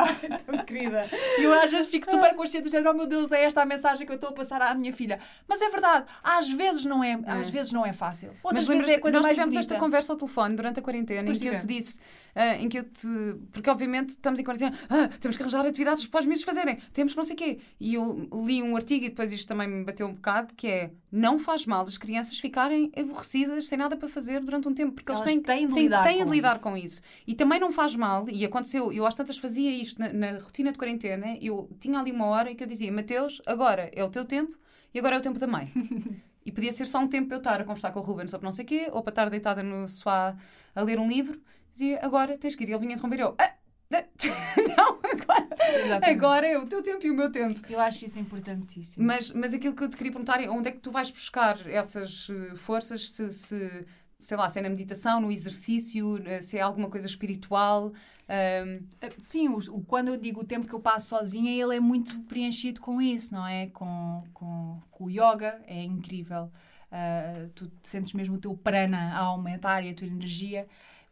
Tão 0.45 0.65
querida. 0.65 1.05
E 1.37 1.43
eu 1.43 1.53
às 1.53 1.69
vezes 1.69 1.89
fico 1.89 2.09
super 2.09 2.33
consciente 2.35 2.65
do 2.67 2.71
género, 2.71 2.91
oh 2.91 2.93
meu 2.93 3.07
Deus, 3.07 3.31
é 3.31 3.43
esta 3.43 3.61
a 3.61 3.65
mensagem 3.65 4.05
que 4.05 4.11
eu 4.11 4.15
estou 4.15 4.29
a 4.29 4.33
passar 4.33 4.61
à 4.61 4.73
minha 4.73 4.93
filha. 4.93 5.19
Mas 5.47 5.61
é 5.61 5.69
verdade, 5.69 6.05
às 6.23 6.49
vezes 6.49 6.85
não 6.85 7.03
é, 7.03 7.19
às 7.25 7.49
vezes 7.49 7.71
não 7.71 7.85
é 7.85 7.93
fácil. 7.93 8.31
Outras 8.43 8.65
Mas 8.65 8.77
vezes 8.77 8.93
é 8.93 8.99
coisa 8.99 9.17
nós 9.17 9.25
mais 9.25 9.35
tivemos 9.35 9.55
bonita. 9.55 9.73
esta 9.73 9.83
conversa 9.83 10.13
ao 10.13 10.17
telefone 10.17 10.55
durante 10.55 10.79
a 10.79 10.81
quarentena 10.83 11.25
Pois 11.25 11.41
em 11.41 11.49
que 11.49 11.55
eu 11.55 11.59
te 11.59 11.67
disse, 11.67 11.99
ah, 12.35 12.55
em 12.55 12.69
que 12.69 12.79
eu 12.79 12.83
te. 12.83 13.07
Porque 13.51 13.69
obviamente 13.69 14.09
estamos 14.09 14.39
em 14.39 14.43
quarentena, 14.43 14.75
ah, 14.89 15.09
temos 15.19 15.35
que 15.35 15.43
arranjar 15.43 15.65
atividades 15.65 16.05
para 16.07 16.19
os 16.19 16.25
miúdos 16.25 16.43
fazerem, 16.43 16.77
temos 16.93 17.13
que 17.13 17.17
não 17.17 17.23
sei 17.23 17.33
o 17.33 17.37
quê. 17.37 17.59
E 17.79 17.95
eu 17.95 18.29
li 18.45 18.61
um 18.61 18.75
artigo 18.75 19.05
e 19.05 19.09
depois 19.09 19.31
isto 19.31 19.47
também 19.47 19.67
me 19.67 19.83
bateu 19.83 20.07
um 20.07 20.13
bocado, 20.13 20.53
que 20.55 20.67
é 20.67 20.91
não 21.11 21.39
faz 21.39 21.65
mal 21.65 21.83
as 21.83 21.97
crianças 21.97 22.37
ficarem 22.39 22.91
aborrecidas 22.95 23.67
sem 23.67 23.77
nada 23.77 23.97
para 23.97 24.07
fazer 24.07 24.41
durante 24.41 24.67
um 24.67 24.73
tempo, 24.73 24.93
porque 24.93 25.11
Elas 25.11 25.21
eles 25.21 25.33
têm, 25.33 25.41
têm 25.41 25.67
de 25.67 25.73
lidar 25.73 26.03
têm 26.03 26.25
de 26.25 26.31
lidar 26.39 26.55
isso. 26.55 26.63
com 26.63 26.77
isso. 26.77 27.01
E 27.27 27.35
também 27.35 27.59
não 27.59 27.71
faz 27.71 27.95
mal, 27.95 28.27
e 28.29 28.45
aconteceu, 28.45 28.91
eu 28.91 29.05
às 29.05 29.15
tantas 29.15 29.37
fazia 29.37 29.71
isto 29.71 29.99
na, 29.99 30.11
na 30.11 30.37
rotina 30.39 30.71
de 30.71 30.77
quarentena, 30.77 31.37
eu 31.41 31.69
tinha 31.79 31.99
ali 31.99 32.11
uma 32.11 32.25
hora 32.25 32.51
em 32.51 32.55
que 32.55 32.63
eu 32.63 32.67
dizia, 32.67 32.91
Mateus, 32.91 33.41
agora 33.45 33.89
é 33.93 34.03
o 34.03 34.09
teu 34.09 34.25
tempo 34.25 34.57
e 34.93 34.99
agora 34.99 35.15
é 35.15 35.19
o 35.19 35.21
tempo 35.21 35.39
da 35.39 35.47
mãe. 35.47 35.71
E 36.45 36.51
podia 36.51 36.71
ser 36.71 36.87
só 36.87 36.97
um 36.99 37.07
tempo 37.07 37.27
para 37.27 37.35
eu 37.35 37.39
estar 37.39 37.61
a 37.61 37.63
conversar 37.63 37.91
com 37.91 37.99
o 37.99 38.01
Ruben 38.01 38.25
sobre 38.25 38.45
não 38.45 38.51
sei 38.51 38.65
o 38.65 38.67
quê, 38.67 38.87
ou 38.91 39.03
para 39.03 39.11
estar 39.11 39.29
deitada 39.29 39.61
no 39.61 39.87
sofá 39.87 40.35
a 40.73 40.81
ler 40.81 40.97
um 40.97 41.07
livro. 41.07 41.39
Dizia, 41.73 41.99
agora 42.01 42.39
tens 42.39 42.55
que 42.55 42.63
ir. 42.63 42.69
E 42.69 42.71
ele 42.71 42.79
vinha 42.79 42.93
interromper 42.93 43.19
eu, 43.19 43.35
ah, 43.37 43.53
ah, 43.93 44.05
não, 44.77 44.99
agora, 45.03 45.47
Exatamente. 45.85 46.09
agora 46.09 46.47
é 46.47 46.57
o 46.57 46.65
teu 46.65 46.81
tempo 46.81 47.05
e 47.05 47.11
o 47.11 47.13
meu 47.13 47.31
tempo. 47.31 47.59
Eu 47.69 47.79
acho 47.79 48.05
isso 48.05 48.19
importantíssimo. 48.19 49.05
Mas, 49.05 49.31
mas 49.31 49.53
aquilo 49.53 49.75
que 49.75 49.83
eu 49.83 49.89
te 49.89 49.97
queria 49.97 50.11
perguntar 50.11 50.41
é 50.41 50.49
onde 50.49 50.69
é 50.69 50.71
que 50.71 50.79
tu 50.79 50.91
vais 50.91 51.11
buscar 51.11 51.67
essas 51.67 52.29
eh, 52.29 52.55
forças, 52.55 53.11
se, 53.11 53.31
se, 53.31 53.85
sei 54.19 54.37
lá, 54.37 54.49
se 54.49 54.59
é 54.59 54.61
na 54.61 54.69
meditação, 54.69 55.21
no 55.21 55.31
exercício, 55.31 56.21
eh, 56.27 56.41
se 56.41 56.57
é 56.57 56.61
alguma 56.61 56.89
coisa 56.89 57.07
espiritual. 57.07 57.93
ahm, 58.27 58.79
Uh, 59.01 59.13
Sim, 59.17 59.47
o, 59.49 59.57
o- 59.77 59.83
quando 59.85 60.09
eu 60.09 60.17
digo 60.17 60.41
o 60.41 60.43
tempo 60.43 60.67
que 60.67 60.73
eu 60.73 60.79
passo 60.79 61.09
sozinha, 61.09 61.51
ele 61.51 61.75
é 61.77 61.79
muito 61.79 62.19
preenchido 62.23 62.81
com 62.81 63.01
isso, 63.01 63.33
não 63.33 63.45
é? 63.47 63.67
Com, 63.67 64.23
com, 64.33 64.79
com 64.91 65.05
o 65.05 65.09
yoga, 65.09 65.61
é 65.67 65.81
incrível. 65.83 66.51
Uh, 66.91 67.49
tu 67.55 67.71
sentes 67.83 68.13
mesmo 68.13 68.35
o 68.35 68.39
teu 68.39 68.55
prana 68.57 69.13
a 69.13 69.19
aumentar 69.19 69.83
e 69.83 69.89
a 69.89 69.93
tua 69.93 70.07
energia. 70.07 70.67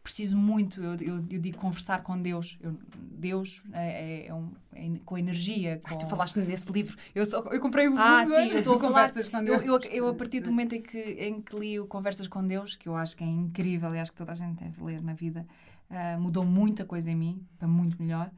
Preciso 0.07 0.37
muito, 0.37 0.81
eu, 0.81 0.93
eu, 1.01 1.15
eu 1.29 1.37
digo 1.37 1.57
conversar 1.57 2.01
com 2.01 2.17
Deus. 2.21 2.57
Eu- 2.61 2.77
Deus 2.95 3.61
é, 3.73 4.27
é 4.27 4.33
um- 4.33 4.51
é 4.73 4.89
com 5.03 5.17
energia. 5.17 5.81
ai, 5.83 5.95
com- 5.95 5.97
tu 5.99 6.07
falaste 6.07 6.37
nesse 6.39 6.71
livro. 6.71 6.95
Eu, 7.13 7.25
só, 7.25 7.39
eu 7.51 7.59
comprei 7.59 7.89
o 7.89 7.97
Ah, 7.97 8.21
livro 8.21 8.33
sim, 8.35 8.51
eu 8.51 8.59
estou 8.59 8.75
a 8.75 8.79
falar. 8.79 9.11
Eu, 9.45 9.81
eu, 9.91 10.07
a 10.07 10.13
partir 10.13 10.39
do 10.39 10.49
momento 10.49 10.75
em 10.75 10.81
que, 10.81 10.97
em 10.97 11.41
que 11.41 11.53
li 11.59 11.77
o 11.77 11.85
Conversas 11.85 12.25
com 12.29 12.41
Deus, 12.47 12.73
que 12.73 12.87
eu 12.87 12.95
acho 12.95 13.17
que 13.17 13.23
é 13.25 13.27
incrível 13.27 13.93
e 13.93 13.99
acho 13.99 14.11
que 14.11 14.17
toda 14.17 14.31
a 14.31 14.35
gente 14.35 14.63
deve 14.63 14.81
ler 14.81 15.01
na 15.01 15.13
vida, 15.13 15.45
ah, 15.89 16.17
mudou 16.17 16.45
muita 16.45 16.85
coisa 16.85 17.11
em 17.11 17.15
mim, 17.15 17.45
para 17.59 17.67
muito 17.67 18.01
melhor. 18.01 18.31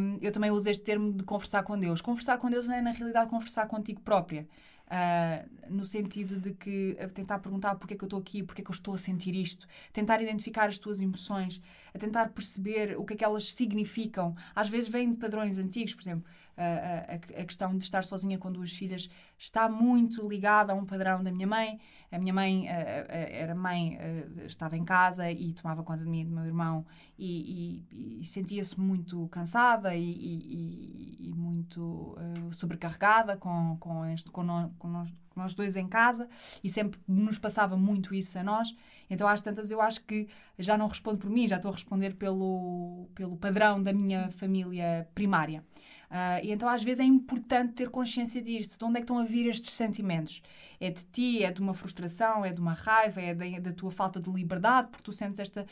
Um, 0.00 0.18
eu 0.22 0.32
também 0.32 0.50
uso 0.50 0.66
este 0.70 0.82
termo 0.82 1.12
de 1.12 1.24
conversar 1.24 1.62
com 1.62 1.78
Deus. 1.78 2.00
Conversar 2.00 2.38
com 2.38 2.48
Deus 2.48 2.66
não 2.68 2.74
é, 2.74 2.80
na 2.80 2.92
realidade, 2.92 3.28
conversar 3.28 3.66
contigo 3.66 4.00
própria. 4.00 4.48
Uh, 4.86 5.44
no 5.68 5.84
sentido 5.84 6.38
de 6.38 6.52
que 6.54 6.96
tentar 7.12 7.40
perguntar 7.40 7.74
porque 7.74 7.94
é 7.94 7.96
que 7.96 8.04
eu 8.04 8.06
estou 8.06 8.20
aqui, 8.20 8.40
porque 8.40 8.62
é 8.62 8.64
que 8.64 8.70
eu 8.70 8.74
estou 8.74 8.94
a 8.94 8.98
sentir 8.98 9.34
isto, 9.34 9.66
tentar 9.92 10.22
identificar 10.22 10.68
as 10.68 10.78
tuas 10.78 11.00
emoções, 11.00 11.60
a 11.92 11.98
tentar 11.98 12.28
perceber 12.28 12.96
o 12.96 13.04
que 13.04 13.14
é 13.14 13.16
que 13.16 13.24
elas 13.24 13.52
significam. 13.52 14.36
Às 14.54 14.68
vezes 14.68 14.88
vêm 14.88 15.10
de 15.10 15.16
padrões 15.16 15.58
antigos, 15.58 15.92
por 15.92 16.02
exemplo, 16.02 16.24
a, 16.56 17.14
a, 17.14 17.44
questão 17.44 17.76
de 17.76 17.84
estar 17.84 18.04
sozinha 18.04 18.38
com 18.38 18.50
duas 18.50 18.72
filhas 18.72 19.08
está 19.36 19.68
muito 19.68 20.26
ligada 20.26 20.72
a 20.72 20.76
um 20.76 20.84
padrão 20.84 21.22
da 21.22 21.30
minha 21.30 21.46
mãe. 21.46 21.78
A 22.10 22.18
minha 22.18 22.32
mãe 22.32 22.66
era 22.68 23.54
mãe, 23.54 23.98
estava 24.46 24.76
em 24.76 24.84
casa 24.84 25.30
e 25.30 25.52
tomava 25.52 25.82
conta 25.82 26.04
de 26.04 26.08
mim 26.08 26.20
e 26.20 26.24
do 26.24 26.30
meu 26.30 26.44
irmão 26.44 26.86
e, 27.18 27.84
e, 27.90 28.20
e 28.20 28.24
sentia-se 28.24 28.78
muito 28.80 29.28
cansada 29.28 29.94
e, 29.94 30.02
e 30.02 30.96
muito 31.34 31.80
uh, 31.80 32.52
sobrecarregada 32.52 33.36
com, 33.36 33.76
com, 33.78 34.04
este, 34.06 34.30
com, 34.30 34.42
no, 34.42 34.70
com, 34.78 34.88
nós, 34.88 35.14
nós 35.34 35.54
dois 35.54 35.76
em 35.76 35.88
casa 35.88 36.28
e 36.62 36.68
sempre 36.68 37.00
nos 37.06 37.38
passava 37.38 37.76
muito 37.76 38.14
isso 38.14 38.38
a 38.38 38.42
nós. 38.42 38.74
Então, 39.08 39.28
às 39.28 39.40
tantas, 39.40 39.70
eu 39.70 39.80
acho 39.80 40.02
que 40.04 40.28
já 40.58 40.76
não 40.76 40.86
respondo 40.86 41.20
por 41.20 41.30
mim, 41.30 41.46
já 41.46 41.56
estou 41.56 41.70
a 41.70 41.74
responder 41.74 42.14
pelo, 42.14 43.08
pelo 43.14 43.36
padrão 43.36 43.82
da 43.82 43.92
minha 43.92 44.30
família 44.30 45.08
primária. 45.14 45.64
Uh, 46.10 46.44
e 46.44 46.52
então, 46.52 46.68
às 46.68 46.82
vezes, 46.82 47.00
é 47.00 47.04
importante 47.04 47.72
ter 47.74 47.90
consciência 47.90 48.40
disso. 48.40 48.78
De 48.78 48.84
onde 48.84 48.98
é 48.98 49.00
que 49.00 49.04
estão 49.04 49.18
a 49.18 49.24
vir 49.24 49.46
estes 49.46 49.70
sentimentos? 49.70 50.42
É 50.80 50.90
de 50.90 51.04
ti, 51.04 51.42
é 51.42 51.50
de 51.50 51.60
uma 51.60 51.74
frustração, 51.74 52.44
é 52.44 52.52
de 52.52 52.60
uma 52.60 52.72
raiva, 52.72 53.20
é 53.20 53.34
da, 53.34 53.44
da 53.58 53.72
tua 53.72 53.90
falta 53.90 54.20
de 54.20 54.30
liberdade, 54.30 54.88
porque 54.88 55.02
tu 55.02 55.12
sentes 55.12 55.38
esta 55.38 55.66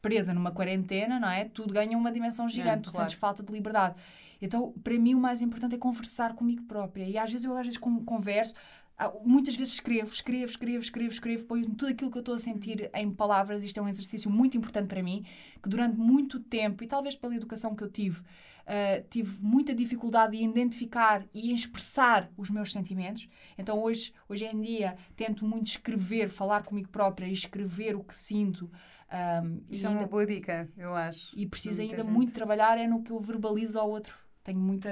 presa 0.00 0.32
numa 0.32 0.50
quarentena, 0.50 1.20
não 1.20 1.30
é? 1.30 1.44
Tudo 1.44 1.74
ganha 1.74 1.96
uma 1.96 2.10
dimensão 2.10 2.48
gigante, 2.48 2.78
é, 2.78 2.82
tu 2.82 2.90
claro. 2.90 3.08
sentes 3.08 3.20
falta 3.20 3.42
de 3.42 3.52
liberdade. 3.52 3.94
Então, 4.40 4.72
para 4.82 4.98
mim, 4.98 5.14
o 5.14 5.20
mais 5.20 5.42
importante 5.42 5.74
é 5.74 5.78
conversar 5.78 6.34
comigo 6.34 6.62
própria. 6.64 7.04
E 7.04 7.18
às 7.18 7.30
vezes 7.30 7.44
eu 7.44 7.56
às 7.56 7.66
vezes 7.66 7.78
converso, 7.78 8.54
ah, 8.96 9.12
muitas 9.24 9.54
vezes 9.54 9.74
escrevo, 9.74 10.10
escrevo, 10.12 10.50
escrevo, 10.50 10.82
escrevo, 10.82 11.12
escrevo, 11.12 11.46
ponho 11.46 11.66
tudo 11.70 11.88
aquilo 11.88 12.10
que 12.10 12.18
eu 12.18 12.20
estou 12.20 12.34
a 12.34 12.38
sentir 12.38 12.90
em 12.94 13.10
palavras. 13.10 13.62
Isto 13.62 13.80
é 13.80 13.82
um 13.82 13.88
exercício 13.88 14.30
muito 14.30 14.56
importante 14.56 14.88
para 14.88 15.02
mim, 15.02 15.24
que 15.62 15.68
durante 15.68 15.96
muito 15.98 16.40
tempo, 16.40 16.82
e 16.82 16.86
talvez 16.86 17.14
pela 17.14 17.34
educação 17.34 17.74
que 17.74 17.84
eu 17.84 17.90
tive, 17.90 18.22
uh, 18.70 19.04
tive 19.10 19.42
muita 19.42 19.74
dificuldade 19.74 20.36
em 20.36 20.48
identificar 20.48 21.26
e 21.34 21.50
em 21.50 21.54
expressar 21.54 22.30
os 22.36 22.48
meus 22.50 22.70
sentimentos. 22.70 23.28
Então 23.58 23.82
hoje, 23.82 24.12
hoje 24.28 24.44
em 24.44 24.60
dia 24.60 24.96
tento 25.16 25.44
muito 25.44 25.66
escrever, 25.66 26.30
falar 26.30 26.62
comigo 26.62 26.88
própria 26.88 27.26
e 27.26 27.32
escrever 27.32 27.96
o 27.96 28.04
que 28.04 28.14
sinto. 28.14 28.70
Um, 29.12 29.60
Isso 29.68 29.84
é 29.84 29.88
ainda, 29.88 30.02
uma 30.02 30.08
boa 30.08 30.24
dica, 30.24 30.68
eu 30.76 30.94
acho. 30.94 31.36
E 31.36 31.44
preciso 31.46 31.80
ainda 31.80 31.96
gente. 31.96 32.10
muito 32.10 32.32
trabalhar 32.32 32.78
é 32.78 32.86
no 32.86 33.02
que 33.02 33.10
eu 33.10 33.18
verbalizo 33.18 33.78
ao 33.78 33.90
outro. 33.90 34.14
Tenho, 34.42 34.58
muita, 34.58 34.90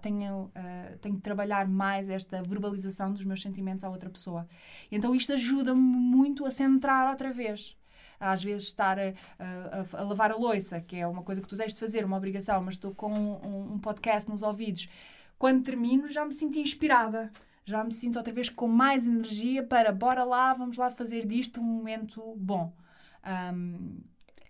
tenho, 0.00 0.46
uh, 0.46 0.98
tenho 1.00 1.14
de 1.14 1.20
trabalhar 1.20 1.68
mais 1.68 2.10
esta 2.10 2.42
verbalização 2.42 3.12
dos 3.12 3.24
meus 3.24 3.40
sentimentos 3.40 3.84
à 3.84 3.90
outra 3.90 4.10
pessoa. 4.10 4.48
Então 4.90 5.14
isto 5.14 5.32
ajuda-me 5.32 5.80
muito 5.80 6.44
a 6.44 6.50
centrar 6.50 7.08
outra 7.08 7.32
vez 7.32 7.76
às 8.18 8.42
vezes 8.42 8.64
estar 8.64 8.98
a, 8.98 9.12
a, 9.38 10.00
a, 10.00 10.02
lavar 10.02 10.30
a 10.32 10.36
louça, 10.36 10.80
que 10.80 10.96
é 10.96 11.06
uma 11.06 11.22
coisa 11.22 11.40
que 11.40 11.48
tu 11.48 11.56
tens 11.56 11.74
de 11.74 11.80
fazer, 11.80 12.04
uma 12.04 12.16
obrigação, 12.16 12.62
mas 12.62 12.74
estou 12.74 12.94
com 12.94 13.12
um, 13.12 13.74
um 13.74 13.78
podcast 13.78 14.28
nos 14.28 14.42
ouvidos. 14.42 14.88
Quando 15.38 15.62
termino, 15.62 16.08
já 16.08 16.24
me 16.24 16.32
sinto 16.32 16.58
inspirada 16.58 17.30
já 17.68 17.84
me 17.84 17.92
sinto 17.92 18.16
outra 18.16 18.32
vez 18.32 18.48
com 18.48 18.66
mais 18.66 19.06
energia 19.06 19.62
para 19.62 19.92
bora 19.92 20.24
lá, 20.24 20.54
vamos 20.54 20.78
lá 20.78 20.88
fazer 20.88 21.26
disto 21.26 21.60
um 21.60 21.64
momento 21.64 22.34
bom. 22.34 22.72
Um, 23.52 23.98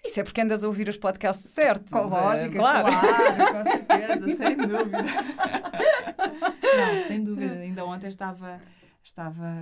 isso 0.05 0.21
é 0.21 0.23
porque 0.23 0.41
andas 0.41 0.63
a 0.63 0.69
ouvir 0.69 0.89
os 0.89 0.97
podcasts 0.97 1.51
certos. 1.51 1.93
Com 1.93 2.03
lógica, 2.03 2.57
é, 2.57 2.61
claro. 2.61 2.87
claro, 2.87 3.65
com 3.65 3.65
certeza, 3.73 4.37
sem 4.37 4.57
dúvida. 4.57 5.03
Não, 6.63 7.07
sem 7.09 7.25
dúvida. 7.25 7.55
Ainda 7.55 7.85
ontem 7.85 8.07
estava, 8.07 8.61
estava 9.03 9.53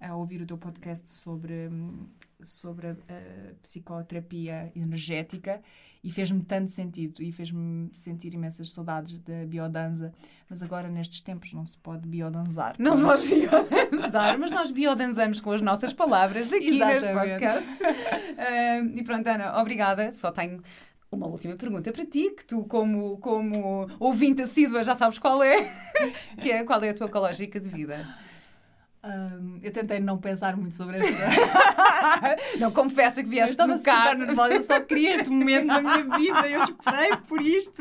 a 0.00 0.16
ouvir 0.16 0.42
o 0.42 0.46
teu 0.46 0.58
podcast 0.58 1.08
sobre 1.08 1.70
sobre 2.42 2.88
a, 2.88 2.90
a 2.92 3.54
psicoterapia 3.62 4.72
energética 4.74 5.60
e 6.02 6.10
fez-me 6.10 6.42
tanto 6.42 6.70
sentido 6.70 7.22
e 7.22 7.32
fez-me 7.32 7.90
sentir 7.92 8.32
imensas 8.32 8.70
saudades 8.70 9.20
da 9.20 9.44
biodanza, 9.46 10.12
mas 10.48 10.62
agora 10.62 10.88
nestes 10.88 11.20
tempos 11.20 11.52
não 11.52 11.66
se 11.66 11.76
pode 11.76 12.06
biodanzar. 12.06 12.76
Não 12.78 12.96
se 12.96 13.02
pode 13.02 13.26
biodanzar, 13.26 14.38
mas 14.38 14.50
nós 14.50 14.70
biodanzamos 14.70 15.40
com 15.40 15.50
as 15.50 15.60
nossas 15.60 15.92
palavras 15.92 16.52
aqui 16.52 16.78
neste 16.78 17.12
podcast. 17.12 17.82
Uh, 17.82 18.96
e 18.96 19.02
pronto, 19.02 19.26
Ana, 19.26 19.60
obrigada. 19.60 20.12
Só 20.12 20.30
tenho 20.30 20.62
uma 21.10 21.26
última 21.26 21.56
pergunta 21.56 21.90
para 21.90 22.06
ti, 22.06 22.30
que 22.30 22.44
tu, 22.44 22.64
como, 22.64 23.18
como 23.18 23.88
ouvinte 23.98 24.42
assídua, 24.42 24.84
já 24.84 24.94
sabes 24.94 25.18
qual 25.18 25.42
é, 25.42 25.64
que 26.40 26.52
é 26.52 26.64
qual 26.64 26.82
é 26.82 26.90
a 26.90 26.94
tua 26.94 27.06
ecológica 27.06 27.58
de 27.58 27.68
vida. 27.68 28.06
Um, 29.02 29.60
eu 29.62 29.70
tentei 29.70 30.00
não 30.00 30.18
pensar 30.18 30.56
muito 30.56 30.74
sobre 30.74 30.98
esta. 30.98 31.12
não, 32.58 32.72
confessa 32.72 33.22
que 33.22 33.28
vieste 33.28 33.56
eu 33.56 33.66
estava 33.66 33.78
super 33.78 34.18
nervosa, 34.18 34.54
eu 34.54 34.62
só 34.62 34.80
queria 34.80 35.12
este 35.12 35.30
momento 35.30 35.66
na 35.66 35.80
minha 35.80 36.18
vida, 36.18 36.48
eu 36.48 36.64
esperei 36.64 37.16
por 37.28 37.40
isto. 37.40 37.80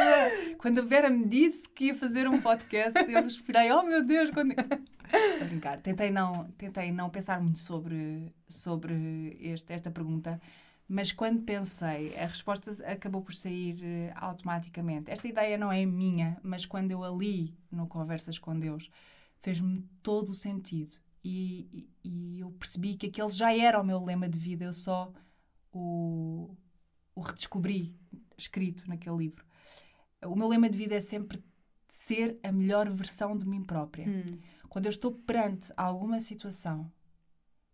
Quando 0.59 0.79
a 0.79 0.83
Vera 0.83 1.09
me 1.09 1.25
disse 1.25 1.67
que 1.69 1.85
ia 1.85 1.95
fazer 1.95 2.27
um 2.27 2.39
podcast, 2.39 2.93
eu 3.11 3.27
esperei, 3.27 3.71
oh 3.71 3.81
meu 3.81 4.03
Deus, 4.03 4.29
quando. 4.29 4.53
A 4.59 5.45
brincar, 5.45 5.79
tentei 5.79 6.11
não, 6.11 6.45
tentei 6.57 6.91
não 6.91 7.09
pensar 7.09 7.41
muito 7.41 7.59
sobre, 7.59 8.31
sobre 8.47 9.37
este, 9.41 9.73
esta 9.73 9.89
pergunta, 9.89 10.39
mas 10.87 11.11
quando 11.11 11.41
pensei, 11.41 12.15
a 12.15 12.27
resposta 12.27 12.71
acabou 12.85 13.23
por 13.23 13.33
sair 13.33 13.75
uh, 13.75 14.13
automaticamente. 14.15 15.09
Esta 15.09 15.27
ideia 15.27 15.57
não 15.57 15.71
é 15.71 15.83
minha, 15.85 16.37
mas 16.43 16.65
quando 16.65 16.91
eu 16.91 17.03
a 17.03 17.09
li 17.09 17.57
no 17.71 17.87
Conversas 17.87 18.37
com 18.37 18.57
Deus, 18.57 18.91
fez-me 19.39 19.81
todo 20.03 20.29
o 20.29 20.35
sentido 20.35 21.06
e, 21.29 21.89
e, 22.05 22.39
eu 22.39 22.51
percebi 22.51 22.95
que 22.95 23.07
aquele 23.07 23.29
já 23.29 23.53
era 23.53 23.81
o 23.81 23.83
meu 23.83 24.01
lema 24.01 24.29
de 24.29 24.39
vida, 24.39 24.63
eu 24.63 24.71
só 24.71 25.11
o, 25.73 26.55
o 27.13 27.19
redescobri 27.19 27.93
escrito 28.37 28.87
naquele 28.87 29.17
livro. 29.17 29.45
O 30.25 30.35
meu 30.37 30.47
lema 30.47 30.69
de 30.69 30.77
vida 30.77 30.95
é 30.95 31.01
sempre 31.01 31.43
ser 31.85 32.39
a 32.41 32.49
melhor 32.49 32.89
versão 32.89 33.37
de 33.37 33.45
mim 33.45 33.61
própria. 33.61 34.07
Hum. 34.07 34.39
Quando 34.69 34.85
eu 34.85 34.89
estou 34.89 35.11
perante 35.11 35.73
alguma 35.75 36.21
situação, 36.21 36.89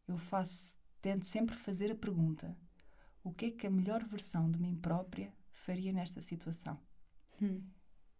eu 0.07 0.17
faço, 0.17 0.75
tento 0.99 1.27
sempre 1.27 1.55
fazer 1.55 1.91
a 1.91 1.95
pergunta: 1.95 2.57
o 3.23 3.31
que 3.31 3.45
é 3.45 3.51
que 3.51 3.67
a 3.67 3.71
melhor 3.71 4.03
versão 4.03 4.49
de 4.49 4.59
mim 4.59 4.75
própria 4.75 5.31
faria 5.51 5.93
nesta 5.93 6.21
situação? 6.21 6.79
Hum. 7.39 7.61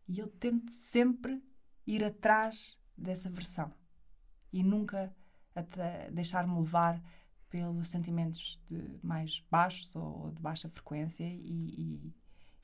E 0.08 0.20
eu 0.20 0.28
tento 0.28 0.72
sempre 0.72 1.42
ir 1.88 2.04
atrás 2.04 2.80
dessa 2.96 3.32
versão 3.32 3.74
e 4.52 4.62
nunca 4.62 5.12
até 5.56 6.10
deixar-me 6.12 6.58
levar 6.58 7.02
pelos 7.50 7.88
sentimentos 7.88 8.60
de 8.68 9.00
mais 9.04 9.44
baixos 9.52 9.96
ou 9.96 10.32
de 10.32 10.42
baixa 10.42 10.70
frequência 10.70 11.24
e, 11.24 12.02
e, 12.04 12.14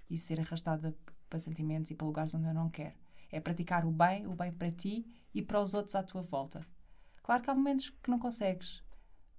e 0.10 0.18
ser 0.18 0.40
arrastada 0.40 0.96
para 1.30 1.40
sentimentos 1.40 1.92
e 1.92 1.96
para 1.96 2.08
lugares 2.08 2.34
onde 2.34 2.48
eu 2.48 2.54
não 2.54 2.70
quero. 2.70 2.96
É 3.32 3.40
praticar 3.40 3.86
o 3.86 3.92
bem, 3.92 4.26
o 4.26 4.34
bem 4.34 4.52
para 4.52 4.72
ti 4.72 5.06
e 5.34 5.42
para 5.42 5.62
os 5.62 5.76
outros 5.76 5.94
à 5.94 6.02
tua 6.02 6.24
volta. 6.24 6.66
Claro 7.22 7.44
que 7.44 7.50
há 7.52 7.54
momentos 7.54 7.92
que 8.02 8.10
não 8.10 8.18
consegues, 8.18 8.82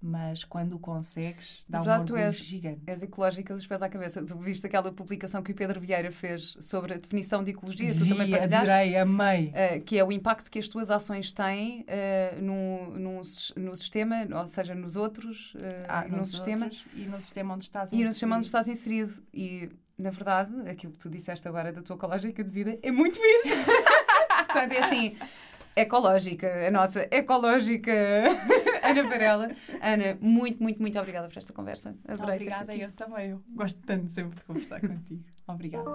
mas 0.02 0.44
quando 0.44 0.74
o 0.74 0.78
consegues, 0.78 1.64
dá 1.68 1.78
verdade, 1.78 2.00
um 2.00 2.02
orgulho 2.04 2.20
és, 2.20 2.36
gigante. 2.36 2.80
És 2.86 3.02
ecológica 3.02 3.54
dos 3.54 3.66
pés 3.66 3.82
à 3.82 3.88
cabeça. 3.88 4.24
Tu 4.24 4.38
viste 4.38 4.66
aquela 4.66 4.90
publicação 4.90 5.42
que 5.42 5.52
o 5.52 5.54
Pedro 5.54 5.78
Vieira 5.78 6.10
fez 6.10 6.56
sobre 6.60 6.94
a 6.94 6.96
definição 6.96 7.44
de 7.44 7.50
ecologia? 7.50 7.92
Vi, 7.92 8.08
tu 8.08 8.08
também 8.08 8.34
adorei, 8.34 8.96
amei. 8.96 9.48
Uh, 9.48 9.80
que 9.82 9.98
é 9.98 10.04
o 10.04 10.10
impacto 10.10 10.50
que 10.50 10.58
as 10.58 10.68
tuas 10.68 10.90
ações 10.90 11.32
têm 11.32 11.82
uh, 11.82 12.42
no, 12.42 12.98
no, 12.98 13.20
no 13.56 13.76
sistema, 13.76 14.26
ou 14.32 14.48
seja, 14.48 14.74
nos 14.74 14.96
outros, 14.96 15.54
uh, 15.56 15.58
ah, 15.86 16.08
no 16.08 16.24
sistema. 16.24 16.70
e 16.94 17.02
no 17.02 17.20
sistema 17.20 17.54
onde 17.54 17.64
estás 17.64 17.88
inserido. 17.88 18.02
E 18.02 18.04
no 18.06 18.12
sistema 18.12 18.36
onde 18.36 18.46
estás 18.46 18.68
inserido. 18.68 19.22
E, 19.34 19.70
na 19.98 20.10
verdade, 20.10 20.52
aquilo 20.66 20.94
que 20.94 20.98
tu 20.98 21.10
disseste 21.10 21.46
agora 21.46 21.72
da 21.72 21.82
tua 21.82 21.96
ecológica 21.96 22.42
de 22.42 22.50
vida 22.50 22.78
é 22.82 22.90
muito 22.90 23.20
isso. 23.20 23.54
Portanto, 24.46 24.72
é 24.72 24.78
assim 24.78 25.16
ecológica, 25.76 26.66
a 26.66 26.70
nossa 26.70 27.06
ecológica 27.10 27.92
Ana 28.90 29.02
Varela. 29.08 29.48
Ana, 29.80 30.18
muito, 30.20 30.62
muito, 30.62 30.80
muito 30.80 30.98
obrigada 30.98 31.28
por 31.28 31.38
esta 31.38 31.52
conversa. 31.52 31.96
Adorei 32.06 32.36
obrigada, 32.36 32.74
eu 32.74 32.92
também. 32.92 33.30
Eu 33.30 33.42
gosto 33.54 33.80
tanto 33.86 34.10
sempre 34.10 34.38
de 34.38 34.44
conversar 34.44 34.80
contigo. 34.80 35.24
Obrigada. 35.46 35.90